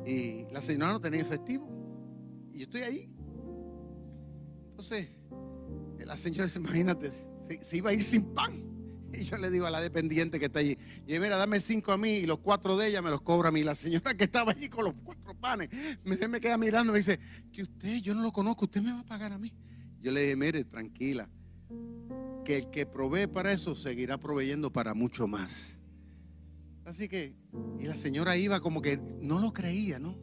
Y 0.07 0.45
la 0.53 0.61
señora 0.61 0.93
no 0.93 1.01
tenía 1.01 1.21
efectivo. 1.21 1.67
Y 2.53 2.59
yo 2.59 2.65
estoy 2.65 2.83
ahí. 2.83 3.11
Entonces, 4.71 5.09
la 6.05 6.17
señora 6.19 6.45
dice, 6.45 6.59
imagínate, 6.59 7.13
se 7.63 7.77
iba 7.79 7.91
a 7.91 7.93
ir 7.95 8.03
sin 8.03 8.25
pan. 8.35 8.72
Y 9.21 9.25
yo 9.25 9.37
le 9.39 9.51
digo 9.51 9.67
a 9.67 9.71
la 9.71 9.81
dependiente 9.81 10.39
que 10.39 10.47
está 10.47 10.61
allí, 10.61 10.79
y 11.07 11.19
mira, 11.19 11.37
dame 11.37 11.61
cinco 11.61 11.93
a 11.93 11.99
mí 11.99 12.11
y 12.11 12.27
los 12.27 12.39
cuatro 12.39 12.77
de 12.77 12.89
ella 12.89 13.03
me 13.03 13.11
los 13.11 13.21
cobra 13.21 13.51
a 13.51 13.53
mí. 13.53 13.63
La 13.63 13.75
señora 13.75 14.15
que 14.17 14.25
estaba 14.25 14.53
allí 14.53 14.69
con 14.69 14.85
los 14.85 14.95
cuatro 15.05 15.35
panes, 15.35 15.69
me, 16.05 16.17
me 16.29 16.41
queda 16.41 16.57
mirando 16.57 16.93
y 16.93 16.95
me 16.95 16.99
dice, 16.99 17.19
que 17.53 17.63
usted, 17.63 17.99
yo 17.99 18.15
no 18.15 18.23
lo 18.23 18.33
conozco, 18.33 18.65
usted 18.65 18.81
me 18.81 18.93
va 18.93 19.01
a 19.01 19.05
pagar 19.05 19.33
a 19.33 19.39
mí. 19.39 19.53
Yo 20.01 20.11
le 20.11 20.23
dije, 20.23 20.37
mire, 20.37 20.65
tranquila, 20.65 21.29
que 22.45 22.59
el 22.59 22.71
que 22.71 22.87
provee 22.87 23.27
para 23.27 23.53
eso 23.53 23.77
seguirá 23.77 24.19
proveyendo 24.19 24.73
para 24.73 24.95
mucho 24.95 25.29
más. 25.29 25.79
Así 26.85 27.09
que, 27.09 27.37
y 27.79 27.87
la 27.87 27.97
señora 27.97 28.37
iba 28.37 28.61
como 28.61 28.83
que 28.83 28.97
no 29.21 29.39
lo 29.39 29.53
creía, 29.53 29.99
¿no? 29.99 30.19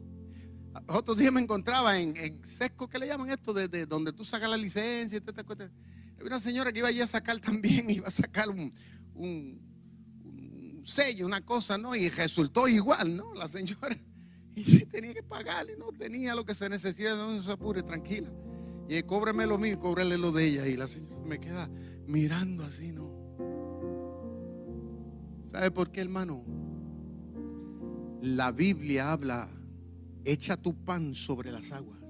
Otros 0.86 1.16
días 1.16 1.32
me 1.32 1.40
encontraba 1.40 1.98
en, 1.98 2.16
en 2.16 2.44
Sesco, 2.44 2.88
¿qué 2.88 2.98
le 2.98 3.06
llaman 3.06 3.30
esto? 3.30 3.52
De, 3.52 3.86
donde 3.86 4.12
tú 4.12 4.24
sacas 4.24 4.48
la 4.48 4.56
licencia 4.56 5.18
y 5.18 5.20
te, 5.20 5.32
te, 5.32 5.44
una 6.24 6.38
señora 6.38 6.72
que 6.72 6.80
iba 6.80 6.88
allí 6.88 7.00
a 7.00 7.06
sacar 7.06 7.38
también, 7.40 7.88
iba 7.90 8.08
a 8.08 8.10
sacar 8.10 8.48
un, 8.48 8.72
sello, 10.84 11.26
una 11.26 11.40
cosa, 11.44 11.76
¿no? 11.78 11.94
Y 11.94 12.08
resultó 12.08 12.68
igual, 12.68 13.16
¿no? 13.16 13.34
La 13.34 13.48
señora. 13.48 13.96
Y 14.52 14.84
tenía 14.86 15.14
que 15.14 15.22
pagarle, 15.22 15.76
no 15.78 15.92
tenía 15.92 16.34
lo 16.34 16.44
que 16.44 16.54
se 16.54 16.68
necesita, 16.68 17.14
no 17.14 17.40
se 17.40 17.52
apure, 17.52 17.82
tranquila. 17.82 18.28
Y 18.88 19.00
cóbreme 19.04 19.46
lo 19.46 19.56
mío, 19.56 19.78
cóbrele 19.78 20.18
lo 20.18 20.32
de 20.32 20.44
ella. 20.44 20.66
Y 20.66 20.76
la 20.76 20.88
señora 20.88 21.22
me 21.24 21.38
queda 21.38 21.70
mirando 22.06 22.64
así, 22.64 22.92
¿no? 22.92 23.08
¿Sabe 25.48 25.70
por 25.70 25.92
qué, 25.92 26.00
hermano? 26.00 26.44
La 28.20 28.50
Biblia 28.50 29.12
habla, 29.12 29.48
echa 30.24 30.56
tu 30.56 30.74
pan 30.74 31.14
sobre 31.14 31.50
las 31.52 31.72
aguas 31.72 32.00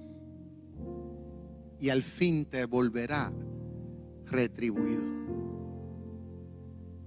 y 1.79 1.89
al 1.89 2.03
fin 2.03 2.45
te 2.45 2.65
volverá 2.65 3.33
retribuido. 4.25 5.03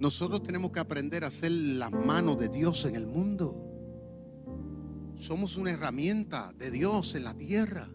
Nosotros 0.00 0.42
tenemos 0.42 0.72
que 0.72 0.80
aprender 0.80 1.24
a 1.24 1.30
ser 1.30 1.52
las 1.52 1.92
manos 1.92 2.38
de 2.38 2.48
Dios 2.48 2.84
en 2.84 2.96
el 2.96 3.06
mundo. 3.06 3.64
Somos 5.16 5.56
una 5.56 5.70
herramienta 5.70 6.52
de 6.58 6.72
Dios 6.72 7.14
en 7.14 7.24
la 7.24 7.34
tierra 7.34 7.88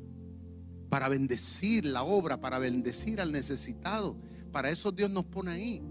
para 0.90 1.10
bendecir 1.10 1.86
la 1.86 2.04
obra, 2.04 2.40
para 2.40 2.58
bendecir 2.60 3.20
al 3.20 3.34
necesitado. 3.34 4.18
Para 4.52 4.72
eso 4.72 4.92
Dios 4.94 5.10
nos 5.10 5.26
pone 5.26 5.52
ahí. 5.52 5.84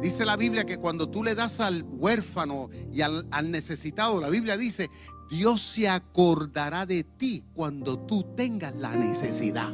Dice 0.00 0.24
la 0.24 0.36
Biblia 0.36 0.64
que 0.64 0.78
cuando 0.78 1.10
tú 1.10 1.24
le 1.24 1.34
das 1.34 1.58
al 1.58 1.82
huérfano 1.82 2.70
y 2.92 3.00
al, 3.00 3.26
al, 3.32 3.50
necesitado, 3.50 4.20
la 4.20 4.30
Biblia 4.30 4.56
dice, 4.56 4.88
Dios 5.28 5.60
se 5.60 5.88
acordará 5.88 6.86
de 6.86 7.04
ti 7.04 7.44
cuando 7.54 7.98
tú 7.98 8.24
tengas 8.34 8.74
la 8.74 8.96
necesidad 8.96 9.72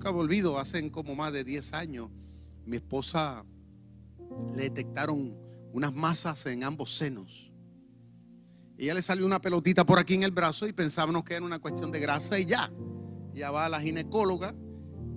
nunca 0.00 0.14
me 0.14 0.20
olvido, 0.20 0.58
hace 0.58 0.90
como 0.90 1.14
más 1.14 1.30
de 1.30 1.44
10 1.44 1.74
años, 1.74 2.08
mi 2.64 2.76
esposa 2.76 3.44
le 4.56 4.62
detectaron 4.62 5.36
unas 5.74 5.92
masas 5.92 6.46
en 6.46 6.64
ambos 6.64 6.96
senos. 6.96 7.52
Ella 8.78 8.94
le 8.94 9.02
salió 9.02 9.26
una 9.26 9.42
pelotita 9.42 9.84
por 9.84 9.98
aquí 9.98 10.14
en 10.14 10.22
el 10.22 10.30
brazo 10.30 10.66
y 10.66 10.72
pensábamos 10.72 11.22
que 11.22 11.34
era 11.34 11.44
una 11.44 11.58
cuestión 11.58 11.92
de 11.92 12.00
grasa 12.00 12.38
y 12.38 12.46
ya. 12.46 12.72
Ya 13.34 13.50
va 13.50 13.66
a 13.66 13.68
la 13.68 13.78
ginecóloga 13.78 14.54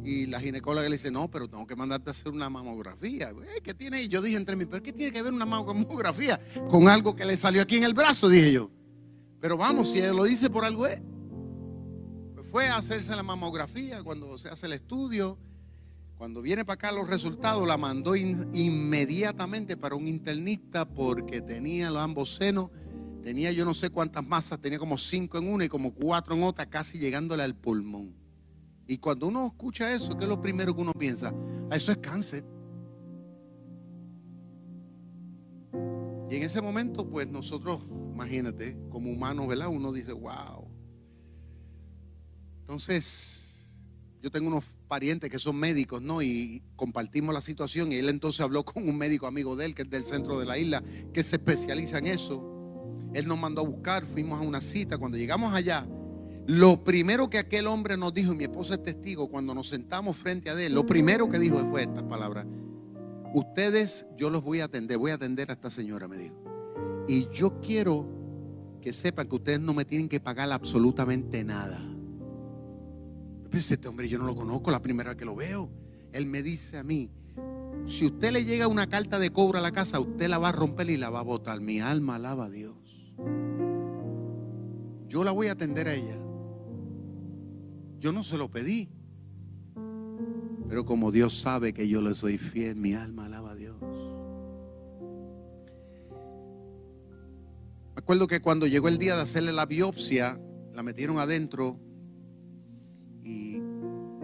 y 0.04 0.26
la 0.28 0.40
ginecóloga 0.40 0.88
le 0.90 0.96
dice, 0.96 1.12
no, 1.12 1.30
pero 1.30 1.50
tengo 1.50 1.66
que 1.66 1.76
mandarte 1.76 2.10
a 2.10 2.12
hacer 2.12 2.32
una 2.32 2.50
mamografía. 2.50 3.32
¿Qué 3.64 3.74
tiene? 3.74 4.04
Y 4.04 4.08
yo 4.08 4.22
dije 4.22 4.38
entre 4.38 4.56
mí, 4.56 4.66
¿pero 4.66 4.84
qué 4.84 4.92
tiene 4.92 5.12
que 5.12 5.22
ver 5.22 5.34
una 5.34 5.46
mamografía 5.46 6.40
con 6.70 6.88
algo 6.90 7.16
que 7.16 7.26
le 7.26 7.38
salió 7.38 7.62
aquí 7.62 7.78
en 7.78 7.84
el 7.84 7.94
brazo? 7.94 8.30
Dije 8.30 8.52
yo. 8.52 8.70
Pero 9.40 9.58
vamos, 9.58 9.92
si 9.92 10.00
ella 10.00 10.14
lo 10.14 10.24
dice 10.24 10.50
por 10.50 10.66
algo 10.66 10.88
es 10.88 11.02
fue 12.54 12.68
a 12.68 12.78
hacerse 12.78 13.16
la 13.16 13.24
mamografía, 13.24 14.04
cuando 14.04 14.38
se 14.38 14.48
hace 14.48 14.68
el 14.68 14.74
estudio, 14.74 15.40
cuando 16.18 16.40
viene 16.44 16.64
para 16.64 16.76
acá 16.76 16.92
los 16.92 17.10
resultados, 17.10 17.68
la 17.68 17.78
mandó 17.78 18.16
inmediatamente 18.16 19.76
para 19.76 19.96
un 19.96 20.08
internista 20.08 20.88
porque 20.88 21.42
tenía 21.42 21.90
los 21.90 22.04
ambos 22.04 22.36
senos, 22.36 22.70
tenía 23.24 23.52
yo 23.52 23.66
no 23.66 23.74
sé 23.74 23.90
cuántas 23.90 24.24
masas, 24.24 24.62
tenía 24.62 24.78
como 24.78 25.00
cinco 25.00 25.40
en 25.40 25.52
una 25.52 25.66
y 25.66 25.68
como 25.68 25.96
cuatro 25.96 26.36
en 26.36 26.44
otra, 26.44 26.68
casi 26.68 27.00
llegándole 27.00 27.42
al 27.42 27.56
pulmón. 27.56 28.14
Y 28.94 29.00
cuando 29.00 29.28
uno 29.28 29.48
escucha 29.48 29.92
eso, 29.92 30.16
¿qué 30.16 30.26
es 30.26 30.30
lo 30.30 30.40
primero 30.40 30.76
que 30.76 30.82
uno 30.82 30.94
piensa? 30.94 31.34
Ah, 31.72 31.76
eso 31.76 31.92
es 31.92 31.98
cáncer. 31.98 32.46
Y 36.30 36.36
en 36.36 36.44
ese 36.44 36.62
momento, 36.62 37.10
pues 37.10 37.28
nosotros, 37.28 37.82
imagínate, 37.90 38.78
como 38.92 39.10
humanos, 39.10 39.48
¿verdad? 39.48 39.70
Uno 39.70 39.92
dice, 39.92 40.14
wow. 40.14 40.68
Entonces, 42.60 43.80
yo 44.22 44.30
tengo 44.30 44.50
unos 44.50 44.64
parientes 44.88 45.32
que 45.32 45.40
son 45.40 45.56
médicos, 45.56 46.00
¿no? 46.00 46.22
Y 46.22 46.62
compartimos 46.76 47.34
la 47.34 47.42
situación 47.42 47.92
y 47.92 47.96
él 47.96 48.10
entonces 48.10 48.42
habló 48.42 48.64
con 48.64 48.88
un 48.88 48.96
médico 48.96 49.26
amigo 49.26 49.56
de 49.56 49.66
él, 49.66 49.74
que 49.74 49.82
es 49.82 49.90
del 49.90 50.06
centro 50.06 50.40
de 50.40 50.46
la 50.46 50.60
isla, 50.60 50.84
que 51.12 51.24
se 51.24 51.38
especializa 51.38 51.98
en 51.98 52.06
eso. 52.06 52.48
Él 53.16 53.28
nos 53.28 53.40
mandó 53.40 53.62
a 53.62 53.66
buscar, 53.66 54.06
fuimos 54.06 54.40
a 54.40 54.48
una 54.48 54.62
cita. 54.62 55.00
Cuando 55.00 55.18
llegamos 55.18 55.52
allá, 55.52 55.88
lo 56.48 56.84
primero 56.84 57.30
que 57.30 57.38
aquel 57.38 57.68
hombre 57.68 57.98
nos 57.98 58.14
dijo, 58.14 58.34
y 58.34 58.38
mi 58.38 58.44
esposa 58.44 58.76
es 58.76 58.84
testigo, 58.84 59.30
cuando 59.30 59.54
nos 59.54 59.70
sentamos 59.70 60.18
frente 60.18 60.50
a 60.50 60.62
él, 60.62 60.74
lo 60.74 60.86
primero 60.86 61.30
que 61.30 61.40
dijo 61.40 61.60
fue 61.70 61.84
estas 61.84 62.04
palabras. 62.04 62.46
Ustedes, 63.34 64.08
yo 64.18 64.30
los 64.30 64.44
voy 64.44 64.60
a 64.60 64.66
atender, 64.66 64.98
voy 64.98 65.12
a 65.12 65.16
atender 65.16 65.50
a 65.50 65.54
esta 65.54 65.70
señora, 65.70 66.08
me 66.08 66.18
dijo. 66.18 66.36
Y 67.08 67.28
yo 67.30 67.60
quiero 67.62 68.08
que 68.82 68.94
sepan 68.94 69.28
que 69.28 69.36
ustedes 69.36 69.60
no 69.60 69.74
me 69.74 69.86
tienen 69.86 70.10
que 70.10 70.20
pagar 70.20 70.52
absolutamente 70.52 71.44
nada 71.44 71.80
este 73.60 73.88
hombre 73.88 74.10
yo 74.10 74.18
no 74.18 74.26
lo 74.26 74.36
conozco, 74.36 74.72
la 74.72 74.82
primera 74.82 75.12
vez 75.12 75.18
que 75.18 75.26
lo 75.26 75.36
veo. 75.36 75.70
Él 76.12 76.26
me 76.26 76.42
dice 76.42 76.78
a 76.78 76.84
mí, 76.84 77.10
si 77.86 78.06
usted 78.06 78.32
le 78.32 78.46
llega 78.46 78.68
una 78.68 78.88
carta 78.88 79.20
de 79.20 79.32
cobro 79.32 79.58
a 79.58 79.62
la 79.62 79.72
casa, 79.72 80.00
usted 80.00 80.28
la 80.28 80.38
va 80.38 80.50
a 80.50 80.52
romper 80.52 80.90
y 80.90 80.98
la 80.98 81.10
va 81.10 81.20
a 81.20 81.24
botar. 81.24 81.60
Mi 81.62 81.80
alma 81.80 82.16
alaba 82.16 82.46
a 82.46 82.50
Dios. 82.50 82.76
Yo 85.08 85.24
la 85.24 85.32
voy 85.32 85.48
a 85.48 85.54
atender 85.54 85.88
a 85.88 85.94
ella. 85.94 86.18
Yo 88.04 88.12
no 88.12 88.26
se 88.26 88.38
lo 88.38 88.52
pedí. 88.52 88.90
Pero 90.68 90.84
como 90.84 91.10
Dios 91.10 91.40
sabe 91.40 91.74
que 91.74 91.88
yo 91.88 92.02
le 92.02 92.14
soy 92.14 92.38
fiel, 92.38 92.76
mi 92.76 92.96
alma 92.96 93.28
alaba 93.28 93.52
a 93.52 93.56
Dios. 93.56 93.78
Me 97.96 98.00
acuerdo 98.00 98.28
que 98.28 98.42
cuando 98.42 98.68
llegó 98.68 98.90
el 98.90 98.98
día 98.98 99.16
de 99.16 99.22
hacerle 99.22 99.54
la 99.54 99.66
biopsia, 99.66 100.38
la 100.74 100.84
metieron 100.84 101.18
adentro 101.18 101.80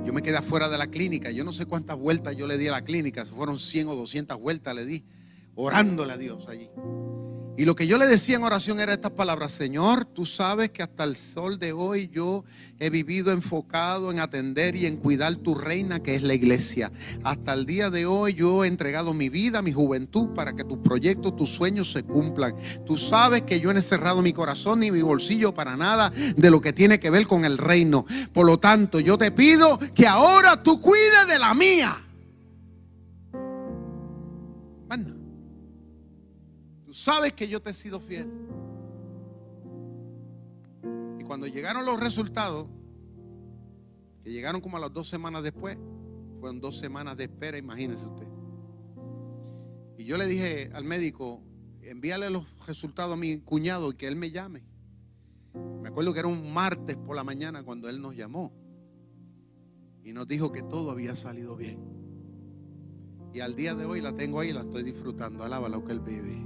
yo 0.06 0.14
me 0.14 0.22
quedé 0.22 0.38
afuera 0.38 0.70
de 0.70 0.78
la 0.78 0.88
clínica. 0.88 1.32
Yo 1.32 1.44
no 1.44 1.54
sé 1.54 1.66
cuántas 1.66 1.98
vueltas 1.98 2.36
yo 2.36 2.48
le 2.48 2.58
di 2.58 2.68
a 2.68 2.72
la 2.72 2.84
clínica. 2.84 3.26
Fueron 3.26 3.60
100 3.60 3.88
o 3.90 3.96
200 3.96 4.40
vueltas 4.40 4.76
le 4.76 4.86
di, 4.86 5.06
orándole 5.56 6.14
a 6.14 6.18
Dios 6.18 6.48
allí. 6.48 6.70
Y 7.60 7.66
lo 7.66 7.76
que 7.76 7.88
yo 7.88 7.97
le 7.97 8.07
decía 8.07 8.38
en 8.38 8.43
oración 8.43 8.80
era 8.80 8.93
estas 8.93 9.12
palabras, 9.12 9.51
Señor, 9.51 10.05
tú 10.05 10.26
sabes 10.26 10.70
que 10.70 10.82
hasta 10.82 11.03
el 11.03 11.18
sol 11.18 11.60
de 11.60 11.74
hoy 11.74 12.10
yo 12.10 12.45
he 12.80 12.89
vivido 12.89 13.34
enfocado 13.34 14.14
en 14.14 14.22
atender 14.22 14.78
y 14.78 14.86
en 14.86 14.95
cuidar 14.95 15.36
tu 15.36 15.55
reina 15.55 15.99
que 15.99 16.16
es 16.16 16.24
la 16.24 16.34
iglesia. 16.34 16.89
Hasta 17.22 17.51
el 17.51 17.66
día 17.66 17.89
de 17.89 18.05
hoy 18.05 18.36
yo 18.36 18.64
he 18.64 18.68
entregado 18.70 19.14
mi 19.14 19.28
vida, 19.28 19.62
mi 19.62 19.74
juventud 19.74 20.30
para 20.30 20.53
que 20.53 20.64
tus 20.64 20.78
proyectos, 20.78 21.36
tus 21.36 21.49
sueños 21.49 21.91
se 21.91 22.03
cumplan. 22.03 22.55
Tú 22.86 22.97
sabes 22.97 23.41
que 23.41 23.60
yo 23.60 23.72
he 23.72 23.82
cerrado 23.82 24.22
mi 24.22 24.32
corazón 24.32 24.80
ni 24.80 24.89
mi 24.89 25.01
bolsillo 25.01 25.53
para 25.53 25.76
nada 25.76 26.12
de 26.12 26.51
lo 26.51 26.62
que 26.62 26.72
tiene 26.72 27.01
que 27.01 27.10
ver 27.10 27.28
con 27.28 27.43
el 27.43 27.57
reino. 27.57 28.05
Por 28.32 28.45
lo 28.45 28.57
tanto, 28.60 29.01
yo 29.01 29.18
te 29.18 29.32
pido 29.32 29.78
que 29.93 30.07
ahora 30.07 30.64
tú 30.64 30.80
cuides 30.80 31.28
de 31.28 31.38
la 31.38 31.53
mía. 31.53 32.05
Sabes 36.92 37.34
que 37.34 37.48
yo 37.48 37.62
te 37.62 37.72
he 37.72 37.74
sido 37.74 38.00
fiel. 38.00 38.32
Y 41.20 41.24
cuando 41.24 41.48
llegaron 41.48 41.86
los 41.86 42.00
resultados, 42.00 42.68
que 44.24 44.32
llegaron 44.32 44.62
como 44.62 44.78
a 44.78 44.80
las 44.80 44.94
dos 44.94 45.08
semanas 45.08 45.44
después, 45.44 45.78
fueron 46.40 46.60
dos 46.60 46.78
semanas 46.78 47.18
de 47.18 47.26
espera, 47.26 47.58
imagínese 47.58 48.06
usted. 48.06 48.28
Y 49.98 50.06
yo 50.06 50.18
le 50.18 50.26
dije 50.28 50.72
al 50.74 50.86
médico, 50.86 51.44
envíale 51.82 52.30
los 52.30 52.46
resultados 52.66 53.14
a 53.14 53.18
mi 53.18 53.40
cuñado 53.40 53.92
y 53.92 53.96
que 53.96 54.08
él 54.08 54.16
me 54.16 54.32
llame. 54.32 54.64
Me 55.82 55.90
acuerdo 55.90 56.14
que 56.14 56.20
era 56.20 56.28
un 56.28 56.54
martes 56.54 56.96
por 56.98 57.16
la 57.16 57.24
mañana 57.24 57.64
cuando 57.64 57.90
él 57.90 58.02
nos 58.02 58.16
llamó 58.16 58.54
y 60.04 60.14
nos 60.14 60.28
dijo 60.28 60.52
que 60.52 60.62
todo 60.62 60.92
había 60.92 61.16
salido 61.16 61.56
bien. 61.56 61.84
Y 63.34 63.42
al 63.42 63.56
día 63.56 63.76
de 63.76 63.86
hoy 63.86 64.02
la 64.02 64.16
tengo 64.16 64.40
ahí 64.40 64.52
la 64.52 64.62
estoy 64.62 64.84
disfrutando. 64.84 65.44
Alaba 65.44 65.70
lo 65.70 65.84
que 65.84 65.92
él 65.92 66.00
vive. 66.00 66.46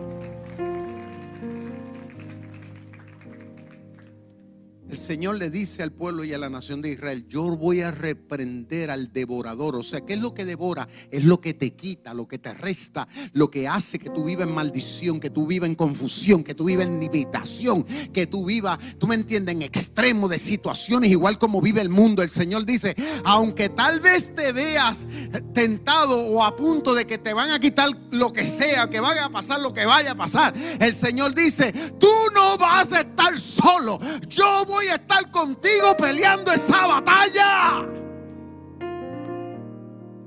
El 4.91 4.97
Señor 4.97 5.37
le 5.37 5.49
dice 5.49 5.83
al 5.83 5.93
pueblo 5.93 6.25
y 6.25 6.33
a 6.33 6.37
la 6.37 6.49
nación 6.49 6.81
de 6.81 6.89
Israel, 6.89 7.25
yo 7.29 7.43
voy 7.55 7.79
a 7.79 7.91
reprender 7.91 8.91
al 8.91 9.13
devorador. 9.13 9.77
O 9.77 9.83
sea, 9.83 10.01
¿qué 10.01 10.15
es 10.15 10.19
lo 10.19 10.33
que 10.33 10.43
devora? 10.43 10.89
Es 11.09 11.23
lo 11.23 11.39
que 11.39 11.53
te 11.53 11.71
quita, 11.71 12.13
lo 12.13 12.27
que 12.27 12.37
te 12.37 12.53
resta, 12.53 13.07
lo 13.31 13.49
que 13.49 13.69
hace 13.69 13.99
que 13.99 14.09
tú 14.09 14.25
vivas 14.25 14.49
en 14.49 14.53
maldición, 14.53 15.21
que 15.21 15.29
tú 15.29 15.47
vivas 15.47 15.69
en 15.69 15.75
confusión, 15.75 16.43
que 16.43 16.55
tú 16.55 16.65
vivas 16.65 16.87
en 16.87 16.99
limitación, 16.99 17.85
que 18.11 18.27
tú 18.27 18.43
vivas, 18.43 18.79
tú 18.99 19.07
me 19.07 19.15
entiendes, 19.15 19.55
en 19.55 19.61
extremo 19.61 20.27
de 20.27 20.37
situaciones, 20.37 21.09
igual 21.09 21.39
como 21.39 21.61
vive 21.61 21.79
el 21.79 21.87
mundo. 21.87 22.21
El 22.21 22.29
Señor 22.29 22.65
dice, 22.65 22.93
aunque 23.23 23.69
tal 23.69 24.01
vez 24.01 24.35
te 24.35 24.51
veas 24.51 25.07
tentado 25.53 26.17
o 26.17 26.43
a 26.43 26.57
punto 26.57 26.93
de 26.93 27.07
que 27.07 27.17
te 27.17 27.33
van 27.33 27.51
a 27.51 27.61
quitar 27.61 27.91
lo 28.11 28.33
que 28.33 28.45
sea, 28.45 28.89
que 28.89 28.99
vaya 28.99 29.23
a 29.23 29.29
pasar 29.29 29.61
lo 29.61 29.73
que 29.73 29.85
vaya 29.85 30.11
a 30.11 30.15
pasar, 30.15 30.53
el 30.81 30.93
Señor 30.93 31.33
dice, 31.33 31.71
tú 31.97 32.11
no 32.35 32.57
vas 32.57 32.91
a 32.91 32.99
estar 32.99 33.39
solo. 33.39 33.97
Yo 34.27 34.65
voy 34.65 34.80
a 34.87 34.95
estar 34.95 35.29
contigo 35.31 35.95
peleando 35.97 36.51
esa 36.51 36.87
batalla. 36.87 37.87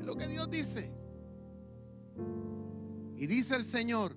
Es 0.00 0.06
lo 0.06 0.16
que 0.16 0.26
Dios 0.26 0.50
dice. 0.50 0.92
Y 3.16 3.26
dice 3.26 3.56
el 3.56 3.64
Señor, 3.64 4.16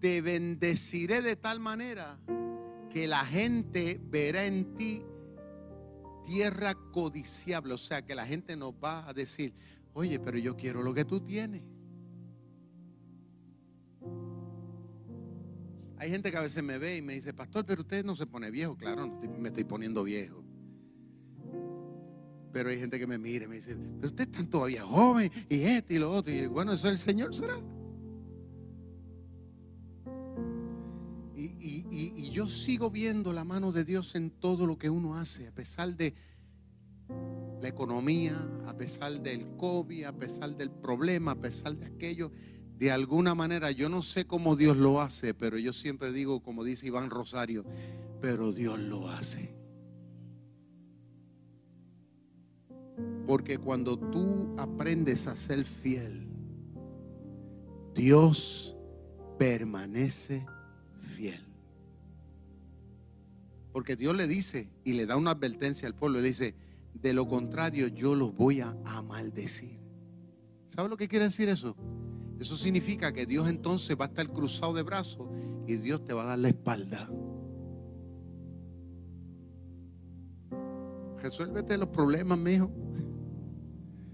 te 0.00 0.20
bendeciré 0.20 1.22
de 1.22 1.36
tal 1.36 1.60
manera 1.60 2.18
que 2.90 3.06
la 3.06 3.24
gente 3.24 4.00
verá 4.02 4.44
en 4.44 4.74
ti 4.74 5.02
tierra 6.26 6.74
codiciable. 6.92 7.74
O 7.74 7.78
sea, 7.78 8.02
que 8.02 8.14
la 8.14 8.26
gente 8.26 8.56
nos 8.56 8.72
va 8.72 9.08
a 9.08 9.14
decir, 9.14 9.54
oye, 9.94 10.18
pero 10.18 10.38
yo 10.38 10.56
quiero 10.56 10.82
lo 10.82 10.92
que 10.92 11.04
tú 11.04 11.20
tienes. 11.20 11.75
Hay 15.98 16.10
gente 16.10 16.30
que 16.30 16.36
a 16.36 16.42
veces 16.42 16.62
me 16.62 16.78
ve 16.78 16.98
y 16.98 17.02
me 17.02 17.14
dice, 17.14 17.32
pastor, 17.32 17.64
pero 17.64 17.82
usted 17.82 18.04
no 18.04 18.16
se 18.16 18.26
pone 18.26 18.50
viejo. 18.50 18.76
Claro, 18.76 19.06
no 19.06 19.38
me 19.38 19.48
estoy 19.48 19.64
poniendo 19.64 20.04
viejo. 20.04 20.44
Pero 22.52 22.70
hay 22.70 22.78
gente 22.78 22.98
que 22.98 23.06
me 23.06 23.18
mira 23.18 23.44
y 23.44 23.48
me 23.48 23.56
dice, 23.56 23.76
pero 23.96 24.08
usted 24.08 24.24
está 24.24 24.44
todavía 24.44 24.82
joven 24.82 25.30
y 25.48 25.60
esto 25.62 25.94
y 25.94 25.98
lo 25.98 26.12
otro. 26.12 26.32
Y 26.32 26.46
bueno, 26.46 26.72
eso 26.72 26.88
el 26.88 26.98
Señor 26.98 27.34
será. 27.34 27.58
Y, 31.34 31.84
y, 31.90 32.30
yo 32.30 32.48
sigo 32.48 32.90
viendo 32.90 33.32
la 33.32 33.44
mano 33.44 33.72
de 33.72 33.84
Dios 33.84 34.14
en 34.14 34.30
todo 34.30 34.66
lo 34.66 34.78
que 34.78 34.88
uno 34.88 35.16
hace, 35.16 35.48
a 35.48 35.52
pesar 35.52 35.96
de 35.96 36.14
la 37.60 37.68
economía, 37.68 38.36
a 38.66 38.76
pesar 38.76 39.20
del 39.20 39.46
COVID, 39.56 40.04
a 40.04 40.12
pesar 40.12 40.56
del 40.56 40.70
problema, 40.70 41.32
a 41.32 41.40
pesar 41.40 41.76
de 41.76 41.86
aquello 41.86 42.30
de 42.78 42.90
alguna 42.90 43.34
manera, 43.34 43.70
yo 43.70 43.88
no 43.88 44.02
sé 44.02 44.26
cómo 44.26 44.54
Dios 44.54 44.76
lo 44.76 45.00
hace, 45.00 45.32
pero 45.32 45.56
yo 45.56 45.72
siempre 45.72 46.12
digo, 46.12 46.42
como 46.42 46.62
dice 46.62 46.86
Iván 46.86 47.08
Rosario, 47.08 47.64
pero 48.20 48.52
Dios 48.52 48.78
lo 48.78 49.08
hace. 49.08 49.54
Porque 53.26 53.56
cuando 53.58 53.98
tú 53.98 54.54
aprendes 54.58 55.26
a 55.26 55.36
ser 55.36 55.64
fiel, 55.64 56.28
Dios 57.94 58.76
permanece 59.38 60.46
fiel. 60.98 61.42
Porque 63.72 63.96
Dios 63.96 64.14
le 64.14 64.26
dice 64.26 64.68
y 64.84 64.92
le 64.92 65.06
da 65.06 65.16
una 65.16 65.30
advertencia 65.30 65.88
al 65.88 65.94
pueblo, 65.94 66.20
le 66.20 66.28
dice, 66.28 66.54
de 66.92 67.14
lo 67.14 67.26
contrario 67.26 67.88
yo 67.88 68.14
los 68.14 68.34
voy 68.34 68.60
a 68.60 68.74
maldecir. 69.02 69.80
¿Sabe 70.68 70.90
lo 70.90 70.96
que 70.98 71.08
quiere 71.08 71.24
decir 71.24 71.48
eso? 71.48 71.74
Eso 72.40 72.56
significa 72.56 73.12
que 73.12 73.26
Dios 73.26 73.48
entonces 73.48 73.96
va 73.98 74.06
a 74.06 74.08
estar 74.08 74.28
cruzado 74.28 74.74
de 74.74 74.82
brazos 74.82 75.28
y 75.66 75.76
Dios 75.76 76.04
te 76.04 76.12
va 76.12 76.24
a 76.24 76.26
dar 76.26 76.38
la 76.38 76.48
espalda. 76.48 77.08
Resuélvete 81.20 81.78
los 81.78 81.88
problemas, 81.88 82.38
mijo. 82.38 82.70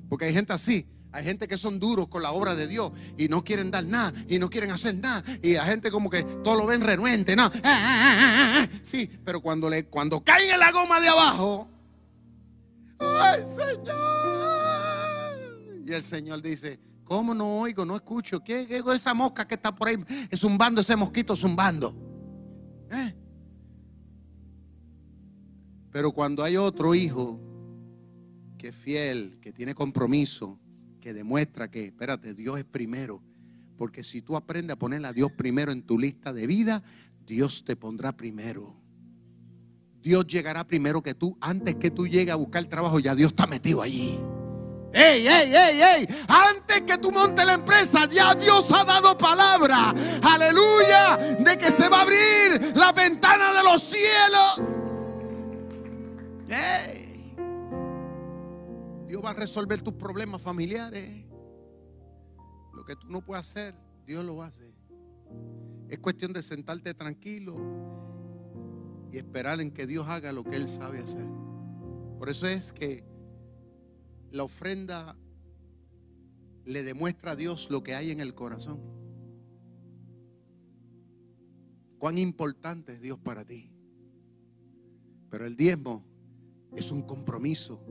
Porque 0.09 0.27
hay 0.27 0.33
gente 0.33 0.53
así. 0.53 0.87
Hay 1.11 1.25
gente 1.25 1.47
que 1.47 1.59
son 1.59 1.79
duros 1.79 2.09
con 2.09 2.23
la 2.23 2.33
obra 2.33 2.55
de 2.55 2.67
Dios 2.67 2.91
y 3.19 3.29
no 3.29 3.45
quieren 3.45 3.71
dar 3.71 3.85
nada 3.85 4.15
y 4.29 4.39
no 4.39 4.49
quieren 4.49 4.71
hacer 4.71 4.97
nada. 4.97 5.23
Y 5.43 5.57
hay 5.57 5.69
gente 5.69 5.91
como 5.91 6.09
que 6.09 6.23
todo 6.23 6.57
lo 6.57 6.65
ven 6.65 6.81
renuente, 6.81 7.37
¿no? 7.37 7.53
Sí, 8.83 9.11
pero 9.25 9.41
cuando, 9.41 9.69
le, 9.69 9.85
cuando 9.85 10.23
caen 10.23 10.51
en 10.51 10.59
la 10.59 10.73
goma 10.73 11.01
de 11.01 11.09
abajo, 11.09 11.69
¡ay, 12.99 13.43
Señor! 13.43 14.23
Y 15.87 15.93
el 15.93 16.03
Señor 16.03 16.41
dice, 16.41 16.81
¿Cómo 17.13 17.35
no 17.35 17.59
oigo? 17.59 17.85
No 17.85 17.95
escucho. 17.95 18.43
¿Qué, 18.43 18.63
es 18.63 18.87
esa 18.95 19.13
mosca 19.13 19.47
que 19.47 19.57
está 19.57 19.75
por 19.75 19.87
ahí 19.87 19.97
zumbando, 20.35 20.81
ese 20.81 20.97
mosquito 20.97 21.37
zumbando? 21.37 21.95
¿Eh? 22.91 23.15
Pero 25.91 26.13
cuando 26.13 26.43
hay 26.43 26.57
otro 26.57 26.95
hijo 26.95 27.39
que 28.57 28.69
es 28.69 28.75
fiel, 28.75 29.37
que 29.43 29.53
tiene 29.53 29.75
compromiso, 29.75 30.59
que 31.03 31.13
demuestra 31.13 31.71
que, 31.71 31.85
espérate, 31.85 32.33
Dios 32.33 32.57
es 32.57 32.65
primero. 32.65 33.23
Porque 33.77 34.05
si 34.05 34.23
tú 34.23 34.35
aprendes 34.35 34.73
a 34.73 34.79
poner 34.79 35.05
a 35.05 35.13
Dios 35.13 35.33
primero 35.33 35.71
en 35.71 35.83
tu 35.83 35.99
lista 35.99 36.33
de 36.33 36.47
vida, 36.47 36.83
Dios 37.27 37.63
te 37.63 37.77
pondrá 37.77 38.17
primero. 38.17 38.75
Dios 40.01 40.27
llegará 40.27 40.67
primero 40.67 41.03
que 41.03 41.13
tú. 41.13 41.37
Antes 41.43 41.75
que 41.75 41.91
tú 41.91 42.07
llegues 42.07 42.33
a 42.33 42.37
buscar 42.37 42.65
trabajo, 42.65 43.01
ya 43.01 43.15
Dios 43.15 43.33
está 43.33 43.47
metido 43.47 43.83
allí. 43.83 44.19
Ey, 44.93 45.27
ey, 45.27 45.55
ey, 45.55 45.81
ey. 45.81 46.09
Antes 46.29 46.83
que 46.83 46.99
tú 46.99 47.11
montes 47.11 47.47
la 47.47 47.55
empresa, 47.55 48.07
ya 48.07 48.35
Dios 48.35 48.71
ha 48.73 48.85
dado 48.85 49.17
palabra. 49.17 49.95
Aleluya. 50.23 51.17
De 51.39 51.57
que 51.57 51.71
se 51.71 51.89
va 51.89 52.01
a 52.01 52.03
abrir 52.03 52.77
la 52.77 52.93
ventana 52.93 53.53
de 53.53 53.63
los 53.63 53.83
cielos. 53.83 54.61
Ey. 56.49 57.35
Dios 59.09 59.25
va 59.25 59.31
a 59.31 59.35
resolver 59.35 59.81
tus 59.81 59.95
problemas 59.95 60.43
familiares. 60.43 61.25
Lo 62.75 62.85
que 62.85 62.95
tú 62.97 63.09
no 63.09 63.23
puedes 63.23 63.47
hacer, 63.47 63.75
Dios 64.05 64.25
lo 64.25 64.43
hace. 64.43 64.75
Es 65.89 65.99
cuestión 65.99 66.33
de 66.33 66.43
sentarte 66.43 66.93
tranquilo 66.93 67.57
y 69.11 69.19
esperar 69.19 69.61
en 69.61 69.71
que 69.71 69.87
Dios 69.87 70.07
haga 70.09 70.33
lo 70.33 70.45
que 70.45 70.57
Él 70.57 70.69
sabe 70.69 70.99
hacer. 70.99 71.27
Por 72.19 72.29
eso 72.29 72.47
es 72.47 72.73
que 72.73 73.12
la 74.33 74.45
ofrenda 74.45 75.17
le 76.65 76.83
demuestra 76.83 77.33
a 77.33 77.37
Dios 77.37 77.69
lo 77.71 77.83
que 77.83 77.95
hay 77.95 78.11
en 78.11 78.21
el 78.21 78.35
corazón. 78.35 78.81
Cuán 81.99 82.19
importante 82.19 82.95
es 82.95 83.01
Dios 83.01 83.19
para 83.19 83.45
ti. 83.45 83.71
Pero 85.31 85.47
el 85.47 85.55
diezmo 85.55 86.05
es 86.75 86.91
un 86.91 87.03
compromiso 87.03 87.85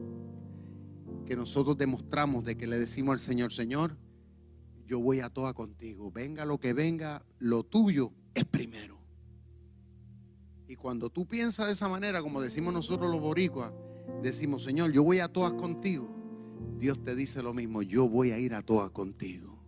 que 1.25 1.35
nosotros 1.35 1.77
demostramos 1.77 2.43
de 2.43 2.57
que 2.57 2.67
le 2.67 2.79
decimos 2.79 3.13
al 3.13 3.19
Señor, 3.19 3.53
Señor, 3.53 3.97
yo 4.85 4.99
voy 4.99 5.19
a 5.19 5.29
toda 5.29 5.53
contigo. 5.53 6.11
Venga 6.11 6.43
lo 6.43 6.59
que 6.59 6.73
venga, 6.73 7.23
lo 7.37 7.63
tuyo 7.63 8.13
es 8.33 8.45
primero. 8.45 8.99
Y 10.67 10.75
cuando 10.75 11.09
tú 11.09 11.27
piensas 11.27 11.67
de 11.67 11.73
esa 11.73 11.87
manera, 11.87 12.21
como 12.21 12.41
decimos 12.41 12.73
nosotros 12.73 13.11
los 13.11 13.19
boricuas, 13.19 13.71
decimos, 14.23 14.63
Señor, 14.63 14.91
yo 14.91 15.03
voy 15.03 15.19
a 15.19 15.27
todas 15.27 15.53
contigo. 15.53 16.20
Dios 16.81 17.03
te 17.03 17.13
dice 17.15 17.43
lo 17.43 17.53
mismo, 17.53 17.83
yo 17.83 18.09
voy 18.09 18.31
a 18.31 18.39
ir 18.39 18.55
a 18.55 18.63
todas 18.63 18.89
contigo. 18.89 19.63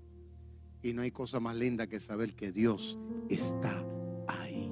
Y 0.81 0.93
no 0.93 1.03
hay 1.03 1.11
cosa 1.11 1.39
más 1.39 1.55
linda 1.55 1.85
que 1.85 1.99
saber 1.99 2.33
que 2.33 2.51
Dios 2.51 2.97
está 3.29 3.71
ahí. 4.27 4.71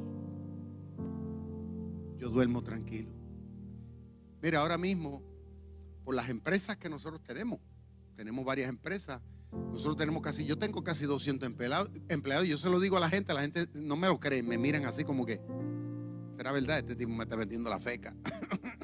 Yo 2.17 2.31
duermo 2.31 2.63
tranquilo. 2.63 3.11
Mira, 4.41 4.61
ahora 4.61 4.79
mismo, 4.79 5.21
por 6.03 6.15
las 6.15 6.29
empresas 6.29 6.77
que 6.77 6.89
nosotros 6.89 7.21
tenemos, 7.21 7.59
tenemos 8.15 8.43
varias 8.43 8.69
empresas. 8.69 9.21
Nosotros 9.71 9.97
tenemos 9.97 10.23
casi, 10.23 10.43
yo 10.43 10.57
tengo 10.57 10.83
casi 10.83 11.05
200 11.05 11.45
empleados, 11.45 11.91
empleados. 12.09 12.47
Yo 12.47 12.57
se 12.57 12.71
lo 12.71 12.79
digo 12.79 12.97
a 12.97 13.01
la 13.01 13.09
gente, 13.11 13.35
la 13.35 13.41
gente 13.41 13.67
no 13.75 13.95
me 13.95 14.07
lo 14.07 14.19
cree, 14.19 14.41
me 14.41 14.57
miran 14.57 14.85
así 14.85 15.03
como 15.03 15.27
que, 15.27 15.39
¿será 16.37 16.51
verdad? 16.51 16.79
Este 16.79 16.95
tipo 16.95 17.11
me 17.11 17.23
está 17.23 17.35
vendiendo 17.35 17.69
la 17.69 17.79
feca. 17.79 18.15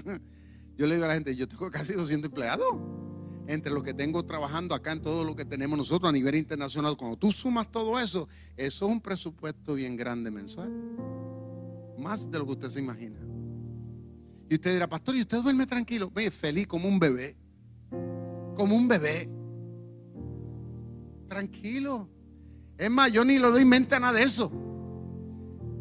yo 0.78 0.86
le 0.86 0.94
digo 0.94 1.06
a 1.06 1.08
la 1.08 1.16
gente, 1.16 1.36
yo 1.36 1.48
tengo 1.48 1.72
casi 1.72 1.94
200 1.94 2.30
empleados 2.30 3.07
entre 3.48 3.72
los 3.72 3.82
que 3.82 3.94
tengo 3.94 4.24
trabajando 4.26 4.76
acá 4.76 4.92
en 4.92 5.02
todo 5.02 5.24
lo 5.24 5.36
que 5.36 5.46
tenemos 5.46 5.78
nosotros 5.78 6.10
a 6.10 6.12
nivel 6.12 6.36
internacional, 6.36 6.98
cuando 6.98 7.18
tú 7.18 7.32
sumas 7.32 7.72
todo 7.72 8.00
eso, 8.00 8.28
eso 8.58 8.86
es 8.86 8.92
un 8.92 9.02
presupuesto 9.02 9.74
bien 9.74 9.96
grande 9.96 10.30
mensual. 10.30 10.70
Más 11.98 12.30
de 12.30 12.38
lo 12.38 12.46
que 12.46 12.52
usted 12.52 12.70
se 12.70 12.80
imagina. 12.80 13.20
Y 14.50 14.56
usted 14.56 14.74
dirá, 14.74 14.88
pastor, 14.88 15.16
¿y 15.16 15.22
usted 15.22 15.42
duerme 15.42 15.66
tranquilo? 15.66 16.12
Ve, 16.14 16.30
feliz 16.30 16.68
como 16.68 16.88
un 16.88 17.00
bebé. 17.00 17.36
Como 18.56 18.76
un 18.76 18.88
bebé. 18.88 19.30
Tranquilo. 21.28 22.10
Es 22.78 22.90
más, 22.90 23.12
yo 23.12 23.26
ni 23.26 23.40
lo 23.40 23.52
doy 23.52 23.66
mente 23.66 23.96
a 23.96 24.00
nada 24.00 24.14
de 24.14 24.24
eso. 24.24 24.52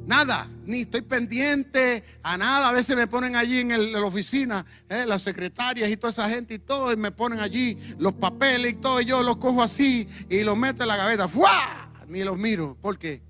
Nada, 0.07 0.49
ni 0.65 0.83
estoy 0.83 1.01
pendiente 1.01 2.05
a 2.23 2.39
nada. 2.39 2.69
A 2.69 2.73
veces 2.73 2.97
me 2.97 3.09
ponen 3.09 3.35
allí 3.35 3.59
en, 3.59 3.93
la 3.93 4.05
oficina, 4.05 4.65
eh, 4.89 5.05
las 5.05 5.23
secretarias 5.23 5.91
y 5.91 5.97
toda 5.97 6.13
esa 6.13 6.31
gente 6.31 6.55
y 6.55 6.59
todo, 6.61 6.93
y 6.93 6.97
me 6.97 7.11
ponen 7.11 7.41
allí 7.41 7.77
los 7.99 8.15
papeles 8.15 8.75
y 8.75 8.77
todo, 8.77 9.01
y 9.01 9.05
yo 9.05 9.23
los 9.25 9.39
cojo 9.39 9.63
así 9.63 10.09
y 10.31 10.45
los 10.45 10.57
meto 10.57 10.85
en 10.85 10.89
la 10.89 10.97
gaveta. 10.97 11.27
¡Fua! 11.27 11.91
Ni 12.07 12.23
los 12.23 12.39
miro. 12.39 12.77
¿Por 12.81 12.99
qué? 12.99 13.21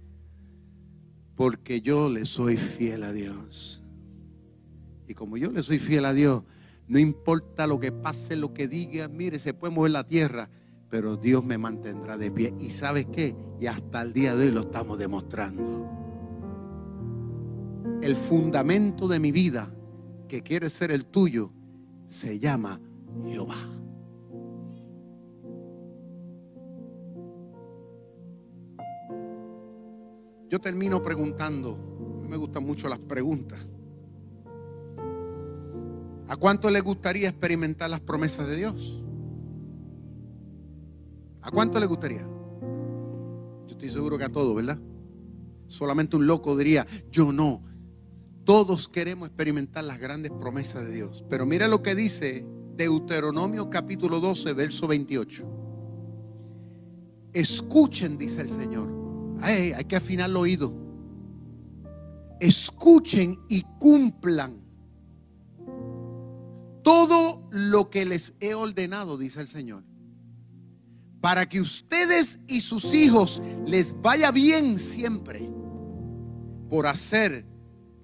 Porque 1.34 1.80
yo 1.80 2.10
le 2.10 2.26
soy 2.26 2.58
fiel 2.58 3.04
a 3.04 3.12
Dios. 3.12 3.80
Y 5.08 5.14
como 5.14 5.38
yo 5.38 5.50
le 5.50 5.62
soy 5.62 5.78
fiel 5.78 6.04
a 6.04 6.12
Dios, 6.12 6.42
no 6.88 6.98
importa 6.98 7.66
lo 7.66 7.80
que 7.80 7.90
pase, 7.90 8.36
lo 8.36 8.52
que 8.52 8.68
diga, 8.68 9.08
mire, 9.08 9.38
se 9.38 9.54
puede 9.54 9.72
mover 9.72 9.92
la 9.92 10.06
tierra, 10.06 10.50
pero 10.90 11.16
Dios 11.16 11.42
me 11.42 11.56
mantendrá 11.56 12.18
de 12.18 12.30
pie. 12.30 12.52
¿Y 12.60 12.68
sabes 12.68 13.06
qué? 13.10 13.34
Y 13.58 13.66
hasta 13.66 14.02
el 14.02 14.12
día 14.12 14.36
de 14.36 14.48
hoy 14.48 14.52
lo 14.52 14.60
estamos 14.60 14.98
demostrando. 14.98 16.05
El 18.02 18.14
fundamento 18.16 19.08
de 19.08 19.18
mi 19.18 19.32
vida, 19.32 19.72
que 20.28 20.42
quiere 20.42 20.70
ser 20.70 20.90
el 20.90 21.06
tuyo, 21.06 21.50
se 22.06 22.38
llama 22.38 22.80
Jehová. 23.26 23.56
Yo 30.48 30.60
termino 30.60 31.02
preguntando, 31.02 31.72
a 32.18 32.22
mí 32.22 32.28
me 32.28 32.36
gustan 32.36 32.64
mucho 32.64 32.88
las 32.88 32.98
preguntas. 32.98 33.66
¿A 36.28 36.36
cuánto 36.36 36.70
le 36.70 36.80
gustaría 36.80 37.28
experimentar 37.28 37.90
las 37.90 38.00
promesas 38.00 38.48
de 38.48 38.56
Dios? 38.56 39.02
¿A 41.42 41.50
cuánto 41.50 41.78
le 41.78 41.86
gustaría? 41.86 42.22
Yo 42.22 43.70
estoy 43.70 43.90
seguro 43.90 44.18
que 44.18 44.24
a 44.24 44.32
todos, 44.32 44.54
¿verdad? 44.54 44.78
Solamente 45.68 46.16
un 46.16 46.26
loco 46.26 46.56
diría, 46.56 46.86
yo 47.10 47.32
no. 47.32 47.62
Todos 48.46 48.88
queremos 48.88 49.26
experimentar 49.26 49.82
las 49.82 49.98
grandes 49.98 50.30
promesas 50.30 50.86
de 50.86 50.92
Dios. 50.92 51.24
Pero 51.28 51.44
mira 51.46 51.66
lo 51.66 51.82
que 51.82 51.96
dice 51.96 52.46
Deuteronomio 52.76 53.68
capítulo 53.70 54.20
12, 54.20 54.52
verso 54.52 54.86
28. 54.86 55.44
Escuchen, 57.32 58.16
dice 58.16 58.42
el 58.42 58.52
Señor. 58.52 58.88
hay 59.42 59.84
que 59.86 59.96
afinar 59.96 60.30
el 60.30 60.36
oído. 60.36 60.72
Escuchen 62.38 63.36
y 63.48 63.62
cumplan 63.80 64.64
todo 66.84 67.48
lo 67.50 67.90
que 67.90 68.04
les 68.04 68.32
he 68.38 68.54
ordenado, 68.54 69.18
dice 69.18 69.40
el 69.40 69.48
Señor, 69.48 69.82
para 71.20 71.48
que 71.48 71.60
ustedes 71.60 72.38
y 72.46 72.60
sus 72.60 72.94
hijos 72.94 73.42
les 73.66 74.00
vaya 74.02 74.30
bien 74.30 74.78
siempre 74.78 75.50
por 76.70 76.86
hacer 76.86 77.55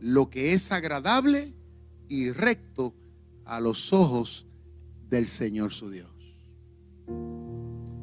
lo 0.03 0.31
que 0.31 0.53
es 0.53 0.73
agradable 0.73 1.55
y 2.09 2.33
recto 2.33 2.93
a 3.45 3.61
los 3.61 3.93
ojos 3.93 4.47
del 5.09 5.29
Señor 5.29 5.73
su 5.73 5.91
Dios. 5.91 6.11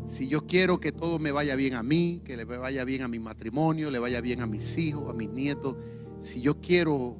Si 0.05 0.29
yo 0.29 0.47
quiero 0.47 0.79
que 0.79 0.93
todo 0.93 1.19
me 1.19 1.31
vaya 1.31 1.55
bien 1.55 1.73
a 1.73 1.83
mí, 1.83 2.21
que 2.23 2.37
le 2.37 2.45
vaya 2.45 2.85
bien 2.85 3.01
a 3.01 3.09
mi 3.09 3.19
matrimonio, 3.19 3.91
le 3.91 3.99
vaya 3.99 4.21
bien 4.21 4.39
a 4.39 4.47
mis 4.47 4.77
hijos, 4.77 5.09
a 5.09 5.13
mis 5.13 5.29
nietos, 5.29 5.75
si 6.19 6.39
yo 6.39 6.61
quiero 6.61 7.17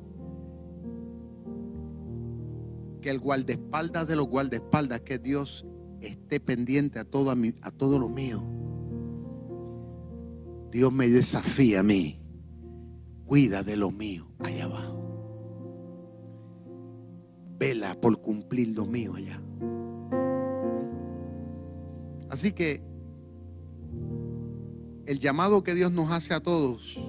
que 3.02 3.10
el 3.10 3.20
guardaespaldas 3.20 4.08
de 4.08 4.16
los 4.16 4.28
guardaespaldas, 4.28 5.02
que 5.02 5.20
Dios 5.20 5.66
esté 6.00 6.40
pendiente 6.40 7.00
a 7.00 7.04
todo, 7.04 7.32
a, 7.32 7.36
a 7.62 7.72
todo 7.72 8.00
lo 8.00 8.08
mío. 8.08 8.42
Dios 10.72 10.92
me 10.94 11.10
desafía 11.10 11.82
a 11.82 11.84
mí. 11.84 12.20
Cuida 13.30 13.62
de 13.62 13.78
lo 13.78 13.92
mío 13.92 14.26
allá 14.40 14.66
abajo. 14.66 14.98
Vela 17.60 17.94
por 18.02 18.20
cumplir 18.22 18.70
lo 18.70 18.88
mío 18.88 19.14
allá. 19.14 19.40
Así 22.32 22.54
que 22.54 22.82
el 25.06 25.20
llamado 25.20 25.64
que 25.64 25.76
Dios 25.76 25.92
nos 25.92 26.10
hace 26.10 26.34
a 26.34 26.40
todos, 26.40 27.00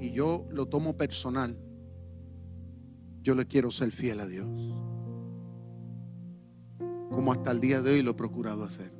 y 0.00 0.12
yo 0.12 0.46
lo 0.50 0.66
tomo 0.66 0.96
personal, 0.96 1.58
yo 3.22 3.34
le 3.34 3.44
quiero 3.46 3.72
ser 3.72 3.90
fiel 3.90 4.20
a 4.20 4.28
Dios 4.28 4.48
como 7.10 7.32
hasta 7.32 7.50
el 7.50 7.60
día 7.60 7.82
de 7.82 7.94
hoy 7.94 8.02
lo 8.02 8.12
he 8.12 8.14
procurado 8.14 8.62
hacer. 8.62 8.92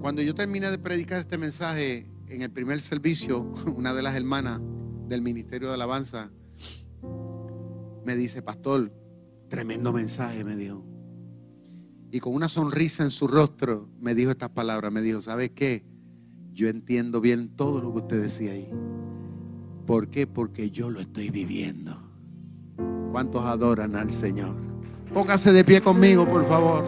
Cuando 0.00 0.22
yo 0.22 0.32
terminé 0.32 0.70
de 0.70 0.78
predicar 0.78 1.18
este 1.18 1.38
mensaje 1.38 2.08
en 2.28 2.42
el 2.42 2.52
primer 2.52 2.80
servicio, 2.80 3.52
una 3.76 3.94
de 3.94 4.02
las 4.02 4.14
hermanas 4.14 4.60
del 5.10 5.22
Ministerio 5.22 5.68
de 5.68 5.74
Alabanza 5.74 6.30
me 8.04 8.14
dice, 8.14 8.42
pastor, 8.42 8.92
tremendo 9.48 9.92
mensaje, 9.92 10.44
me 10.44 10.54
dijo. 10.54 10.84
Y 12.12 12.20
con 12.20 12.32
una 12.32 12.48
sonrisa 12.48 13.02
en 13.02 13.10
su 13.10 13.26
rostro 13.26 13.88
me 14.00 14.14
dijo 14.14 14.30
estas 14.30 14.50
palabras, 14.50 14.92
me 14.92 15.02
dijo, 15.02 15.20
¿sabes 15.20 15.50
qué? 15.50 15.84
Yo 16.52 16.68
entiendo 16.68 17.20
bien 17.20 17.56
todo 17.56 17.80
lo 17.80 17.92
que 17.92 17.98
usted 17.98 18.22
decía 18.22 18.52
ahí. 18.52 18.68
¿Por 19.84 20.10
qué? 20.10 20.28
Porque 20.28 20.70
yo 20.70 20.90
lo 20.90 21.00
estoy 21.00 21.30
viviendo. 21.30 22.00
¿Cuántos 23.10 23.42
adoran 23.44 23.96
al 23.96 24.12
Señor? 24.12 24.54
Póngase 25.12 25.52
de 25.52 25.64
pie 25.64 25.80
conmigo, 25.80 26.28
por 26.28 26.46
favor. 26.46 26.84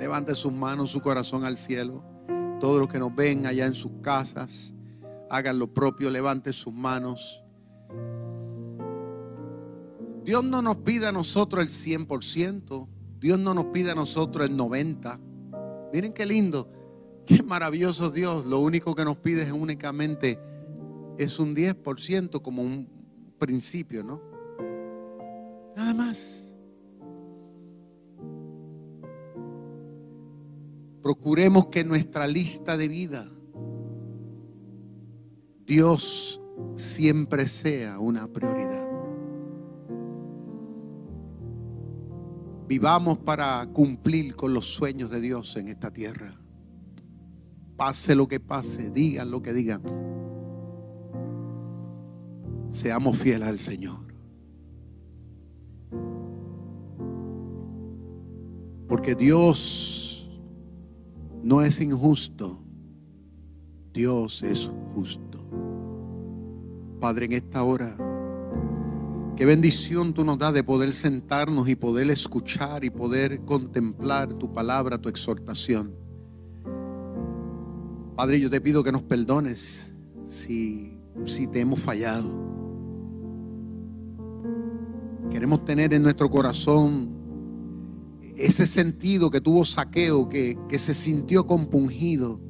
Levante 0.00 0.34
sus 0.34 0.54
manos, 0.54 0.90
su 0.90 1.02
corazón 1.02 1.44
al 1.44 1.58
cielo. 1.58 2.02
Todos 2.60 2.80
los 2.80 2.88
que 2.88 2.98
nos 2.98 3.14
ven 3.14 3.44
allá 3.44 3.66
en 3.66 3.74
sus 3.74 3.92
casas, 4.00 4.72
hagan 5.30 5.58
lo 5.58 5.72
propio, 5.72 6.10
levante 6.10 6.52
sus 6.52 6.72
manos. 6.72 7.42
Dios 10.24 10.42
no 10.44 10.60
nos 10.60 10.76
pide 10.76 11.06
a 11.06 11.12
nosotros 11.12 11.62
el 11.62 11.68
100%, 11.68 12.88
Dios 13.20 13.38
no 13.38 13.54
nos 13.54 13.66
pide 13.66 13.92
a 13.92 13.94
nosotros 13.94 14.48
el 14.48 14.56
90%. 14.56 15.20
Miren 15.92 16.12
qué 16.12 16.26
lindo, 16.26 16.70
qué 17.26 17.42
maravilloso 17.42 18.10
Dios. 18.10 18.44
Lo 18.46 18.60
único 18.60 18.94
que 18.94 19.04
nos 19.04 19.16
pide 19.18 19.42
es 19.42 19.52
únicamente 19.52 20.38
es 21.18 21.38
un 21.38 21.54
10% 21.54 22.42
como 22.42 22.62
un 22.62 22.88
principio, 23.38 24.02
¿no? 24.02 24.20
Nada 25.76 25.94
más. 25.94 26.54
Procuremos 31.02 31.66
que 31.66 31.84
nuestra 31.84 32.26
lista 32.26 32.76
de 32.76 32.88
vida, 32.88 33.30
Dios 35.66 36.40
siempre 36.76 37.46
sea 37.46 37.98
una 37.98 38.28
prioridad. 38.28 38.88
Vivamos 42.68 43.18
para 43.18 43.66
cumplir 43.72 44.36
con 44.36 44.54
los 44.54 44.66
sueños 44.66 45.10
de 45.10 45.20
Dios 45.20 45.56
en 45.56 45.68
esta 45.68 45.92
tierra. 45.92 46.34
Pase 47.76 48.14
lo 48.14 48.26
que 48.26 48.40
pase, 48.40 48.90
digan 48.90 49.30
lo 49.30 49.42
que 49.42 49.52
digan. 49.52 49.82
Seamos 52.70 53.18
fieles 53.18 53.48
al 53.48 53.60
Señor. 53.60 54.06
Porque 58.88 59.14
Dios 59.14 60.30
no 61.42 61.62
es 61.62 61.80
injusto. 61.80 62.60
Dios 63.92 64.42
es 64.42 64.70
justo. 64.94 65.25
Padre, 67.00 67.26
en 67.26 67.32
esta 67.32 67.62
hora, 67.62 67.96
qué 69.36 69.44
bendición 69.44 70.12
tú 70.12 70.24
nos 70.24 70.38
das 70.38 70.54
de 70.54 70.64
poder 70.64 70.94
sentarnos 70.94 71.68
y 71.68 71.76
poder 71.76 72.10
escuchar 72.10 72.84
y 72.84 72.90
poder 72.90 73.42
contemplar 73.42 74.34
tu 74.34 74.52
palabra, 74.52 74.98
tu 74.98 75.08
exhortación. 75.08 75.94
Padre, 78.16 78.40
yo 78.40 78.48
te 78.48 78.60
pido 78.60 78.82
que 78.82 78.92
nos 78.92 79.02
perdones 79.02 79.94
si, 80.26 80.98
si 81.26 81.46
te 81.46 81.60
hemos 81.60 81.80
fallado. 81.80 82.46
Queremos 85.30 85.64
tener 85.64 85.92
en 85.92 86.02
nuestro 86.02 86.30
corazón 86.30 87.16
ese 88.36 88.66
sentido 88.66 89.30
que 89.30 89.40
tuvo 89.40 89.64
saqueo, 89.64 90.28
que, 90.28 90.56
se 90.78 90.94
sintió 90.94 91.46
compungido 91.46 92.40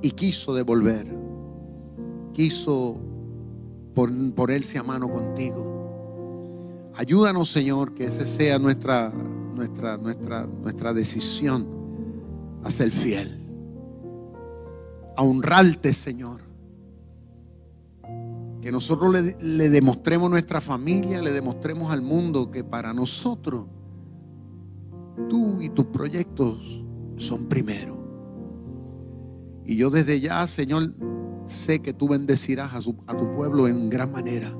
y 0.00 0.10
quiso 0.10 0.54
devolver, 0.54 1.06
quiso 2.32 2.96
ponerse 3.94 4.78
a 4.78 4.82
mano 4.82 5.10
contigo. 5.10 6.90
Ayúdanos, 6.94 7.50
Señor, 7.50 7.94
que 7.94 8.04
esa 8.04 8.26
sea 8.26 8.58
nuestra, 8.58 9.10
nuestra, 9.10 9.96
nuestra, 9.96 10.46
nuestra 10.46 10.92
decisión 10.92 11.66
a 12.64 12.70
ser 12.70 12.90
fiel, 12.90 13.40
a 15.16 15.22
honrarte, 15.22 15.92
Señor. 15.92 16.40
Que 18.60 18.70
nosotros 18.70 19.12
le, 19.12 19.36
le 19.40 19.70
demostremos 19.70 20.26
a 20.26 20.30
nuestra 20.30 20.60
familia, 20.60 21.20
le 21.20 21.32
demostremos 21.32 21.92
al 21.92 22.02
mundo 22.02 22.50
que 22.50 22.62
para 22.62 22.92
nosotros 22.92 23.66
tú 25.28 25.60
y 25.60 25.68
tus 25.70 25.86
proyectos 25.86 26.82
son 27.16 27.46
primero. 27.46 27.98
Y 29.64 29.76
yo 29.76 29.90
desde 29.90 30.20
ya, 30.20 30.46
Señor, 30.46 30.92
sé 31.46 31.80
que 31.80 31.92
tú 31.92 32.08
bendecirás 32.08 32.72
a, 32.74 32.80
tu 32.80 33.32
pueblo 33.32 33.68
en 33.68 33.90
gran 33.90 34.12
manera. 34.12 34.52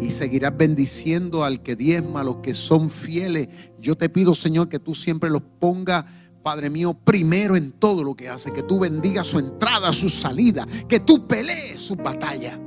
Y 0.00 0.10
seguirás 0.10 0.56
bendiciendo 0.56 1.44
al 1.44 1.62
que 1.62 1.74
diezma, 1.74 2.20
a 2.20 2.24
los 2.24 2.36
que 2.36 2.54
son 2.54 2.90
fieles. 2.90 3.48
Yo 3.80 3.96
te 3.96 4.08
pido, 4.08 4.34
Señor, 4.34 4.68
que 4.68 4.78
tú 4.78 4.94
siempre 4.94 5.30
los 5.30 5.42
pongas 5.58 6.04
Padre 6.42 6.70
mío, 6.70 6.94
primero 6.94 7.56
en 7.56 7.72
todo 7.72 8.02
lo 8.02 8.14
que 8.14 8.28
hace, 8.28 8.52
que 8.52 8.62
tú 8.62 8.78
bendigas 8.78 9.26
su 9.26 9.38
entrada, 9.38 9.92
su 9.92 10.08
salida, 10.08 10.66
que 10.88 11.00
tú 11.00 11.26
pelees 11.26 11.82
su 11.82 11.96
batalla. 11.96 12.58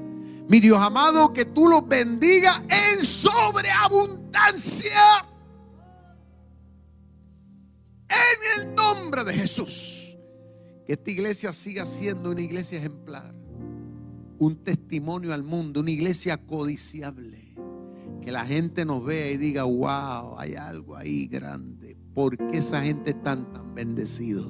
Mi 0.48 0.60
Dios 0.60 0.78
amado, 0.78 1.34
que 1.34 1.46
tú 1.46 1.68
los 1.68 1.88
bendiga 1.88 2.64
en 2.70 3.04
sobreabundancia. 3.04 5.26
En 8.08 8.60
el 8.60 8.76
nombre 8.76 9.24
de 9.24 9.34
Jesús. 9.34 9.91
Esta 10.92 11.10
iglesia 11.10 11.54
siga 11.54 11.86
siendo 11.86 12.32
una 12.32 12.42
iglesia 12.42 12.78
ejemplar. 12.78 13.34
Un 14.40 14.58
testimonio 14.58 15.34
al 15.34 15.42
mundo, 15.42 15.80
una 15.80 15.92
iglesia 15.92 16.36
codiciable. 16.36 17.56
Que 18.22 18.34
la 18.34 18.46
gente 18.46 18.84
nos 18.84 19.06
vea 19.06 19.32
y 19.32 19.38
diga, 19.38 19.64
wow, 19.64 20.38
hay 20.38 20.56
algo 20.56 20.98
ahí 20.98 21.28
grande. 21.28 21.96
¿Por 22.14 22.36
qué 22.36 22.58
esa 22.58 22.84
gente 22.84 23.14
tan, 23.14 23.54
tan 23.54 23.74
bendecido? 23.74 24.46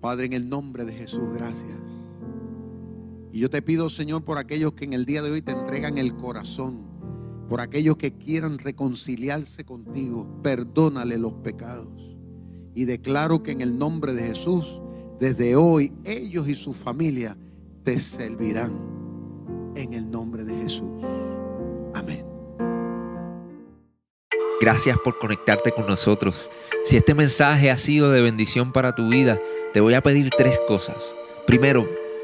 Padre, 0.00 0.26
en 0.26 0.32
el 0.32 0.48
nombre 0.48 0.84
de 0.84 0.92
Jesús, 0.92 1.32
gracias. 1.32 1.78
Y 3.30 3.38
yo 3.38 3.48
te 3.48 3.62
pido, 3.62 3.88
Señor, 3.88 4.24
por 4.24 4.38
aquellos 4.38 4.72
que 4.72 4.86
en 4.86 4.92
el 4.92 5.06
día 5.06 5.22
de 5.22 5.30
hoy 5.30 5.40
te 5.40 5.52
entregan 5.52 5.98
el 5.98 6.16
corazón, 6.16 6.82
por 7.48 7.60
aquellos 7.60 7.94
que 7.94 8.16
quieran 8.16 8.58
reconciliarse 8.58 9.64
contigo, 9.64 10.40
perdónale 10.42 11.16
los 11.16 11.34
pecados. 11.34 12.09
Y 12.74 12.84
declaro 12.84 13.42
que 13.42 13.50
en 13.50 13.60
el 13.60 13.78
nombre 13.78 14.12
de 14.12 14.22
Jesús, 14.22 14.80
desde 15.18 15.56
hoy, 15.56 15.92
ellos 16.04 16.48
y 16.48 16.54
su 16.54 16.72
familia 16.72 17.36
te 17.84 17.98
servirán. 17.98 19.72
En 19.76 19.94
el 19.94 20.10
nombre 20.10 20.44
de 20.44 20.54
Jesús. 20.56 20.90
Amén. 21.94 22.24
Gracias 24.60 24.98
por 24.98 25.18
conectarte 25.18 25.72
con 25.72 25.86
nosotros. 25.86 26.50
Si 26.84 26.96
este 26.96 27.14
mensaje 27.14 27.70
ha 27.70 27.78
sido 27.78 28.10
de 28.10 28.20
bendición 28.20 28.72
para 28.72 28.94
tu 28.94 29.08
vida, 29.08 29.38
te 29.72 29.80
voy 29.80 29.94
a 29.94 30.02
pedir 30.02 30.30
tres 30.30 30.60
cosas. 30.68 31.14
Primero, 31.46 31.88